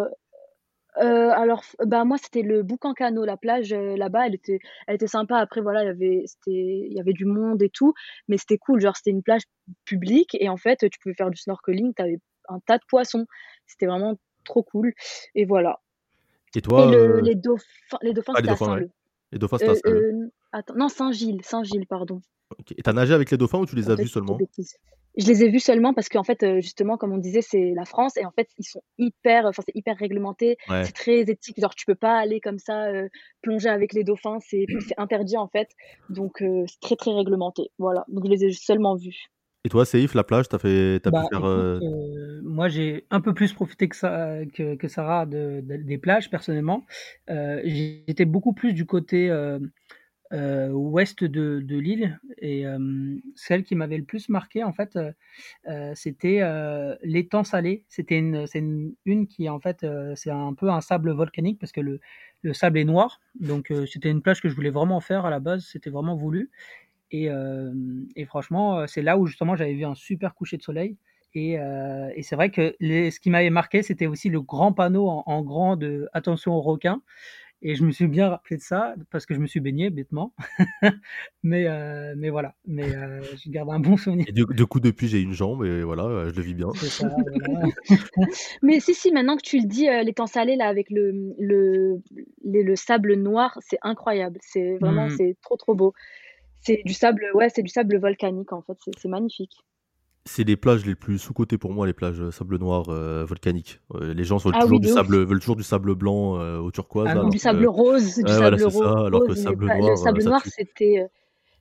heu 1.00 1.04
heu, 1.04 1.30
alors 1.32 1.64
f 1.64 1.76
bah, 1.86 2.04
moi, 2.04 2.18
c'était 2.18 2.42
le 2.42 2.62
Bouc-en-Canot. 2.62 3.24
La 3.24 3.36
plage, 3.36 3.72
heu, 3.72 3.96
là-bas, 3.96 4.26
elle 4.26 4.34
était 4.34 4.58
elle 4.86 4.94
était 4.96 5.06
sympa. 5.06 5.38
Après, 5.38 5.60
voilà, 5.60 5.82
il 5.82 5.86
y 5.86 5.90
avait 5.90 6.22
c'était 6.26 6.50
il 6.90 6.92
y 6.92 7.00
avait 7.00 7.12
du 7.12 7.24
monde 7.24 7.62
et 7.62 7.70
tout, 7.70 7.94
mais 8.28 8.38
c'était 8.38 8.58
cool. 8.58 8.80
Genre, 8.80 8.96
c'était 8.96 9.10
une 9.10 9.22
plage 9.22 9.42
publique 9.84 10.36
et 10.40 10.48
en 10.48 10.56
fait, 10.56 10.78
tu 10.90 10.98
pouvais 11.00 11.14
faire 11.14 11.30
du 11.30 11.36
snorkeling. 11.38 11.94
Tu 11.94 12.02
avais 12.02 12.18
un 12.48 12.60
tas 12.60 12.78
de 12.78 12.84
poissons. 12.88 13.26
C'était 13.66 13.86
vraiment 13.86 14.16
trop 14.44 14.62
cool 14.64 14.92
et 15.36 15.44
voilà 15.44 15.80
Et 16.54 16.60
et 16.76 16.86
toi 16.86 16.86
le 16.86 17.20
euh, 17.24 17.28
les 17.28 17.34
dauphins 17.34 17.98
les 18.02 18.12
dauphins, 18.12 18.34
Ah, 18.34 18.40
les 18.40 18.42
c'était 18.42 18.50
à 18.50 18.56
dauphins, 18.56 18.74
ouais. 18.74 18.82
Saint-Leu. 18.82 18.90
Les 19.32 19.38
dauphins, 19.38 19.58
c'était 19.58 19.70
à 19.70 19.74
Heu 19.74 19.76
Saint-Leu. 19.76 20.04
heu, 20.12 20.32
attends, 20.52 20.74
non, 20.76 20.88
Saint-Gilles, 20.90 21.44
Saint-Gilles, 21.44 21.86
pardon. 21.88 22.20
Ok. 22.58 22.72
Et 22.76 22.82
t'as 22.82 22.92
nagé 22.94 23.12
avec 23.14 23.30
les 23.30 23.36
dauphins 23.36 23.58
ou 23.58 23.66
tu 23.66 23.76
les 23.76 23.90
as 23.90 23.96
vus 23.96 24.08
seulement? 24.08 24.42
bêtises. 24.42 24.76
Je 25.16 25.26
les 25.26 25.44
ai 25.44 25.50
vus 25.50 25.60
seulement 25.60 25.92
parce 25.94 26.08
qu'en 26.08 26.24
fait, 26.24 26.42
heu, 26.42 26.60
justement, 26.60 26.96
comme 26.96 27.12
on 27.12 27.18
disait, 27.18 27.42
c'est 27.42 27.72
la 27.76 27.84
France 27.84 28.16
et 28.16 28.24
en 28.24 28.30
fait, 28.30 28.48
ils 28.58 28.64
sont 28.64 28.82
hyper, 28.98 29.44
enfin, 29.46 29.62
c'est 29.66 29.76
hyper 29.76 29.96
réglementé, 29.98 30.56
c'est 30.80 30.94
très 30.94 31.20
éthique, 31.20 31.60
genre 31.60 31.74
tu 31.74 31.84
peux 31.86 31.94
pas 31.94 32.16
aller 32.18 32.40
comme 32.40 32.58
ça, 32.58 32.90
heu, 32.92 33.10
plonger 33.42 33.68
avec 33.68 33.92
les 33.92 34.04
dauphins, 34.04 34.38
c'est 34.40 34.66
c'est 34.80 34.98
interdit 34.98 35.36
en 35.36 35.48
fait, 35.48 35.68
donc 36.08 36.40
heu, 36.42 36.64
c'est 36.66 36.80
très, 36.80 36.96
très 36.96 37.12
réglementé, 37.12 37.70
voilà, 37.78 38.04
donc 38.08 38.24
je 38.26 38.30
les 38.30 38.44
ai 38.46 38.52
seulement 38.52 38.96
vus. 38.96 39.26
Et 39.64 39.68
toi, 39.68 39.84
Saïf, 39.84 40.14
la 40.14 40.24
plage, 40.24 40.48
t'as 40.48 40.58
fait, 40.58 40.98
t'as 41.00 41.10
Bah, 41.10 41.20
pu 41.20 41.24
faire. 41.24 41.44
écoute, 41.44 41.46
euh, 41.46 41.80
euh, 41.82 42.40
moi 42.42 42.68
j'ai 42.68 43.06
un 43.10 43.20
peu 43.20 43.32
plus 43.32 43.52
profité 43.52 43.88
que, 43.88 43.94
ça, 43.96 44.38
que, 44.54 44.74
que 44.74 44.88
Sarah 44.88 45.24
de, 45.26 45.60
de- 45.62 45.76
des 45.76 45.98
plages 45.98 46.30
personnellement. 46.30 46.84
Euh, 47.30 47.60
j'étais 47.64 48.24
beaucoup 48.24 48.52
plus 48.54 48.72
du 48.72 48.86
côté 48.86 49.30
euh, 50.32 50.70
ouest 50.70 51.24
de, 51.24 51.62
l'île 51.76 52.18
et 52.38 52.66
euh, 52.66 52.78
celle 53.34 53.64
qui 53.64 53.74
m'avait 53.74 53.98
le 53.98 54.04
plus 54.04 54.28
marqué 54.28 54.64
en 54.64 54.72
fait, 54.72 54.96
euh, 55.68 55.92
c'était 55.94 56.40
l'étang 57.02 57.44
salé. 57.44 57.84
C'était 57.88 58.18
une, 58.18 58.46
c'est 58.46 58.64
une, 59.04 59.26
qui 59.26 59.48
en 59.48 59.60
fait 59.60 59.86
c'est 60.14 60.30
un 60.30 60.54
peu 60.54 60.70
un 60.70 60.80
sable 60.80 61.10
volcanique 61.12 61.58
parce 61.58 61.72
que 61.72 61.80
le, 61.80 62.00
le 62.42 62.52
sable 62.54 62.78
est 62.78 62.84
noir. 62.84 63.20
Donc 63.40 63.72
c'était 63.90 64.10
une 64.10 64.22
plage 64.22 64.40
que 64.40 64.48
je 64.48 64.54
voulais 64.54 64.70
vraiment 64.70 65.00
faire 65.00 65.26
à 65.26 65.30
la 65.30 65.40
base. 65.40 65.66
C'était 65.70 65.90
vraiment 65.90 66.16
voulu. 66.16 66.50
Et, 67.10 67.28
franchement, 68.26 68.86
c'est 68.86 69.02
là 69.02 69.18
où 69.18 69.26
justement 69.26 69.54
j'avais 69.56 69.74
vu 69.74 69.84
un 69.84 69.94
super 69.94 70.34
coucher 70.34 70.56
de 70.56 70.62
soleil. 70.62 70.96
Et, 71.34 71.52
et 71.54 72.22
c'est 72.22 72.36
vrai 72.36 72.50
que 72.50 72.74
les- 72.80 73.10
ce 73.10 73.20
qui 73.20 73.30
m'avait 73.30 73.50
marqué, 73.50 73.82
c'était 73.82 74.06
aussi 74.06 74.28
le 74.30 74.40
grand 74.40 74.72
panneau 74.72 75.08
en, 75.08 75.22
en 75.26 75.42
grand 75.42 75.76
de 75.76 76.08
attention 76.14 76.52
aux 76.54 76.62
requins. 76.62 77.02
Et 77.64 77.76
je 77.76 77.84
me 77.84 77.92
suis 77.92 78.08
bien 78.08 78.28
rappelé 78.28 78.56
de 78.56 78.62
ça 78.62 78.94
parce 79.10 79.24
que 79.24 79.34
je 79.34 79.38
me 79.38 79.46
suis 79.46 79.60
baigné 79.60 79.88
bêtement. 79.90 80.34
mais, 81.44 81.66
euh, 81.68 82.12
mais 82.16 82.28
voilà, 82.28 82.56
mais 82.66 82.82
euh, 82.82 83.20
je 83.36 83.50
garde 83.50 83.70
un 83.70 83.78
bon 83.78 83.96
souvenir. 83.96 84.26
Et 84.28 84.32
du, 84.32 84.44
du 84.50 84.66
coup, 84.66 84.80
depuis, 84.80 85.06
j'ai 85.06 85.20
une 85.20 85.32
jambe 85.32 85.64
et 85.64 85.82
voilà, 85.82 86.04
euh, 86.04 86.30
je 86.30 86.34
le 86.34 86.42
vis 86.42 86.54
bien. 86.54 86.72
C'est 86.74 86.88
ça, 86.90 87.08
voilà. 87.46 87.68
Mais 88.62 88.80
si, 88.80 88.94
si, 88.94 89.12
maintenant 89.12 89.36
que 89.36 89.42
tu 89.42 89.60
le 89.60 89.66
dis, 89.66 89.88
euh, 89.88 90.02
l'étang 90.02 90.26
salé, 90.26 90.56
là, 90.56 90.66
avec 90.66 90.90
le, 90.90 91.12
le, 91.38 92.02
le 92.44 92.76
sable 92.76 93.14
noir, 93.14 93.56
c'est 93.60 93.78
incroyable. 93.82 94.38
C'est 94.42 94.78
vraiment, 94.78 95.06
Mhm. 95.06 95.16
c'est 95.16 95.36
trop, 95.42 95.56
trop 95.56 95.74
beau. 95.74 95.94
C'est 96.60 96.82
du 96.84 96.94
sable, 96.94 97.26
ouais, 97.34 97.48
c'est 97.48 97.62
du 97.62 97.70
sable 97.70 97.96
volcanique, 97.98 98.52
en 98.52 98.62
fait. 98.62 98.76
C'est 98.96 99.08
magnifique. 99.08 99.52
C'est 100.24 100.44
les 100.44 100.56
plages 100.56 100.86
les 100.86 100.94
plus 100.94 101.18
sous-cotées 101.18 101.58
pour 101.58 101.72
moi, 101.72 101.84
les 101.86 101.92
plages 101.92 102.20
euh, 102.20 102.30
sable 102.30 102.56
noir 102.58 102.84
euh, 102.88 103.24
volcaniques. 103.24 103.80
Euh, 103.94 104.14
les 104.14 104.22
gens 104.22 104.36
veulent 104.36 104.52
Ah 104.56 104.60
toujours, 104.62 104.78
oui, 104.78 104.86
du 104.86 104.88
ouf. 104.92 104.94
sable, 104.94 105.16
veulent 105.24 105.40
toujours 105.40 105.56
du 105.56 105.64
sable 105.64 105.94
blanc 105.96 106.38
euh, 106.38 106.58
au 106.58 106.70
turquoise. 106.70 107.06
Ah 107.10 107.14
là, 107.14 107.20
alors 107.20 107.30
du 107.30 107.38
que- 107.38 107.42
sable 107.42 107.66
rose, 107.66 108.16
du 108.16 108.22
Ouais, 108.24 108.36
voilà, 108.36 108.56
sable 108.56 108.70
c'est 108.70 108.78
rose. 108.78 108.86
ça, 109.00 109.06
alors 109.06 109.26
que 109.26 109.34
sable 109.34 109.66
pas- 109.66 109.78
noir, 109.78 109.90
le 109.90 109.96
sable 109.96 110.22
noir, 110.22 110.42
c'était. 110.44 111.06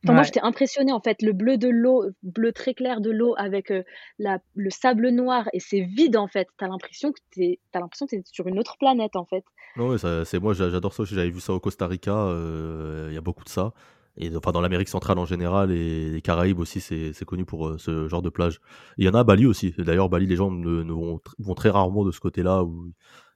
moi, 0.04 0.22
j'étais 0.22 0.42
impressionnée, 0.42 0.92
en 0.92 1.00
fait. 1.00 1.24
Le 1.24 1.32
bleu 1.34 1.58
de 1.58 1.70
l'eau, 1.70 2.06
bleu 2.22 2.52
très 2.52 2.76
clair 2.76 3.02
de 3.02 3.10
l'eau 3.10 3.34
avec 3.38 3.72
euh, 3.72 3.82
la, 4.20 4.38
le 4.56 4.70
sable 4.70 5.10
noir 5.10 5.50
et 5.54 5.60
c'est 5.60 5.82
vide, 5.82 6.16
en 6.18 6.28
fait. 6.28 6.48
T'as 6.60 6.68
l'impression 6.68 7.12
que 7.12 7.20
t'es, 7.32 7.60
t'as 7.72 7.80
l'impression 7.80 8.06
que 8.06 8.16
t'es 8.16 8.22
sur 8.32 8.46
une 8.48 8.60
autre 8.60 8.78
planète, 8.80 9.16
en 9.16 9.26
fait. 9.26 9.44
Non, 9.76 9.90
ouais, 9.90 9.98
c'est 10.26 10.40
moi, 10.40 10.54
j'a- 10.54 10.70
j'adore 10.70 10.94
ça 10.94 11.02
aussi. 11.02 11.16
J'avais 11.16 11.32
vu 11.32 11.40
ça 11.40 11.54
au 11.54 11.60
Costa 11.60 11.88
Rica. 11.88 12.16
euh, 12.16 13.08
Il 13.10 13.16
y 13.16 13.18
a 13.18 13.22
beaucoup 13.22 13.44
de 13.44 13.50
ça. 13.50 13.74
Et 14.18 14.36
enfin, 14.36 14.52
dans 14.52 14.62
l'Amérique 14.62 14.90
centrale 14.90 15.18
en 15.20 15.26
général 15.26 15.72
et 15.72 16.10
les 16.10 16.22
Caraïbes 16.22 16.60
aussi, 16.60 16.82
c'est 16.82 17.26
connu 17.26 17.46
pour 17.46 17.68
euh, 17.68 17.78
ce 17.78 18.08
genre 18.10 18.22
de 18.22 18.30
plage. 18.30 18.60
Il 18.98 19.06
y 19.06 19.10
en 19.10 19.14
a 19.14 19.20
à 19.20 19.24
Bali 19.24 19.46
aussi. 19.46 19.74
D'ailleurs, 19.78 20.10
Bali, 20.10 20.26
les 20.26 20.36
gens 20.36 20.52
ne, 20.52 20.84
ne 20.84 20.92
vont, 20.94 21.16
tr- 21.18 21.34
vont 21.40 21.54
très 21.56 21.70
rarement 21.70 22.04
de 22.04 22.12
ce 22.12 22.20
côté-là 22.20 22.64
où 22.64 22.92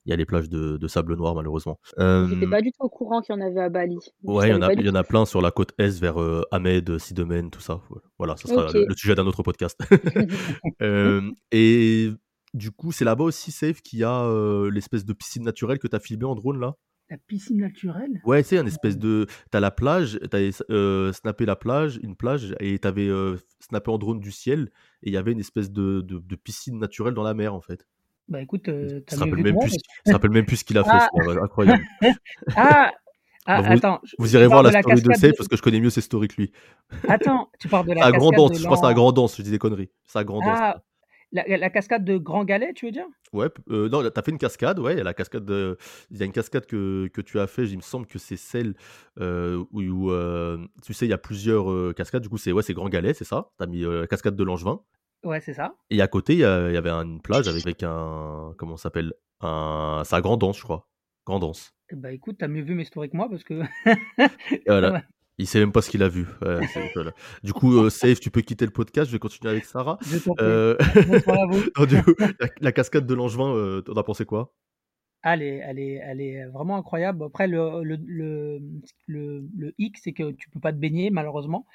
il 0.05 0.11
y 0.11 0.13
a 0.13 0.17
les 0.17 0.25
plages 0.25 0.49
de, 0.49 0.77
de 0.77 0.88
sable 0.88 1.15
noir, 1.15 1.33
malheureusement. 1.33 1.79
J'étais 1.97 2.03
Euh, 2.03 2.49
pas 2.49 2.61
du 2.61 2.71
tout 2.71 2.83
au 2.83 2.89
courant 2.89 3.21
qu'il 3.21 3.33
y 3.33 3.38
en 3.38 3.41
avait 3.41 3.61
à 3.61 3.69
Bali. 3.69 3.97
Ouais, 4.23 4.49
il 4.49 4.51
y 4.51 4.53
en 4.53 4.61
a, 4.61 4.67
il 4.81 4.85
y 4.85 4.89
en 4.89 4.95
a 4.95 5.03
plein 5.03 5.25
sur 5.25 5.41
la 5.41 5.49
côte 5.49 5.71
est 5.79 5.99
vers 5.99 6.21
euh, 6.21 6.43
Ahmed, 6.51 6.99
Sidemen, 6.99 7.49
tout 7.49 7.61
ça. 7.61 7.81
Voilà, 8.19 8.35
ce 8.38 8.47
sera 8.47 8.67
le 8.88 8.93
sujet 8.95 9.15
d'un 9.15 9.25
autre 9.25 9.41
podcast. 9.43 9.79
Euh, 10.81 11.21
et 11.51 12.09
du 12.53 12.71
coup, 12.71 12.91
c'est 12.91 13.05
là-bas 13.05 13.23
aussi, 13.23 13.51
Safe, 13.51 13.81
qu'il 13.81 13.99
y 13.99 14.03
a 14.03 14.23
euh, 14.25 14.69
l'espèce 14.69 15.05
de 15.05 15.13
piscine 15.13 15.43
naturelle 15.43 15.79
que 15.79 15.88
tu 15.88 15.95
as 15.95 15.99
filmé 15.99 16.25
en 16.25 16.35
drone 16.35 16.59
là? 16.59 16.75
La 17.10 17.18
piscine 17.18 17.58
naturelle? 17.60 18.20
Ouais, 18.26 18.41
c'est 18.41 18.58
un 18.58 18.65
espèce 18.65 18.98
de. 18.98 19.28
T'as 19.52 19.60
la 19.60 19.70
plage, 19.70 20.20
t'avais 20.32 20.50
euh, 20.72 21.13
snappé 21.13 21.46
la 21.46 21.56
plage, 21.56 22.00
une 22.02 22.15
plage, 22.15 22.56
et 22.60 22.80
t'avais 22.80 23.08
euh, 23.08 23.38
snappé 23.60 23.91
en 23.91 23.98
drone 24.00 24.20
du 24.20 24.32
ciel, 24.32 24.72
et 25.04 25.10
il 25.10 25.13
y 25.13 25.18
avait 25.18 25.32
une 25.32 25.39
espèce 25.39 25.72
de, 25.72 26.02
de, 26.02 26.18
de 26.18 26.36
piscine 26.36 26.80
naturelle 26.80 27.13
dans 27.13 27.22
la 27.24 27.36
mer 27.36 27.54
en 27.54 27.62
fait. 27.62 27.86
Bah 28.28 28.41
écoute, 28.41 28.65
se 28.65 28.72
mieux 28.72 29.04
rappelle 29.20 29.36
vu 29.36 29.38
que 29.38 29.41
même 29.44 29.54
moi. 29.54 29.63
plus, 29.65 29.72
parce- 29.74 30.08
se 30.08 30.12
rappelle 30.13 30.32
même 30.32 30.46
plus 30.48 30.56
ce 30.58 30.63
qu'il 30.65 30.78
a 30.80 30.84
fait, 30.84 30.89
Ah. 30.94 31.08
c'est 31.13 31.38
incroyable. 31.39 31.84
Ah, 32.56 32.91
ah 33.46 33.62
Bah, 33.62 33.68
vous- 33.68 33.74
attends. 33.78 34.00
je- 34.04 34.15
Vous 34.18 34.28
tu 34.28 34.34
irez 34.34 34.48
voir 34.48 34.63
parles 34.63 34.74
la 34.74 34.80
de 34.80 34.84
story 34.84 35.02
de 35.04 35.08
cascade 35.10 35.30
Safe 35.30 35.38
parce 35.38 35.48
que 35.48 35.56
je 35.58 35.62
connais 35.62 35.80
mieux 35.80 35.91
ses 35.91 36.02
stories 36.02 36.28
que 36.30 36.41
lui. 36.41 36.52
Attends, 37.08 37.52
tu 37.60 37.68
parles 37.68 37.86
de 37.86 37.91
la 37.94 38.02
C'est 38.02 38.08
à 38.08 38.12
cascade 38.13 38.50
de 38.50 38.56
je 38.58 38.63
pense 38.68 38.84
à 38.84 38.88
l'an- 38.89 38.94
Grandance, 38.96 39.38
je 39.38 39.44
dis 39.44 39.52
des 39.52 39.60
conneries. 39.60 39.91
C'est 40.08 40.18
à 40.18 40.24
Grandance. 40.24 40.58
Ah, 40.60 40.82
la, 41.36 41.58
la 41.58 41.69
cascade 41.69 42.04
de 42.06 42.17
Grand 42.17 42.45
Galet, 42.45 42.74
tu 42.74 42.86
veux 42.86 42.91
dire? 42.91 43.06
Ouais, 43.34 43.48
euh, 43.69 43.89
non, 43.89 44.08
t'as 44.10 44.21
fait 44.21 44.32
une 44.32 44.38
cascade, 44.38 44.80
ouais, 44.80 44.93
il 44.93 44.98
y 44.98 45.02
a 45.02 45.04
la 45.04 45.13
cascade 45.13 45.43
de- 45.45 45.78
il 46.10 46.17
y 46.17 46.21
a 46.24 46.26
une 46.26 46.32
cascade 46.32 46.65
que, 46.65 47.08
que 47.13 47.21
tu 47.21 47.39
as 47.39 47.48
fait, 47.48 47.65
il 47.65 47.78
me 47.78 47.82
semble 47.82 48.06
que 48.08 48.17
c'est 48.17 48.38
celle 48.38 48.76
euh, 49.19 49.63
où, 49.71 49.82
où, 49.82 50.12
euh, 50.12 50.58
tu 50.84 50.93
sais, 50.93 51.06
il 51.06 51.10
y 51.10 51.13
a 51.13 51.17
plusieurs 51.17 51.69
euh, 51.69 51.93
cascades, 51.95 52.21
du 52.24 52.30
coup, 52.30 52.38
c'est 52.38 52.52
ouais, 52.52 52.63
c'est 52.63 52.74
Grand 52.74 52.89
Galet, 52.89 53.13
c'est 53.13 53.26
ça, 53.26 53.50
t'as 53.58 53.65
mis 53.65 53.82
la 53.82 54.08
cascade 54.08 54.36
de 54.36 54.43
Langevin, 54.43 54.80
Ouais, 55.24 55.41
c'est 55.41 55.54
ça. 55.54 55.76
et 55.89 56.02
à 56.02 56.08
côté, 56.08 56.34
il 56.34 56.39
y, 56.39 56.43
avait 56.45 56.89
une 56.91 57.21
plage 57.21 57.48
avec, 57.48 57.63
avec 57.65 57.84
un, 57.84 58.54
comment 58.58 58.78
ça 58.78 58.84
s'appelle, 58.84 59.13
un, 59.41 60.04
c'est 60.06 60.15
à 60.15 60.21
Grandance, 60.21 60.58
je 60.58 60.63
crois, 60.63 60.88
Grandance. 61.26 61.74
Eh 61.91 61.95
Bah 61.95 62.12
écoute, 62.12 62.38
t'as 62.39 62.48
mieux 62.48 62.63
vu 62.63 62.74
mes 62.76 62.86
stories 62.86 63.10
que 63.10 63.17
moi 63.17 63.28
parce 63.30 63.43
que. 63.43 63.62
Voilà. 64.65 65.04
il 65.38 65.48
sait 65.48 65.60
même 65.60 65.71
pas 65.71 65.82
ce 65.82 65.89
qu'il 65.89 66.04
a 66.04 66.10
vu. 66.10 66.28
Voilà. 66.95 67.12
Du 67.43 67.54
coup, 67.54 67.78
euh, 67.78 67.89
Safe, 67.89 68.19
tu 68.19 68.32
peux 68.32 68.41
quitter 68.41 68.65
le 68.65 68.71
podcast, 68.71 69.08
je 69.08 69.15
vais 69.15 69.19
continuer 69.19 69.52
avec 69.52 69.65
Sarah. 69.65 69.98
Euh, 70.39 70.78
non, 71.78 71.86
du 71.86 72.02
coup, 72.04 72.13
la, 72.19 72.48
la 72.62 72.71
cascade 72.71 73.06
de 73.06 73.13
Langevin, 73.13 73.54
euh, 73.54 73.82
t'en 73.82 73.93
as 73.93 74.04
pensé 74.04 74.26
quoi? 74.26 74.54
Ah, 75.28 75.34
elle, 75.34 75.41
est, 75.41 75.56
elle, 75.58 75.80
est, 75.80 75.93
elle 76.04 76.21
est 76.21 76.45
vraiment 76.45 76.78
incroyable. 76.78 77.24
Après, 77.24 77.48
le, 77.48 77.84
le, 77.84 77.98
le, 78.06 78.60
le, 79.08 79.43
le 79.58 79.74
hic, 79.80 79.98
c'est 79.98 80.13
que 80.13 80.32
tu 80.32 80.50
peux 80.52 80.60
pas 80.60 80.71
te 80.71 80.78
baigner, 80.78 81.10
malheureusement. 81.10 81.65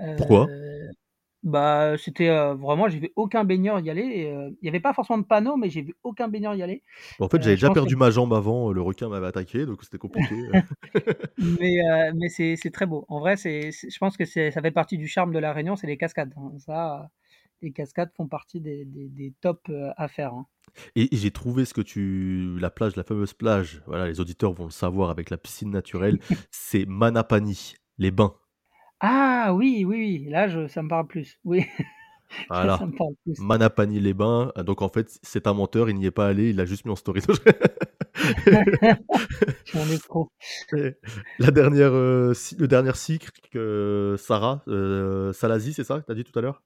Euh, 0.00 0.16
Pourquoi? 0.16 0.48
Bah, 1.44 1.96
c'était 1.98 2.28
euh, 2.30 2.54
vraiment, 2.54 2.88
j'ai 2.88 2.98
vu 2.98 3.12
aucun 3.16 3.44
baigneur 3.44 3.78
y 3.80 3.90
aller. 3.90 4.26
euh, 4.26 4.50
Il 4.62 4.66
y 4.66 4.68
avait 4.68 4.80
pas 4.80 4.94
forcément 4.94 5.18
de 5.18 5.24
panneau, 5.26 5.56
mais 5.56 5.68
j'ai 5.70 5.82
vu 5.82 5.94
aucun 6.02 6.28
baigneur 6.28 6.54
y 6.54 6.62
aller. 6.62 6.82
En 7.20 7.28
fait, 7.28 7.36
Euh, 7.38 7.42
j'avais 7.42 7.56
déjà 7.56 7.70
perdu 7.70 7.94
que- 7.94 7.98
ma 8.00 8.10
jambe 8.10 8.32
avant, 8.32 8.72
le 8.72 8.80
requin 8.80 9.08
m'avait 9.08 9.26
attaqué, 9.26 9.66
donc 9.66 9.84
c'était 9.84 9.98
compliqué. 9.98 10.34
Mais, 11.38 11.76
mais 12.14 12.28
c'est 12.28 12.70
très 12.72 12.86
beau. 12.86 13.04
En 13.08 13.20
vrai, 13.20 13.36
c'est 13.36 13.70
je 13.72 13.98
pense 13.98 14.16
que 14.16 14.24
ça 14.24 14.50
fait 14.62 14.70
partie 14.70 14.96
du 14.98 15.06
charme 15.08 15.32
de 15.32 15.38
la 15.38 15.52
Réunion, 15.52 15.76
c'est 15.76 15.86
les 15.86 15.96
cascades. 15.98 16.32
hein. 16.36 16.52
Ça, 16.58 17.10
les 17.60 17.72
cascades 17.72 18.10
font 18.16 18.28
partie 18.28 18.60
des, 18.60 18.84
des, 18.84 19.08
des 19.08 19.34
tops 19.40 19.70
à 19.96 20.08
faire. 20.08 20.32
hein. 20.32 20.46
Et, 20.96 21.14
et 21.14 21.16
j'ai 21.18 21.30
trouvé 21.30 21.64
ce 21.64 21.74
que 21.74 21.80
tu. 21.80 22.58
La 22.58 22.70
plage, 22.70 22.96
la 22.96 23.04
fameuse 23.04 23.32
plage, 23.34 23.82
voilà, 23.86 24.06
les 24.08 24.20
auditeurs 24.20 24.52
vont 24.52 24.64
le 24.64 24.70
savoir 24.70 25.10
avec 25.10 25.30
la 25.30 25.36
piscine 25.36 25.70
naturelle, 25.70 26.18
c'est 26.50 26.86
Manapani, 26.86 27.74
les 27.98 28.10
bains. 28.10 28.34
Ah 29.06 29.52
oui, 29.52 29.84
oui, 29.84 29.98
oui. 29.98 30.30
Là, 30.30 30.48
je, 30.48 30.66
ça 30.66 30.82
me 30.82 30.88
parle 30.88 31.06
plus. 31.06 31.38
Oui, 31.44 31.66
Voilà. 32.48 32.78
ça 32.78 32.86
me 32.86 32.96
parle 32.96 33.12
plus. 33.22 33.38
Manapani, 33.38 34.00
les 34.00 34.14
bains. 34.14 34.50
Donc 34.64 34.80
en 34.80 34.88
fait, 34.88 35.18
c'est 35.22 35.46
un 35.46 35.52
menteur, 35.52 35.90
il 35.90 35.96
n'y 35.96 36.06
est 36.06 36.10
pas 36.10 36.26
allé, 36.26 36.48
il 36.48 36.58
a 36.58 36.64
juste 36.64 36.86
mis 36.86 36.90
en 36.90 36.96
story. 36.96 37.20
La 41.38 41.50
dernière, 41.50 41.92
euh, 41.92 42.32
le 42.58 42.66
dernier 42.66 42.94
cycle, 42.94 43.30
que 43.50 44.16
Sarah, 44.18 44.62
euh, 44.68 45.34
Salazi, 45.34 45.74
c'est 45.74 45.84
ça 45.84 46.00
que 46.00 46.06
tu 46.06 46.12
as 46.12 46.14
dit 46.14 46.24
tout 46.24 46.38
à 46.38 46.42
l'heure? 46.42 46.62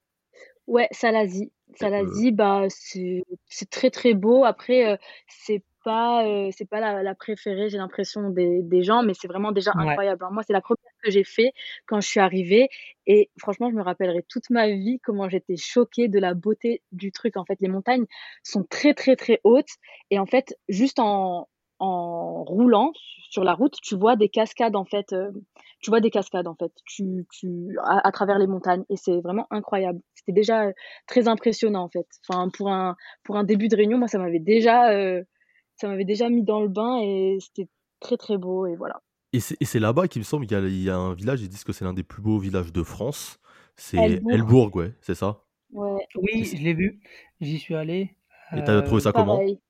Ouais, 0.68 0.86
Salazie. 0.92 1.50
Salazie, 1.74 2.30
bah, 2.30 2.66
c'est 2.68 3.24
c'est 3.48 3.68
très 3.68 3.90
très 3.90 4.14
beau. 4.14 4.44
Après, 4.44 4.92
euh, 4.92 4.96
c'est 5.26 5.64
pas, 5.84 6.26
euh, 6.26 6.50
c'est 6.56 6.68
pas 6.68 6.80
la, 6.80 7.02
la 7.02 7.14
préférée, 7.14 7.68
j'ai 7.68 7.78
l'impression, 7.78 8.30
des, 8.30 8.62
des 8.62 8.82
gens, 8.82 9.02
mais 9.02 9.14
c'est 9.14 9.28
vraiment 9.28 9.52
déjà 9.52 9.72
Ouais. 9.76 9.88
incroyable. 9.88 10.24
hein. 10.24 10.30
Moi, 10.32 10.42
c'est 10.46 10.52
la 10.52 10.60
première 10.60 10.78
que 11.02 11.10
j'ai 11.10 11.24
fait 11.24 11.52
quand 11.86 12.00
je 12.00 12.08
suis 12.08 12.20
arrivée. 12.20 12.68
Et 13.06 13.30
franchement, 13.38 13.70
je 13.70 13.74
me 13.76 13.82
rappellerai 13.82 14.24
toute 14.28 14.50
ma 14.50 14.68
vie 14.68 14.98
comment 15.02 15.28
j'étais 15.28 15.56
choquée 15.56 16.08
de 16.08 16.18
la 16.18 16.34
beauté 16.34 16.82
du 16.92 17.12
truc. 17.12 17.36
En 17.36 17.44
fait, 17.44 17.58
les 17.60 17.68
montagnes 17.68 18.04
sont 18.42 18.64
très 18.64 18.94
très 18.94 19.16
très 19.16 19.40
hautes. 19.44 19.70
Et 20.10 20.18
en 20.18 20.26
fait, 20.26 20.56
juste 20.68 20.98
en, 20.98 21.48
en 21.78 22.44
roulant 22.44 22.92
sur 23.30 23.44
la 23.44 23.52
route, 23.54 23.74
tu 23.82 23.96
vois 23.96 24.16
des 24.16 24.28
cascades, 24.28 24.76
en 24.76 24.84
fait. 24.84 25.12
euh, 25.12 25.30
tu 25.80 25.90
vois 25.90 26.00
des 26.00 26.10
cascades, 26.10 26.48
en 26.48 26.54
fait, 26.56 26.72
tu, 26.86 27.26
tu, 27.32 27.76
à, 27.84 28.06
à 28.06 28.10
travers 28.10 28.38
les 28.38 28.46
montagnes. 28.48 28.84
Et 28.90 28.96
c'est 28.96 29.20
vraiment 29.20 29.46
incroyable. 29.50 30.00
C'était 30.14 30.32
déjà 30.32 30.72
très 31.06 31.28
impressionnant, 31.28 31.84
en 31.84 31.88
fait. 31.88 32.06
Enfin, 32.28 32.48
pour 32.56 32.68
un, 32.70 32.96
pour 33.22 33.36
un 33.36 33.44
début 33.44 33.68
de 33.68 33.76
réunion, 33.76 33.98
moi, 33.98 34.08
ça 34.08 34.18
m'avait 34.18 34.40
déjà, 34.40 34.90
euh, 34.90 35.22
ça 35.78 35.88
m'avait 35.88 36.04
déjà 36.04 36.28
mis 36.30 36.42
dans 36.44 36.60
le 36.60 36.68
bain 36.68 36.98
et 37.02 37.38
c'était 37.40 37.68
très, 38.00 38.16
très 38.16 38.38
beau. 38.38 38.66
Et 38.66 38.76
voilà. 38.76 39.00
Et 39.32 39.40
c'est 39.40 39.78
là-bas 39.80 40.08
qu'il 40.08 40.20
me 40.20 40.24
semble 40.24 40.46
qu'il 40.46 40.56
y, 40.56 40.60
a- 40.60 40.66
il 40.66 40.82
y 40.82 40.90
a 40.90 40.96
un 40.96 41.14
village, 41.14 41.40
ils 41.42 41.48
disent 41.48 41.64
que 41.64 41.72
c'est 41.72 41.84
l'un 41.84 41.92
des 41.94 42.02
plus 42.02 42.22
beaux 42.22 42.38
villages 42.38 42.72
de 42.72 42.82
France. 42.82 43.38
C'est 43.76 44.22
Elbourg. 44.30 44.30
Elbourg, 44.30 44.74
ouais, 44.76 44.94
c'est 45.02 45.14
ça? 45.14 45.44
Ouais, 45.72 46.06
Oui, 46.16 46.44
je 46.56 46.62
l'ai 46.62 46.74
vu. 46.74 47.00
J'y 47.40 47.58
suis 47.58 47.74
allé. 47.74 48.14
Et 48.54 48.62
t'as 48.62 48.82
trouvé 48.82 49.00
ça 49.00 49.12
comment? 49.12 49.36
Pareil. 49.36 49.60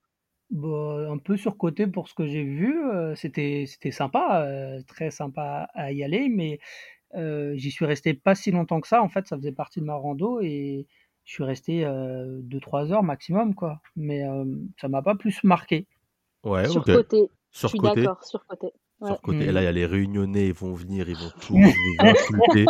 Bah, 0.51 1.09
un 1.11 1.19
peu 1.19 1.37
surcoté 1.37 1.87
pour 1.89 2.09
ce 2.09 2.15
que 2.15 2.27
j'ai 2.27 2.45
vu. 2.45 2.81
euh, 2.91 3.15
c'était 3.17 3.67
c'était 3.67 3.91
sympa, 3.93 4.43
euh, 4.47 4.83
très 4.89 5.11
sympa 5.11 5.69
à 5.75 5.93
y 5.93 6.05
aller, 6.05 6.29
mais 6.31 6.61
euh, 7.17 7.55
j'y 7.57 7.71
suis 7.73 7.87
resté 7.87 8.15
pas 8.15 8.35
si 8.37 8.51
longtemps 8.53 8.81
que 8.81 8.89
ça. 8.89 9.03
En 9.03 9.09
fait, 9.11 9.27
ça 9.29 9.37
faisait 9.37 9.53
partie 9.53 9.81
de 9.81 9.87
ma 9.87 9.97
rando 9.97 10.41
et 10.43 10.87
je 11.25 11.33
suis 11.35 11.45
resté 11.45 11.85
2-3 12.43 12.93
heures 12.93 13.03
maximum, 13.05 13.55
quoi. 13.55 13.81
Mais 13.97 14.23
ça 14.81 14.89
m'a 14.89 15.03
pas 15.03 15.17
plus 15.17 15.45
marqué. 15.45 15.87
Ouais. 16.45 16.69
Surcoté. 16.69 17.29
Je 17.53 17.59
suis 17.67 17.69
Surcoté. 17.69 18.03
d'accord, 18.03 18.25
surcoté. 18.25 18.67
Ouais. 19.01 19.09
Sur 19.09 19.17
le 19.17 19.21
côté. 19.23 19.45
Et 19.45 19.49
Mmh. 19.51 19.55
là, 19.55 19.61
il 19.63 19.65
y 19.65 19.69
a 19.69 19.73
les 19.73 19.87
réunionnais, 19.87 20.47
ils 20.49 20.53
vont 20.53 20.75
venir, 20.75 21.09
ils 21.09 21.15
vont 21.17 21.31
tous 21.41 21.55
vous 21.55 21.97
insulter. 22.01 22.67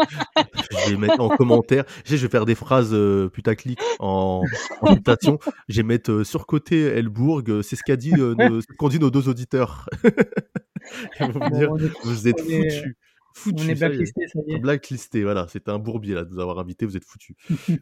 Je 0.87 0.91
vais 0.91 0.97
mettre 0.99 1.21
en 1.21 1.29
commentaire. 1.37 1.85
Je 2.05 2.17
vais 2.17 2.29
faire 2.29 2.45
des 2.45 2.55
phrases 2.55 2.93
euh, 2.93 3.29
putaclic 3.31 3.79
en, 3.99 4.43
en 4.83 4.95
citation. 4.95 5.39
Je 5.69 5.77
vais 5.79 5.83
mettre 5.85 6.11
euh, 6.13 6.25
sur 6.25 6.47
côté 6.47 6.83
Elbourg, 6.83 7.43
euh, 7.49 7.63
c'est 7.63 7.77
ce 7.77 7.83
qu'a 7.83 7.97
dit, 7.97 8.13
euh, 8.19 8.35
nos- 8.35 8.61
ce 8.61 8.67
qu'ont 8.77 8.89
dit 8.89 8.99
nos 9.01 9.11
deux 9.11 9.29
auditeurs. 9.29 9.89
Ils 11.21 11.33
vont 11.33 11.41
me 11.41 11.67
Bon, 11.67 11.75
on 12.05 12.09
vous 12.09 12.29
êtes 12.29 12.41
on 12.41 12.49
est, 12.51 12.71
foutus. 13.35 13.55
on 13.55 13.59
ça 13.59 13.65
y 13.65 13.71
est. 13.71 13.75
blacklisté, 13.75 14.27
ça 14.29 14.39
y 14.47 14.53
est. 14.55 14.59
Blacklisté, 14.59 15.23
voilà. 15.25 15.47
C'était 15.49 15.71
un 15.71 15.79
bourbier 15.79 16.15
là 16.15 16.25
de 16.25 16.31
nous 16.31 16.41
avoir 16.41 16.59
invités, 16.59 16.87
vous 16.87 16.97
êtes 16.97 17.05
foutus. 17.05 17.37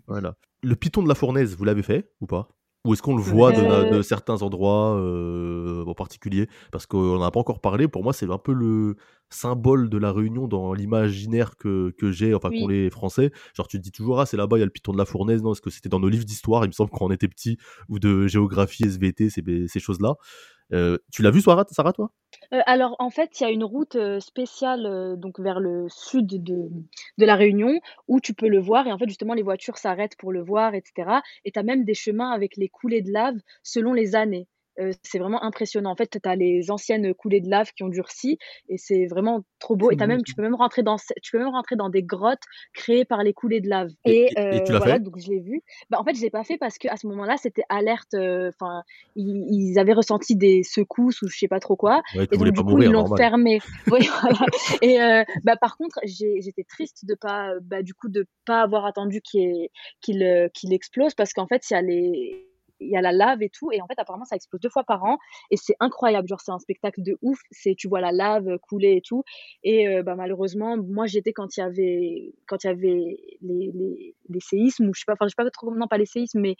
Voilà. 0.07 0.37
Le 0.63 0.75
Python 0.77 1.03
de 1.03 1.09
la 1.09 1.15
Fournaise, 1.15 1.57
vous 1.57 1.65
l'avez 1.65 1.83
fait 1.83 2.11
ou 2.21 2.27
pas? 2.27 2.49
Ou 2.87 2.93
est-ce 2.95 3.03
qu'on 3.03 3.17
le 3.17 3.23
voit 3.23 3.53
de, 3.53 3.97
de 3.97 4.03
certains 4.03 4.43
endroits 4.43 4.97
euh, 4.97 5.85
en 5.87 5.95
particulier? 5.95 6.49
Parce 6.73 6.87
qu'on 6.87 7.17
n'en 7.19 7.23
a 7.23 7.31
pas 7.31 7.41
encore 7.41 7.61
parlé. 7.61 7.89
Pour 7.89 8.03
moi, 8.03 8.13
c'est 8.13 8.31
un 8.31 8.39
peu 8.39 8.53
le 8.53 8.97
symbole 9.29 9.91
de 9.91 9.99
la 9.99 10.13
Réunion 10.13 10.47
dans 10.47 10.73
l'imaginaire 10.73 11.57
que, 11.57 11.91
que 11.99 12.13
j'ai, 12.13 12.33
enfin 12.33 12.51
qu'ont 12.51 12.67
Oui. 12.67 12.75
les 12.85 12.91
Français. 12.91 13.33
Genre, 13.55 13.67
tu 13.67 13.77
te 13.79 13.83
dis 13.83 13.91
toujours, 13.91 14.21
ah, 14.21 14.27
c'est 14.27 14.37
là-bas, 14.37 14.57
il 14.57 14.61
y 14.61 14.63
a 14.63 14.67
le 14.67 14.71
Python 14.71 14.93
de 14.93 14.99
la 14.99 15.05
Fournaise. 15.05 15.43
Non, 15.43 15.53
est-ce 15.53 15.61
que 15.61 15.71
c'était 15.71 15.89
dans 15.89 16.01
nos 16.01 16.09
livres 16.09 16.25
d'histoire? 16.25 16.65
Il 16.65 16.69
me 16.69 16.73
semble 16.73 16.91
quand 16.91 17.05
on 17.05 17.11
était 17.11 17.29
petit, 17.29 17.59
ou 17.89 17.99
de 17.99 18.27
géographie, 18.29 18.85
SVT, 18.85 19.31
ces, 19.31 19.43
ces 19.67 19.81
choses-là. 19.81 20.15
Euh, 20.73 20.99
tu 21.13 21.23
l'as 21.23 21.31
vu, 21.31 21.41
Sarah, 21.41 21.65
Sarah 21.71 21.93
toi? 21.93 22.11
Euh, 22.53 22.61
alors, 22.67 22.97
en 22.99 23.11
fait, 23.11 23.41
il 23.41 23.45
y 23.45 23.47
a 23.47 23.51
une 23.51 23.65
route 23.65 23.95
euh, 23.97 24.21
spéciale 24.21 24.87
euh, 24.87 25.17
donc 25.17 25.39
vers 25.41 25.61
le 25.61 25.87
sud 25.89 26.43
de, 26.43 26.69
de 27.19 27.25
la 27.27 27.35
Réunion 27.37 27.81
où 28.09 28.21
tu 28.21 28.35
peux 28.35 28.49
le 28.49 28.61
voir. 28.61 28.87
Et 28.87 28.93
en 28.93 28.99
fait, 28.99 29.09
justement, 29.09 29.35
les 29.35 29.43
voitures 29.43 29.79
s'arrêtent 29.79 30.17
pour 30.17 30.33
le 30.33 30.43
voir, 30.43 30.75
etc. 30.75 31.23
Et 31.45 31.53
tu 31.53 31.59
as 31.59 31.63
même 31.63 31.85
des 31.85 31.95
chemins 31.95 32.31
avec 32.33 32.57
les 32.57 32.69
coulées 32.69 33.03
de 33.03 33.13
lave 33.13 33.37
selon 33.63 33.93
les 33.93 34.15
années. 34.17 34.49
Euh, 34.79 34.93
c'est 35.03 35.19
vraiment 35.19 35.43
impressionnant. 35.43 35.91
En 35.91 35.97
fait, 35.97 36.19
tu 36.23 36.29
as 36.29 36.37
les 36.37 36.71
anciennes 36.71 37.15
coulées 37.15 37.41
de 37.41 37.49
lave 37.49 37.73
qui 37.73 37.83
ont 37.83 37.89
durci 37.89 38.39
et 38.69 38.77
c'est 38.77 39.07
vraiment 39.07 39.43
trop 39.59 39.75
beau. 39.77 39.91
Et 39.91 39.97
beau, 39.97 40.07
même, 40.07 40.23
tu 40.23 40.35
peux 40.35 40.43
même 40.43 40.55
rentrer 40.55 40.83
dans, 40.83 40.97
tu 41.23 41.33
peux 41.33 41.39
même 41.39 41.49
rentrer 41.49 41.77
dans 41.77 41.89
des 41.89 42.03
grottes 42.03 42.43
créées 42.75 43.05
par 43.05 43.23
les 43.23 43.33
coulées 43.33 43.61
de 43.61 43.69
lave. 43.69 43.89
Et, 44.05 44.11
Et, 44.11 44.33
et- 44.37 44.57
et 44.57 44.65
tu 44.65 44.73
l'as 44.73 44.79
voilà, 44.79 44.95
fait? 44.95 45.01
donc 45.01 45.19
je 45.19 45.31
l'ai 45.31 45.41
vu. 45.41 45.63
Bah, 45.91 45.99
en 46.01 46.05
fait, 46.05 46.15
je 46.15 46.21
l'ai 46.21 46.31
pas 46.31 46.45
fait 46.45 46.59
parce 46.59 46.79
que 46.79 46.89
à 46.89 46.97
ce 46.97 47.07
moment-là, 47.07 47.37
c'était 47.39 47.65
alerte. 47.69 48.15
euh, 48.15 48.51
ils, 49.15 49.47
ils 49.51 49.79
avaient 49.79 49.95
ressenti 49.95 50.37
des 50.37 50.63
secousses 50.63 51.23
ou 51.23 51.29
je 51.29 51.39
sais 51.39 51.49
pas 51.49 51.61
trop 51.61 51.77
quoi. 51.77 52.03
Ouais, 52.15 52.25
Et 52.31 52.37
donc, 52.37 52.49
du 52.49 52.53
coup, 52.63 52.71
mourir, 52.71 52.91
ils 52.91 52.93
l'ont 52.93 53.17
fermé. 53.17 53.61
Voilà. 53.87 54.47
Et 54.83 54.99
bah, 55.45 55.57
par 55.57 55.77
contre, 55.77 55.99
j'étais 56.05 56.65
triste 56.65 57.07
de 57.07 57.15
pas, 57.15 57.53
bah, 57.63 57.83
du 57.83 57.95
coup, 57.95 58.09
de 58.09 58.27
pas 58.45 58.61
avoir 58.63 58.85
attendu 58.85 59.21
qu'il 59.23 59.69
explose 60.73 61.15
parce 61.15 61.33
qu'en 61.33 61.47
fait, 61.47 61.63
il 61.71 61.75
y 61.75 61.77
a 61.77 61.83
les 61.83 62.47
il 62.81 62.91
y 62.91 62.97
a 62.97 63.01
la 63.01 63.13
lave 63.13 63.43
et 63.43 63.49
tout 63.49 63.71
et 63.73 63.81
en 63.81 63.87
fait 63.87 63.99
apparemment 63.99 64.25
ça 64.25 64.37
explose 64.37 64.61
deux 64.61 64.69
fois 64.69 64.85
par 64.85 65.05
an 65.05 65.19
et 65.51 65.57
c'est 65.57 65.77
incroyable 65.81 66.29
genre 66.29 66.41
c'est 66.41 66.53
un 66.53 66.59
spectacle 66.59 67.03
de 67.03 67.17
ouf 67.23 67.39
c'est 67.51 67.75
tu 67.75 67.89
vois 67.89 68.01
la 68.01 68.13
lave 68.13 68.59
couler 68.69 68.97
et 68.97 69.01
tout 69.01 69.25
et 69.63 69.89
euh, 69.89 70.03
bah 70.03 70.15
malheureusement 70.15 70.77
moi 70.77 71.07
j'étais 71.07 71.33
quand 71.33 71.57
il 71.57 71.61
y 71.61 71.63
avait 71.63 72.35
quand 72.47 72.65
il 72.65 72.67
y 72.67 72.71
avait 72.71 73.17
les, 73.41 73.71
les, 73.75 74.15
les 74.29 74.41
séismes 74.41 74.89
ou 74.89 74.95
je 74.95 75.01
sais 75.01 75.05
pas 75.07 75.15
enfin 75.15 75.27
je 75.27 75.31
sais 75.31 75.43
pas 75.43 75.51
trop 75.51 75.75
non 75.75 75.89
pas 75.89 75.99
les 75.99 76.07
séismes 76.07 76.41
mais 76.41 76.57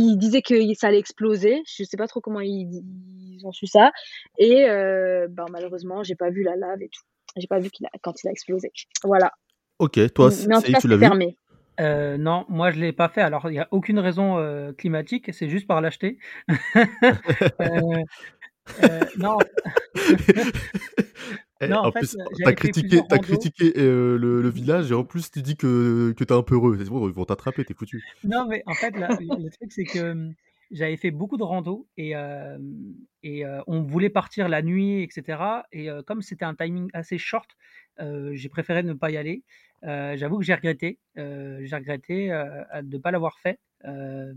ils 0.00 0.16
disaient 0.16 0.42
que 0.42 0.74
ça 0.74 0.88
allait 0.88 0.98
exploser. 0.98 1.60
Je 1.66 1.82
sais 1.82 1.96
pas 1.96 2.06
trop 2.06 2.20
comment 2.20 2.40
ils, 2.40 2.84
ils 3.32 3.44
ont 3.44 3.50
su 3.50 3.66
ça. 3.66 3.90
Et 4.38 4.68
euh, 4.68 5.26
ben, 5.28 5.46
malheureusement, 5.50 6.04
j'ai 6.04 6.14
pas 6.14 6.30
vu 6.30 6.44
la 6.44 6.54
lave 6.54 6.80
et 6.82 6.88
tout. 6.88 7.02
J'ai 7.36 7.48
pas 7.48 7.58
vu 7.58 7.68
qu'il 7.70 7.84
a, 7.86 7.90
quand 8.00 8.22
il 8.22 8.28
a 8.28 8.30
explosé. 8.30 8.70
Voilà. 9.02 9.32
Ok, 9.80 9.98
toi, 10.12 10.30
Mais 10.46 10.54
en 10.56 10.62
tout 10.62 10.70
cas, 10.70 10.78
tu 10.80 10.86
l'as 10.86 10.96
vu? 10.96 11.00
fermé. 11.00 11.36
Euh, 11.80 12.16
non, 12.18 12.44
moi 12.48 12.70
je 12.70 12.80
l'ai 12.80 12.92
pas 12.92 13.08
fait. 13.08 13.20
Alors 13.22 13.48
il 13.48 13.52
n'y 13.52 13.58
a 13.60 13.68
aucune 13.70 13.98
raison 13.98 14.38
euh, 14.38 14.72
climatique, 14.72 15.32
c'est 15.32 15.48
juste 15.48 15.66
par 15.66 15.80
l'acheter. 15.80 16.18
Euh, 18.84 19.00
non, 19.16 19.38
Eh, 21.60 21.66
non, 21.66 21.78
en 21.78 21.86
en 21.86 21.92
fait, 21.92 22.00
plus, 22.00 22.16
t'as 22.44 22.52
critiqué, 22.52 23.02
randos. 23.10 23.18
critiqué 23.18 23.72
euh, 23.78 24.16
le, 24.16 24.40
le 24.42 24.48
village 24.48 24.92
et 24.92 24.94
en 24.94 25.04
plus 25.04 25.30
tu 25.30 25.42
dis 25.42 25.56
que, 25.56 26.12
que 26.16 26.22
t'es 26.24 26.32
un 26.34 26.42
peu 26.42 26.54
heureux. 26.54 26.76
C'est 26.78 26.88
bon, 26.88 27.08
ils 27.08 27.14
vont 27.14 27.24
t'attraper, 27.24 27.64
t'es 27.64 27.74
foutu. 27.74 28.04
Non, 28.22 28.46
mais 28.46 28.62
en 28.66 28.74
fait, 28.76 28.96
là, 28.96 29.16
le 29.18 29.50
truc, 29.50 29.72
c'est 29.72 29.84
que 29.84 30.30
j'avais 30.70 30.96
fait 30.96 31.10
beaucoup 31.10 31.36
de 31.36 31.42
rando 31.42 31.88
et, 31.96 32.14
euh, 32.14 32.58
et 33.22 33.44
euh, 33.44 33.60
on 33.66 33.82
voulait 33.82 34.10
partir 34.10 34.48
la 34.48 34.62
nuit, 34.62 35.02
etc. 35.02 35.64
Et 35.72 35.88
comme 36.06 36.22
c'était 36.22 36.44
un 36.44 36.54
timing 36.54 36.90
assez 36.92 37.18
short, 37.18 37.50
j'ai 37.98 38.48
préféré 38.48 38.82
ne 38.84 38.92
pas 38.92 39.10
y 39.10 39.16
aller. 39.16 39.42
Euh, 39.84 40.16
J'avoue 40.16 40.38
que 40.38 40.44
j'ai 40.44 40.54
regretté. 40.54 40.98
Euh, 41.18 41.60
j'ai 41.62 41.76
regretté 41.76 42.32
euh, 42.32 42.64
de 42.82 42.96
ne 42.96 43.02
pas 43.02 43.10
l'avoir 43.10 43.38
fait 43.38 43.58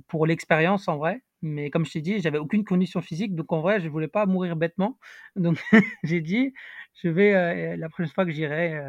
pour 0.08 0.28
l'expérience 0.28 0.88
en 0.88 0.98
vrai. 0.98 1.24
Mais 1.42 1.72
comme 1.72 1.86
je 1.86 1.94
t'ai 1.94 2.02
dit, 2.02 2.20
j'avais 2.20 2.38
aucune 2.38 2.64
condition 2.64 3.02
physique, 3.02 3.34
donc 3.34 3.52
en 3.52 3.62
vrai, 3.62 3.80
je 3.82 3.90
voulais 3.90 4.08
pas 4.08 4.28
mourir 4.28 4.56
bêtement. 4.56 5.00
Donc 5.36 5.60
j'ai 6.04 6.22
dit, 6.22 6.54
je 7.02 7.10
vais 7.10 7.76
la 7.78 7.90
prochaine 7.90 8.12
fois 8.14 8.26
que 8.26 8.32
j'irai, 8.32 8.80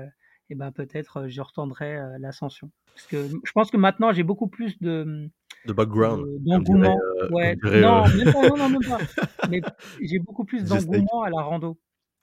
et 0.51 0.55
ben 0.55 0.71
peut-être 0.73 1.29
je 1.29 1.41
retendrai 1.41 1.99
l'ascension. 2.19 2.71
Parce 2.95 3.07
que 3.07 3.27
je 3.43 3.53
pense 3.53 3.71
que 3.71 3.79
maintenant 3.79 4.12
j'ai 4.12 4.23
beaucoup 4.23 4.49
plus 4.49 4.79
de 4.83 5.31
De 5.65 5.73
background, 5.73 6.27
d'engouement. 6.45 6.99
euh, 7.23 7.29
Ouais, 7.31 7.57
non, 7.62 8.05
non, 8.43 8.57
non, 8.59 8.69
même 8.69 8.81
pas. 8.87 8.99
Mais 9.51 9.62
j'ai 10.03 10.19
beaucoup 10.19 10.45
plus 10.45 10.65
d'engouement 10.65 11.23
à 11.23 11.31
la 11.31 11.41
rando. 11.41 11.79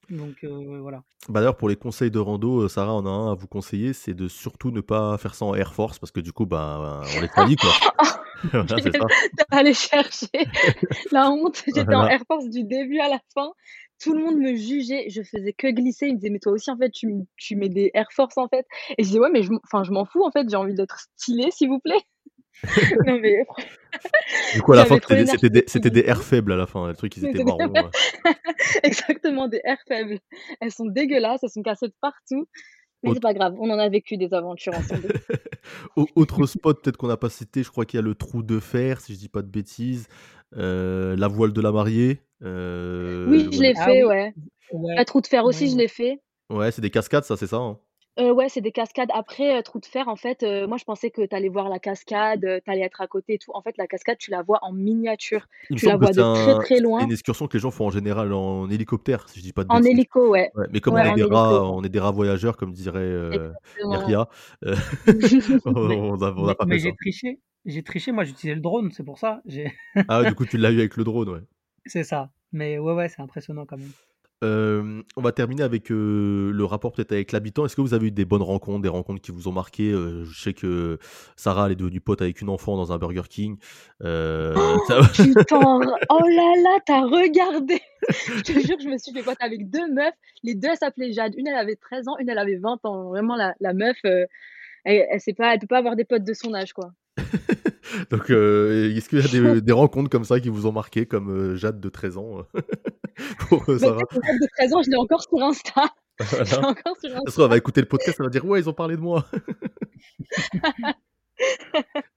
Donc 0.09 0.43
euh, 0.43 0.79
voilà. 0.81 1.03
Bah 1.27 1.39
d'ailleurs, 1.39 1.57
pour 1.57 1.69
les 1.69 1.75
conseils 1.75 2.11
de 2.11 2.19
rando, 2.19 2.61
euh, 2.61 2.67
Sarah 2.67 2.93
en 2.93 3.05
a 3.05 3.09
un 3.09 3.31
à 3.31 3.35
vous 3.35 3.47
conseiller, 3.47 3.93
c'est 3.93 4.13
de 4.13 4.27
surtout 4.27 4.71
ne 4.71 4.81
pas 4.81 5.17
faire 5.17 5.35
ça 5.35 5.45
en 5.45 5.55
Air 5.55 5.73
Force 5.73 5.99
parce 5.99 6.11
que 6.11 6.19
du 6.19 6.33
coup, 6.33 6.45
bah, 6.45 7.01
on 7.17 7.23
est 7.23 7.33
failli 7.33 7.55
quoi. 7.55 7.69
voilà, 8.53 8.77
c'est 8.81 8.95
ça. 8.95 9.05
Aller 9.51 9.73
chercher 9.73 10.27
la 11.11 11.29
honte. 11.31 11.63
J'étais 11.65 11.95
en. 11.95 12.07
Air 12.07 12.21
Force 12.27 12.49
du 12.49 12.63
début 12.63 12.99
à 12.99 13.09
la 13.09 13.19
fin. 13.33 13.51
Tout 14.01 14.13
le 14.13 14.23
monde 14.23 14.37
me 14.37 14.55
jugeait. 14.55 15.09
Je 15.09 15.21
faisais 15.23 15.53
que 15.53 15.67
glisser. 15.67 16.07
Ils 16.07 16.13
me 16.13 16.17
disaient, 16.17 16.29
mais 16.29 16.39
toi 16.39 16.53
aussi, 16.53 16.71
en 16.71 16.77
fait, 16.77 16.89
tu, 16.89 17.13
tu 17.35 17.55
mets 17.55 17.69
des 17.69 17.91
Air 17.93 18.07
Force, 18.11 18.37
en 18.37 18.47
fait. 18.47 18.65
Et 18.97 19.03
je 19.03 19.07
disais, 19.07 19.19
ouais, 19.19 19.29
mais 19.31 19.43
je, 19.43 19.51
enfin, 19.65 19.83
je 19.83 19.91
m'en 19.91 20.05
fous, 20.05 20.23
en 20.23 20.31
fait. 20.31 20.49
J'ai 20.49 20.55
envie 20.55 20.73
d'être 20.73 20.99
stylée, 21.17 21.51
s'il 21.51 21.69
vous 21.69 21.79
plaît. 21.79 22.01
non, 23.05 23.19
mais 23.19 23.45
Du 24.53 24.61
coup, 24.61 24.73
à 24.73 24.77
la 24.77 24.85
fin, 24.85 24.97
c'était 24.99 25.49
des, 25.49 25.89
des, 25.89 25.99
airs 26.07 26.23
faibles 26.23 26.51
à 26.51 26.55
la 26.55 26.67
fin. 26.67 26.87
Les 26.89 26.95
trucs, 26.95 27.15
ils 27.17 27.25
étaient 27.25 27.43
marrons. 27.43 27.71
ouais. 27.71 27.83
Exactement, 28.83 29.47
des 29.47 29.61
airs 29.63 29.81
faibles. 29.87 30.19
Elles 30.61 30.71
sont 30.71 30.85
dégueulasses, 30.85 31.41
elles 31.43 31.49
sont 31.49 31.61
cassées 31.63 31.87
de 31.87 31.93
partout. 32.01 32.47
Mais 33.01 33.13
c'est 33.13 33.21
pas 33.21 33.33
grave, 33.33 33.55
on 33.59 33.69
en 33.69 33.79
a 33.79 33.87
vécu 33.87 34.17
des 34.17 34.33
aventures 34.33 34.73
ensemble. 34.75 35.07
Au- 35.95 36.07
autre 36.15 36.45
spot, 36.45 36.83
peut-être 36.83 36.97
qu'on 36.97 37.07
n'a 37.07 37.15
pas 37.15 37.29
cité, 37.29 37.63
je 37.63 37.69
crois 37.71 37.85
qu'il 37.85 37.97
y 37.97 38.03
a 38.03 38.05
le 38.05 38.13
trou 38.13 38.43
de 38.43 38.59
fer, 38.59 38.99
si 38.99 39.13
je 39.13 39.19
dis 39.19 39.29
pas 39.29 39.41
de 39.41 39.47
bêtises. 39.47 40.07
Euh, 40.57 41.15
la 41.15 41.27
voile 41.29 41.53
de 41.53 41.61
la 41.61 41.71
mariée. 41.71 42.19
euh, 42.43 43.25
Oui, 43.29 43.47
je 43.53 43.61
l'ai 43.61 43.73
Ah 43.77 43.85
fait, 43.85 44.03
oui, 44.03 44.09
ouais. 44.09 44.33
ouais, 44.73 44.95
La 44.95 45.05
trou 45.05 45.21
de 45.21 45.27
fer 45.27 45.45
aussi, 45.45 45.63
ouais, 45.65 45.69
je 45.71 45.77
l'ai 45.77 45.87
fait. 45.87 46.19
Ouais, 46.49 46.71
c'est 46.71 46.81
des 46.81 46.89
cascades, 46.89 47.23
ça, 47.23 47.37
c'est 47.37 47.47
ça. 47.47 47.57
hein 47.57 47.79
Euh, 48.19 48.33
ouais, 48.33 48.49
c'est 48.49 48.61
des 48.61 48.71
cascades. 48.71 49.09
Après, 49.13 49.57
euh, 49.57 49.61
trou 49.61 49.79
de 49.79 49.85
fer, 49.85 50.07
en 50.09 50.15
fait, 50.15 50.43
euh, 50.43 50.67
moi, 50.67 50.77
je 50.77 50.83
pensais 50.83 51.09
que 51.09 51.25
tu 51.25 51.35
allais 51.35 51.47
voir 51.49 51.69
la 51.69 51.79
cascade, 51.79 52.43
euh, 52.43 52.59
tu 52.63 52.69
allais 52.69 52.81
être 52.81 53.01
à 53.01 53.07
côté 53.07 53.35
et 53.35 53.37
tout. 53.37 53.51
En 53.53 53.61
fait, 53.61 53.77
la 53.77 53.87
cascade, 53.87 54.17
tu 54.17 54.29
la 54.31 54.41
vois 54.41 54.59
en 54.61 54.73
miniature. 54.73 55.45
Il 55.69 55.75
me 55.75 55.77
Tu 55.77 55.85
la 55.85 55.91
semble 55.91 55.97
vois 55.97 56.13
de 56.13 56.21
très, 56.23 56.55
un, 56.55 56.59
très 56.59 56.75
c'est 56.75 56.83
loin. 56.83 57.05
une 57.05 57.11
excursion 57.11 57.47
que 57.47 57.55
les 57.57 57.61
gens 57.61 57.71
font 57.71 57.85
en 57.87 57.91
général 57.91 58.33
en 58.33 58.69
hélicoptère, 58.69 59.29
si 59.29 59.39
je 59.39 59.43
dis 59.45 59.53
pas 59.53 59.63
de 59.63 59.69
En 59.69 59.79
bêtises. 59.79 59.89
hélico, 59.91 60.29
ouais. 60.29 60.51
Ouais, 60.55 60.65
mais 60.71 60.81
comme 60.81 60.95
Ouais, 60.95 61.01
on 61.01 61.05
est 61.05 61.09
en 61.09 61.15
des 61.15 61.23
hélico. 61.23 61.35
rats, 61.35 61.63
on 61.71 61.83
est 61.83 61.89
des 61.89 61.99
rats 61.99 62.11
voyageurs, 62.11 62.57
comme 62.57 62.73
dirait 62.73 62.99
euh, 62.99 63.53
Exactement. 63.53 63.99
Myria, 64.09 64.27
euh, 64.65 64.75
on 65.65 65.73
Mais, 65.87 66.01
on 66.13 66.21
a, 66.21 66.31
on 66.33 66.47
a 66.47 66.55
mais, 66.55 66.55
pas 66.55 66.65
mais 66.65 66.77
fait 66.77 66.79
ça. 66.79 66.89
j'ai 66.89 66.95
triché. 66.95 67.39
J'ai 67.65 67.83
triché, 67.83 68.11
moi 68.11 68.23
j'utilisais 68.23 68.55
le 68.55 68.61
drone, 68.61 68.91
c'est 68.91 69.03
pour 69.03 69.19
ça. 69.19 69.41
J'ai- 69.45 69.71
Ah, 70.09 70.25
du 70.25 70.35
coup, 70.35 70.45
tu 70.45 70.57
l'as 70.57 70.71
eu 70.71 70.79
avec 70.79 70.97
le 70.97 71.03
drone, 71.05 71.29
ouais. 71.29 71.41
C'est 71.85 72.03
ça. 72.03 72.31
Mais 72.51 72.77
ouais, 72.79 72.93
ouais, 72.93 73.09
c'est 73.09 73.21
impressionnant 73.21 73.65
quand 73.65 73.77
même. 73.77 73.93
Euh, 74.41 75.01
on 75.17 75.21
va 75.21 75.33
terminer 75.33 75.63
avec 75.63 75.91
euh, 75.91 76.51
le 76.53 76.63
rapport 76.63 76.93
peut-être 76.93 77.11
avec 77.11 77.31
l'habitant. 77.33 77.65
Est-ce 77.65 77.75
que 77.75 77.81
vous 77.81 77.93
avez 77.93 78.07
eu 78.07 78.11
des 78.11 78.23
bonnes 78.23 78.41
rencontres, 78.41 78.81
des 78.81 78.87
rencontres 78.89 79.21
qui 79.21 79.31
vous 79.31 79.47
ont 79.47 79.51
marqué? 79.51 79.91
Euh, 79.91 80.23
Je 80.25 80.39
sais 80.41 80.53
que 80.53 80.97
Sarah, 81.35 81.65
elle 81.65 81.73
est 81.73 81.75
devenue 81.75 81.99
pote 81.99 82.21
avec 82.21 82.39
une 82.39 82.49
enfant 82.49 82.77
dans 82.77 82.93
un 82.93 82.97
Burger 82.97 83.23
King. 83.29 83.57
Ça- 84.01 85.01
Tu 85.13 85.33
t'en... 85.47 85.79
Oh 85.81 86.21
là 86.27 86.53
là, 86.63 86.79
t'as 86.85 87.01
regardé. 87.01 87.81
Je 88.09 88.41
te 88.43 88.51
jure, 88.59 88.77
je 88.79 88.87
me 88.87 88.97
suis 88.97 89.11
fait 89.13 89.23
pote 89.23 89.37
avec 89.41 89.69
deux 89.69 89.91
meufs. 89.93 90.13
Les 90.43 90.55
deux, 90.55 90.69
elles 90.69 90.77
s'appelaient 90.77 91.11
Jade. 91.11 91.33
Une, 91.37 91.47
elle 91.47 91.55
avait 91.55 91.75
13 91.75 92.07
ans, 92.07 92.17
une, 92.19 92.29
elle 92.29 92.39
avait 92.39 92.55
20 92.57 92.79
ans. 92.85 93.09
Vraiment, 93.09 93.35
la, 93.35 93.53
la 93.59 93.73
meuf, 93.73 93.97
elle, 94.03 94.27
elle 94.85 95.19
sait 95.19 95.33
pas, 95.33 95.53
elle 95.53 95.59
peut 95.59 95.67
pas 95.67 95.79
avoir 95.79 95.95
des 95.97 96.05
potes 96.05 96.23
de 96.23 96.33
son 96.33 96.53
âge, 96.53 96.71
quoi. 96.73 96.91
Donc, 98.11 98.29
euh, 98.29 98.95
est-ce 98.95 99.09
qu'il 99.09 99.19
y 99.19 99.23
a 99.23 99.53
des, 99.55 99.61
des 99.61 99.71
rencontres 99.71 100.09
comme 100.09 100.23
ça 100.23 100.39
qui 100.39 100.49
vous 100.49 100.65
ont 100.67 100.71
marqué, 100.71 101.05
comme 101.05 101.29
euh, 101.29 101.55
Jade 101.55 101.79
de 101.79 101.89
13 101.89 102.17
ans 102.17 102.39
euh, 102.55 102.61
pour 103.49 103.63
Sarah 103.65 103.99
Jade 104.11 104.39
de 104.41 104.47
13 104.57 104.73
ans, 104.73 104.81
je 104.83 104.89
l'ai 104.91 104.97
encore 104.97 105.21
sur 105.23 105.41
Insta. 105.43 105.85
Je 106.19 106.35
l'ai 106.37 106.43
Voilà. 106.43 106.67
encore 106.69 106.95
sur 107.03 107.09
Insta. 107.15 107.43
elle 107.43 107.49
va 107.49 107.57
écouter 107.57 107.81
le 107.81 107.87
podcast, 107.87 108.17
elle 108.19 108.25
va 108.25 108.29
dire 108.29 108.45
Ouais, 108.45 108.59
ils 108.59 108.69
ont 108.69 108.73
parlé 108.73 108.95
de 108.95 109.01
moi. 109.01 109.25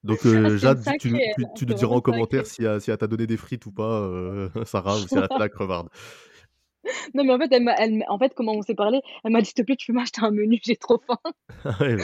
Donc, 0.04 0.18
Ah, 0.24 0.28
euh, 0.28 0.56
Jade, 0.56 0.78
tu, 0.78 1.10
sacrée, 1.10 1.32
tu- 1.56 1.66
nous 1.66 1.74
diras 1.74 1.94
en 1.94 2.00
commentaire 2.00 2.44
si, 2.46 2.64
elle- 2.64 2.80
si 2.80 2.96
t'a 2.96 3.06
donné 3.06 3.26
des 3.26 3.36
frites 3.36 3.66
ou 3.66 3.72
pas, 3.72 4.08
Sarah, 4.64 4.96
ou 4.96 5.06
si 5.06 5.14
elle 5.16 5.24
a 5.24 5.28
fait 5.28 5.38
la 5.38 5.48
crevarde. 5.48 5.88
Non, 7.14 7.24
mais 7.24 7.32
en 7.32 7.38
fait, 7.38 7.52
elle 7.52 7.68
elle 7.78 8.04
en 8.08 8.18
fait, 8.18 8.32
comment 8.34 8.52
on 8.52 8.62
s'est 8.62 8.74
parlé, 8.74 9.00
elle 9.24 9.32
m'a 9.32 9.40
dit: 9.40 9.46
«S'il 9.46 9.54
te 9.54 9.62
plaît, 9.62 9.76
tu 9.76 9.92
peux 9.92 9.98
m'acheter 9.98 10.22
un 10.22 10.30
menu, 10.30 10.60
j'ai 10.62 10.76
trop 10.76 11.00
faim». 11.06 11.18
Ah 11.64 11.76
ouais, 11.80 11.96
bah? 11.96 12.02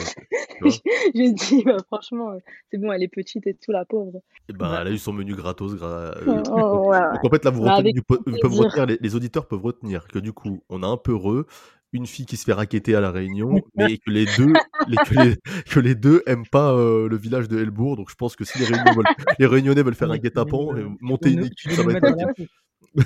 J'ai 1.15 1.31
dit: 1.33 1.63
«Bah, 1.65 1.77
franchement, 1.87 2.31
c'est 2.71 2.77
bon, 2.77 2.91
elle 2.91 3.03
est 3.03 3.07
petite 3.07 3.45
et 3.47 3.53
tout, 3.53 3.71
la 3.71 3.85
pauvre». 3.85 4.21
Et 4.47 4.53
ben, 4.53 4.69
Bah 4.69 4.77
elle 4.81 4.87
a 4.87 4.91
eu 4.91 4.97
son 4.97 5.13
menu 5.13 5.35
gratos 5.35 5.75
gra 5.75 6.13
Oh 6.51 6.89
ouais, 6.89 6.99
donc 7.13 7.25
en 7.25 7.29
fait, 7.29 7.43
là, 7.45 7.51
vous 7.51 7.63
Bah, 7.63 7.75
retenez 7.75 7.93
peuvent 8.01 8.53
retenir 8.53 8.85
les 8.85 8.97
les 9.01 9.15
auditeurs 9.15 9.47
peuvent 9.47 9.61
retenir 9.61 10.07
que 10.07 10.19
du 10.19 10.33
coup, 10.33 10.63
on 10.69 10.81
a 10.83 10.87
un 10.87 10.97
peureux, 10.97 11.45
une 11.91 12.05
fille 12.05 12.25
qui 12.25 12.37
se 12.37 12.45
fait 12.45 12.53
racketter 12.53 12.95
à 12.95 13.01
La 13.01 13.11
Réunion, 13.11 13.61
mais 13.75 13.97
que 13.97 14.11
les 14.11 14.25
2 14.37 14.53
les 14.87 14.97
que 14.97 15.13
les 15.15 15.35
que 15.69 15.79
les 15.79 15.95
2 15.95 16.23
aiment 16.27 16.45
pas, 16.47 16.73
heu, 16.73 17.07
le 17.07 17.17
village 17.17 17.47
de 17.47 17.59
Helbourg. 17.59 17.95
Donc 17.97 18.09
je 18.09 18.15
pense 18.15 18.35
que 18.35 18.45
si 18.45 18.59
les 18.59 18.65
Réunions 18.65 18.93
veulent 18.93 19.05
les 19.39 19.45
Réunionnais 19.45 19.81
veulent 19.83 19.95
faire 19.95 20.11
un 20.11 20.17
guet-apens 20.17 20.73
monter 21.01 21.31
une 21.31 21.45
équipe, 21.45 21.71
ça 21.71 21.83
va 21.83 21.93
être 21.93 22.05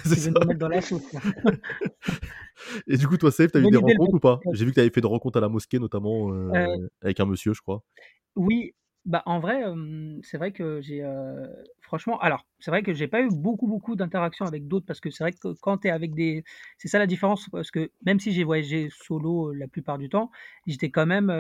C'est 0.06 0.16
Tu 0.16 0.22
veux 0.22 0.32
nous 0.32 0.44
mettre 0.44 0.60
dans 0.60 0.68
la 0.70 0.82
sauce. 0.82 1.14
Et 2.88 2.98
du 2.98 3.08
coup, 3.08 3.18
toi, 3.18 3.32
Saïf, 3.32 3.52
tu 3.52 3.58
as 3.58 3.62
eu 3.62 3.68
des 3.68 3.78
rencontres 3.78 4.14
ou 4.16 4.20
pas? 4.20 4.46
J'ai 4.52 4.66
vu 4.66 4.72
que 4.72 4.76
tu 4.76 4.80
avais 4.82 4.90
fait 4.90 5.02
des 5.02 5.08
rencontres 5.08 5.38
à 5.38 5.42
la 5.42 5.50
mosquée 5.50 5.80
notamment, 5.80 6.32
Heu 6.52 6.68
heu, 6.68 6.90
avec 7.02 7.20
un 7.20 7.26
monsieur, 7.26 7.54
je 7.54 7.62
crois. 7.62 7.84
Oui, 8.36 8.74
bah, 9.06 9.22
en 9.26 9.40
vrai, 9.40 9.64
c'est 10.24 10.38
vrai 10.38 10.52
que 10.52 10.82
j'ai, 10.82 11.04
franchement 11.82 12.20
alors, 12.20 12.46
c'est 12.60 12.72
vrai 12.72 12.82
que 12.84 12.94
j'ai 12.94 13.08
pas 13.08 13.22
eu 13.22 13.30
beaucoup, 13.30 13.68
beaucoup 13.68 13.96
d'interactions 13.96 14.46
avec 14.46 14.68
d'autres 14.68 14.86
parce 14.86 15.00
que 15.02 15.10
c'est 15.12 15.24
vrai 15.24 15.34
que 15.34 15.54
quand 15.62 15.80
tu 15.80 15.88
es 15.88 15.92
avec 15.92 16.16
des 16.16 16.44
c'est 16.78 16.88
ça 16.88 17.00
la 17.00 17.06
différence 17.08 17.50
parce 17.50 17.70
que 17.72 17.92
même 18.06 18.20
si 18.20 18.32
j'ai 18.32 18.44
voyagé 18.44 18.90
solo, 18.92 19.52
la 19.54 19.68
plupart 19.68 19.98
du 19.98 20.10
temps, 20.10 20.32
j'étais 20.68 20.90
quand 20.90 21.06
même, 21.06 21.32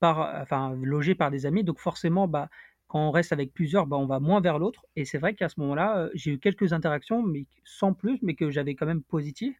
par 0.00 0.40
enfin, 0.42 0.74
logé 0.82 1.14
par 1.14 1.30
des 1.30 1.46
amis 1.46 1.64
donc 1.64 1.78
forcément, 1.80 2.28
bah, 2.28 2.50
quand 2.88 3.00
on 3.08 3.10
reste 3.10 3.32
avec 3.32 3.52
plusieurs, 3.52 3.86
bah, 3.86 3.96
on 3.96 4.06
va 4.06 4.20
moins 4.20 4.40
vers 4.40 4.58
l'autre. 4.58 4.86
Et 4.96 5.04
c'est 5.04 5.18
vrai 5.18 5.34
qu'à 5.34 5.48
ce 5.48 5.60
moment-là, 5.60 6.04
heu, 6.06 6.10
j'ai 6.14 6.32
eu 6.32 6.38
quelques 6.38 6.72
interactions 6.72 7.22
mais 7.22 7.46
sans 7.64 7.94
plus, 7.94 8.18
mais 8.22 8.34
que 8.34 8.50
j'avais 8.50 8.74
quand 8.74 8.86
même 8.86 9.02
positives. 9.02 9.54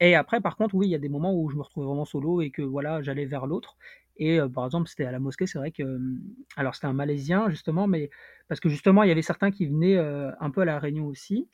Et 0.00 0.14
après 0.14 0.40
par 0.40 0.56
contre, 0.56 0.74
oui, 0.74 0.88
il 0.88 0.90
y 0.90 0.94
a 0.94 0.98
des 0.98 1.08
moments 1.08 1.34
où 1.34 1.48
je 1.50 1.56
me 1.56 1.62
retrouvais 1.62 1.86
vraiment 1.86 2.04
solo 2.04 2.40
et 2.42 2.50
que 2.50 2.62
voilà, 2.62 3.02
j'allais 3.02 3.24
vers 3.26 3.46
l'autre. 3.46 3.76
Et 4.18 4.38
heu, 4.40 4.48
par 4.50 4.66
exemple, 4.66 4.88
c'était 4.88 5.04
à 5.06 5.12
la 5.12 5.18
mosquée, 5.20 5.46
c'est 5.46 5.58
vrai 5.58 5.70
que, 5.72 6.00
alors 6.56 6.74
c'était 6.74 6.86
un 6.88 6.92
Malaisien 6.94 7.50
justement, 7.50 7.86
mais 7.86 8.10
parce 8.48 8.60
que 8.60 8.68
justement, 8.68 9.02
il 9.04 9.08
y 9.08 9.12
avait 9.12 9.22
certains 9.22 9.50
qui 9.50 9.66
venaient, 9.66 9.96
heu, 9.96 10.30
un 10.40 10.50
peu 10.50 10.62
à 10.62 10.64
La 10.66 10.78
Réunion 10.78 11.06
aussi, 11.06 11.48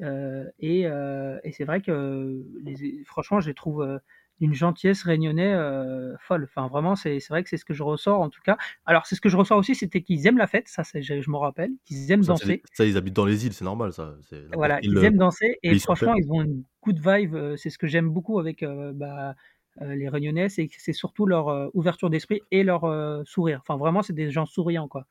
et 0.00 1.52
c'est 1.52 1.64
vrai 1.64 1.80
que 1.82 2.44
les 2.62 3.02
franchement, 3.04 3.40
je 3.40 3.48
les 3.48 3.54
trouve, 3.54 4.00
d'une 4.40 4.54
gentillesse 4.54 5.02
réunionnais, 5.04 5.52
heu, 5.54 6.16
folle. 6.20 6.44
Enfin 6.44 6.68
vraiment, 6.68 6.96
c'est 6.96 7.18
vrai 7.30 7.42
que 7.44 7.48
c'est 7.50 7.56
ce 7.56 7.64
que 7.64 7.74
je 7.74 7.82
ressors 7.82 8.20
en 8.20 8.30
tout 8.30 8.40
cas. 8.42 8.56
Alors 8.86 9.06
c'est 9.06 9.14
ce 9.16 9.20
que 9.20 9.28
je 9.28 9.36
ressors 9.36 9.58
aussi, 9.58 9.74
c'était 9.74 10.02
qu'ils 10.02 10.26
aiment 10.26 10.38
la 10.38 10.46
fête, 10.46 10.68
ça 10.68 10.82
je 10.94 11.20
je 11.20 11.30
m'en 11.30 11.40
rappelle, 11.40 11.70
qu'ils 11.84 12.10
aiment 12.12 12.24
Ça, 12.24 12.34
danser. 12.36 12.64
ça, 12.72 12.84
ils 12.84 12.96
habitent 12.96 13.14
dans 13.14 13.24
les 13.26 13.46
îles, 13.46 13.52
c'est 13.52 13.64
normal 13.64 13.92
ça, 13.92 14.16
Voilà, 14.54 14.80
heu, 14.84 15.04
aiment 15.04 15.16
danser 15.16 15.58
et 15.62 15.74
franchement, 15.76 16.14
ils 16.14 16.30
ont 16.30 16.42
une 16.42 16.64
good 16.82 16.98
vibe, 17.04 17.34
heu, 17.34 17.56
c'est 17.56 17.70
ce 17.70 17.78
que 17.78 17.86
j'aime 17.88 18.08
beaucoup 18.10 18.38
avec, 18.38 18.62
heu, 18.62 18.92
bah, 18.94 19.34
les 19.80 20.08
Réunionnais, 20.08 20.48
c'est 20.48 20.92
surtout 20.92 21.26
leur, 21.26 21.70
ouverture 21.74 22.10
d'esprit 22.10 22.40
et 22.50 22.62
leur, 22.62 22.82
sourire. 23.26 23.58
Enfin 23.62 23.76
vraiment, 23.76 24.02
c'est 24.02 24.12
des 24.14 24.30
gens 24.30 24.46
souriants, 24.46 24.88
quoi. 24.88 25.06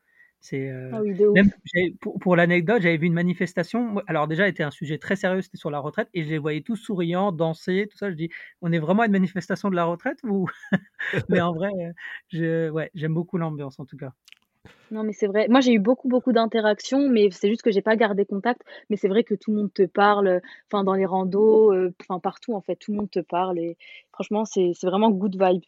C'est, 0.46 0.72
Ah 0.92 1.00
oui, 1.02 1.14
même 1.34 1.50
pour 2.02 2.20
pour 2.20 2.36
l'anecdote, 2.36 2.82
j'avais 2.82 2.98
vu 2.98 3.08
une 3.08 3.14
manifestation, 3.14 4.00
alors 4.08 4.28
déjà, 4.28 4.48
était 4.48 4.64
un 4.64 4.72
sujet 4.72 5.00
très 5.00 5.16
sérieux, 5.16 5.42
c'était 5.42 5.58
sur 5.58 5.72
la 5.72 5.80
retraite 5.80 6.10
et 6.14 6.24
je 6.24 6.30
les 6.30 6.38
voyais 6.38 6.62
tous 6.62 6.76
souriants, 6.78 7.32
danser, 7.32 7.88
tout 7.92 7.98
ça. 7.98 8.12
Je 8.12 8.16
dis: 8.16 8.30
«On 8.62 8.72
est 8.72 8.80
vraiment 8.80 9.02
à 9.04 9.06
une 9.08 9.12
manifestation 9.14 9.70
de 9.70 9.76
la 9.76 9.86
retraite 9.86 10.20
ou?» 10.24 10.48
mais 11.30 11.42
en 11.42 11.54
vrai, 11.54 11.70
je 12.30 12.70
ouais, 12.72 12.92
j'aime 12.96 13.14
beaucoup 13.16 13.38
l'ambiance 13.40 13.80
en 13.80 13.86
tout 13.86 13.98
cas. 13.98 14.14
Non, 14.92 15.04
mais 15.04 15.14
c'est 15.14 15.28
vrai. 15.28 15.48
Moi, 15.50 15.62
j'ai 15.62 15.74
eu 15.74 15.80
beaucoup, 15.80 16.08
beaucoup 16.08 16.32
d'interactions, 16.32 17.10
mais 17.10 17.30
c'est 17.32 17.50
juste 17.50 17.64
que 17.64 17.72
j'ai 17.72 17.82
pas 17.82 17.96
gardé 17.96 18.26
contact. 18.26 18.62
Mais 18.90 18.98
c'est 18.98 19.08
vrai 19.08 19.24
que 19.24 19.34
tout 19.34 19.52
le 19.52 19.58
monde 19.58 19.74
te 19.74 19.84
parle, 19.86 20.42
enfin 20.72 20.84
dans 20.84 20.94
les 20.94 21.06
randos, 21.06 21.74
heu, 21.74 21.94
enfin 22.02 22.20
partout 22.20 22.54
en 22.54 22.62
fait, 22.62 22.76
tout 22.76 22.92
le 22.92 22.98
monde 22.98 23.10
te 23.10 23.20
parle 23.20 23.58
et 23.60 23.78
franchement, 24.12 24.46
c'est 24.46 24.72
c'est 24.76 24.88
vraiment 24.88 25.10
good 25.10 25.36
vibe. 25.42 25.64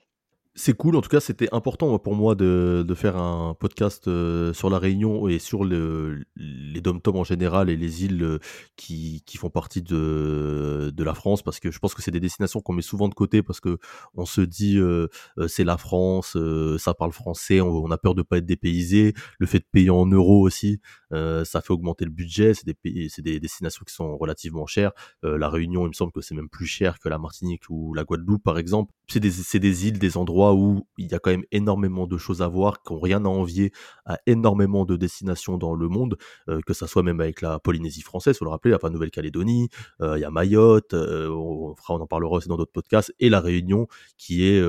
C'est 0.59 0.73
cool, 0.73 0.95
en 0.95 1.01
tout 1.01 1.09
cas, 1.09 1.19
c'était 1.19 1.47
important 1.53 1.99
pour 1.99 2.15
moi 2.15 2.33
de 2.33 2.83
faire 2.95 3.15
un 3.15 3.53
podcast, 3.53 4.07
heu, 4.07 4.53
sur 4.55 4.71
La 4.71 4.79
Réunion 4.79 5.27
et 5.27 5.37
sur 5.37 5.63
le 5.63 6.23
les 6.35 6.81
DOM-TOM 6.81 7.15
en 7.15 7.23
général 7.23 7.69
et 7.69 7.75
les 7.77 8.05
îles, 8.05 8.23
heu, 8.23 8.39
qui 8.75 9.21
font 9.37 9.51
partie 9.51 9.83
de 9.83 10.91
la 10.97 11.13
France 11.13 11.43
parce 11.43 11.59
que 11.59 11.69
je 11.69 11.77
pense 11.77 11.93
que 11.93 12.01
c'est 12.01 12.09
des 12.09 12.19
destinations 12.19 12.59
qu'on 12.59 12.73
met 12.73 12.81
souvent 12.81 13.07
de 13.07 13.13
côté 13.13 13.43
parce 13.43 13.59
qu'on 13.59 14.25
se 14.25 14.41
dit, 14.41 14.77
heu: 14.79 15.09
«C'est 15.47 15.63
la 15.63 15.77
France, 15.77 16.35
ça 16.79 16.93
parle 16.95 17.11
français, 17.11 17.61
on 17.61 17.67
on 17.87 17.91
a 17.91 17.97
peur 17.99 18.15
de 18.15 18.23
pas 18.23 18.37
être 18.39 18.45
dépaysé». 18.47 19.13
Le 19.37 19.45
fait 19.45 19.59
de 19.59 19.65
payer 19.71 19.91
en 19.91 20.07
euros 20.07 20.41
aussi, 20.41 20.79
heu, 21.13 21.43
ça 21.45 21.61
fait 21.61 21.71
augmenter 21.73 22.05
le 22.05 22.11
budget. 22.11 22.53
C'est 22.53 22.65
des 22.65 22.73
pays 22.73 23.09
c'est 23.09 23.21
des 23.21 23.39
destinations 23.39 23.83
qui 23.87 23.93
sont 23.93 24.17
relativement 24.17 24.65
chères. 24.67 24.91
Heu, 25.25 25.37
La 25.37 25.49
Réunion, 25.49 25.85
il 25.85 25.89
me 25.89 25.93
semble 25.93 26.11
que 26.11 26.21
c'est 26.21 26.35
même 26.35 26.49
plus 26.49 26.65
cher 26.67 26.99
que 26.99 27.09
la 27.09 27.17
Martinique 27.17 27.63
ou 27.69 27.93
la 27.93 28.03
Guadeloupe, 28.03 28.43
par 28.43 28.57
exemple. 28.57 28.91
C'est 29.09 29.19
des 29.19 29.31
c'est 29.31 29.59
des 29.59 29.87
îles, 29.87 29.99
des 29.99 30.17
endroits 30.17 30.53
où 30.55 30.87
il 30.97 31.07
y 31.11 31.13
a 31.15 31.19
quand 31.19 31.31
même 31.31 31.45
énormément 31.51 32.07
de 32.07 32.17
choses 32.17 32.41
à 32.41 32.47
voir, 32.47 32.81
qui 32.83 32.91
ont 32.93 32.99
rien 32.99 33.23
à 33.25 33.29
envier 33.29 33.71
à 34.05 34.17
énormément 34.27 34.85
de 34.85 34.95
destinations 34.95 35.57
dans 35.57 35.75
le 35.75 35.87
monde, 35.89 36.17
heu, 36.49 36.59
que 36.65 36.73
ça 36.73 36.87
soit 36.87 37.03
même 37.03 37.21
avec 37.21 37.41
la 37.41 37.59
Polynésie 37.59 38.01
française, 38.01 38.37
faut 38.37 38.45
le 38.45 38.51
rappeler, 38.51 38.75
la 38.81 38.89
Nouvelle-Calédonie, 38.89 39.69
il 40.01 40.19
y 40.19 40.23
a 40.23 40.31
Mayotte, 40.31 40.93
on 40.93 41.75
fera 41.75 41.95
on 41.95 41.99
en 42.01 42.07
parlera 42.07 42.35
aussi 42.37 42.47
dans 42.47 42.57
d'autres 42.57 42.71
podcasts 42.71 43.13
et 43.19 43.29
la 43.29 43.39
Réunion 43.41 43.87
qui 44.17 44.43
est, 44.45 44.61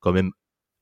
quand 0.00 0.12
même 0.12 0.30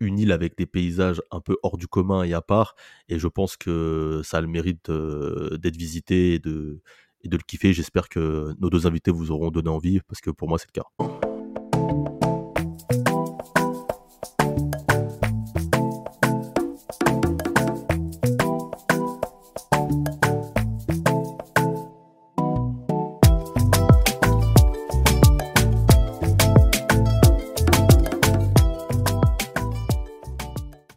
une 0.00 0.18
île 0.18 0.32
avec 0.32 0.56
des 0.56 0.66
paysages 0.66 1.20
un 1.30 1.40
peu 1.40 1.56
hors 1.62 1.76
du 1.76 1.86
commun 1.88 2.22
et 2.22 2.32
à 2.32 2.40
part 2.40 2.74
et 3.08 3.18
je 3.18 3.28
pense 3.28 3.56
que 3.56 4.20
ça 4.24 4.38
a 4.38 4.40
le 4.40 4.46
mérite, 4.48 4.90
d'être 4.90 5.76
visité 5.76 6.34
et 6.34 6.38
de 6.38 6.80
le 7.24 7.38
kiffer. 7.38 7.72
J'espère 7.72 8.08
que 8.08 8.54
nos 8.60 8.70
2 8.70 8.86
invités 8.86 9.10
vous 9.10 9.30
auront 9.30 9.50
donné 9.50 9.68
envie 9.68 10.00
parce 10.06 10.20
que 10.20 10.30
pour 10.30 10.48
moi, 10.48 10.58
c'est 10.58 10.68
le 10.74 10.80
cas. 10.80 12.17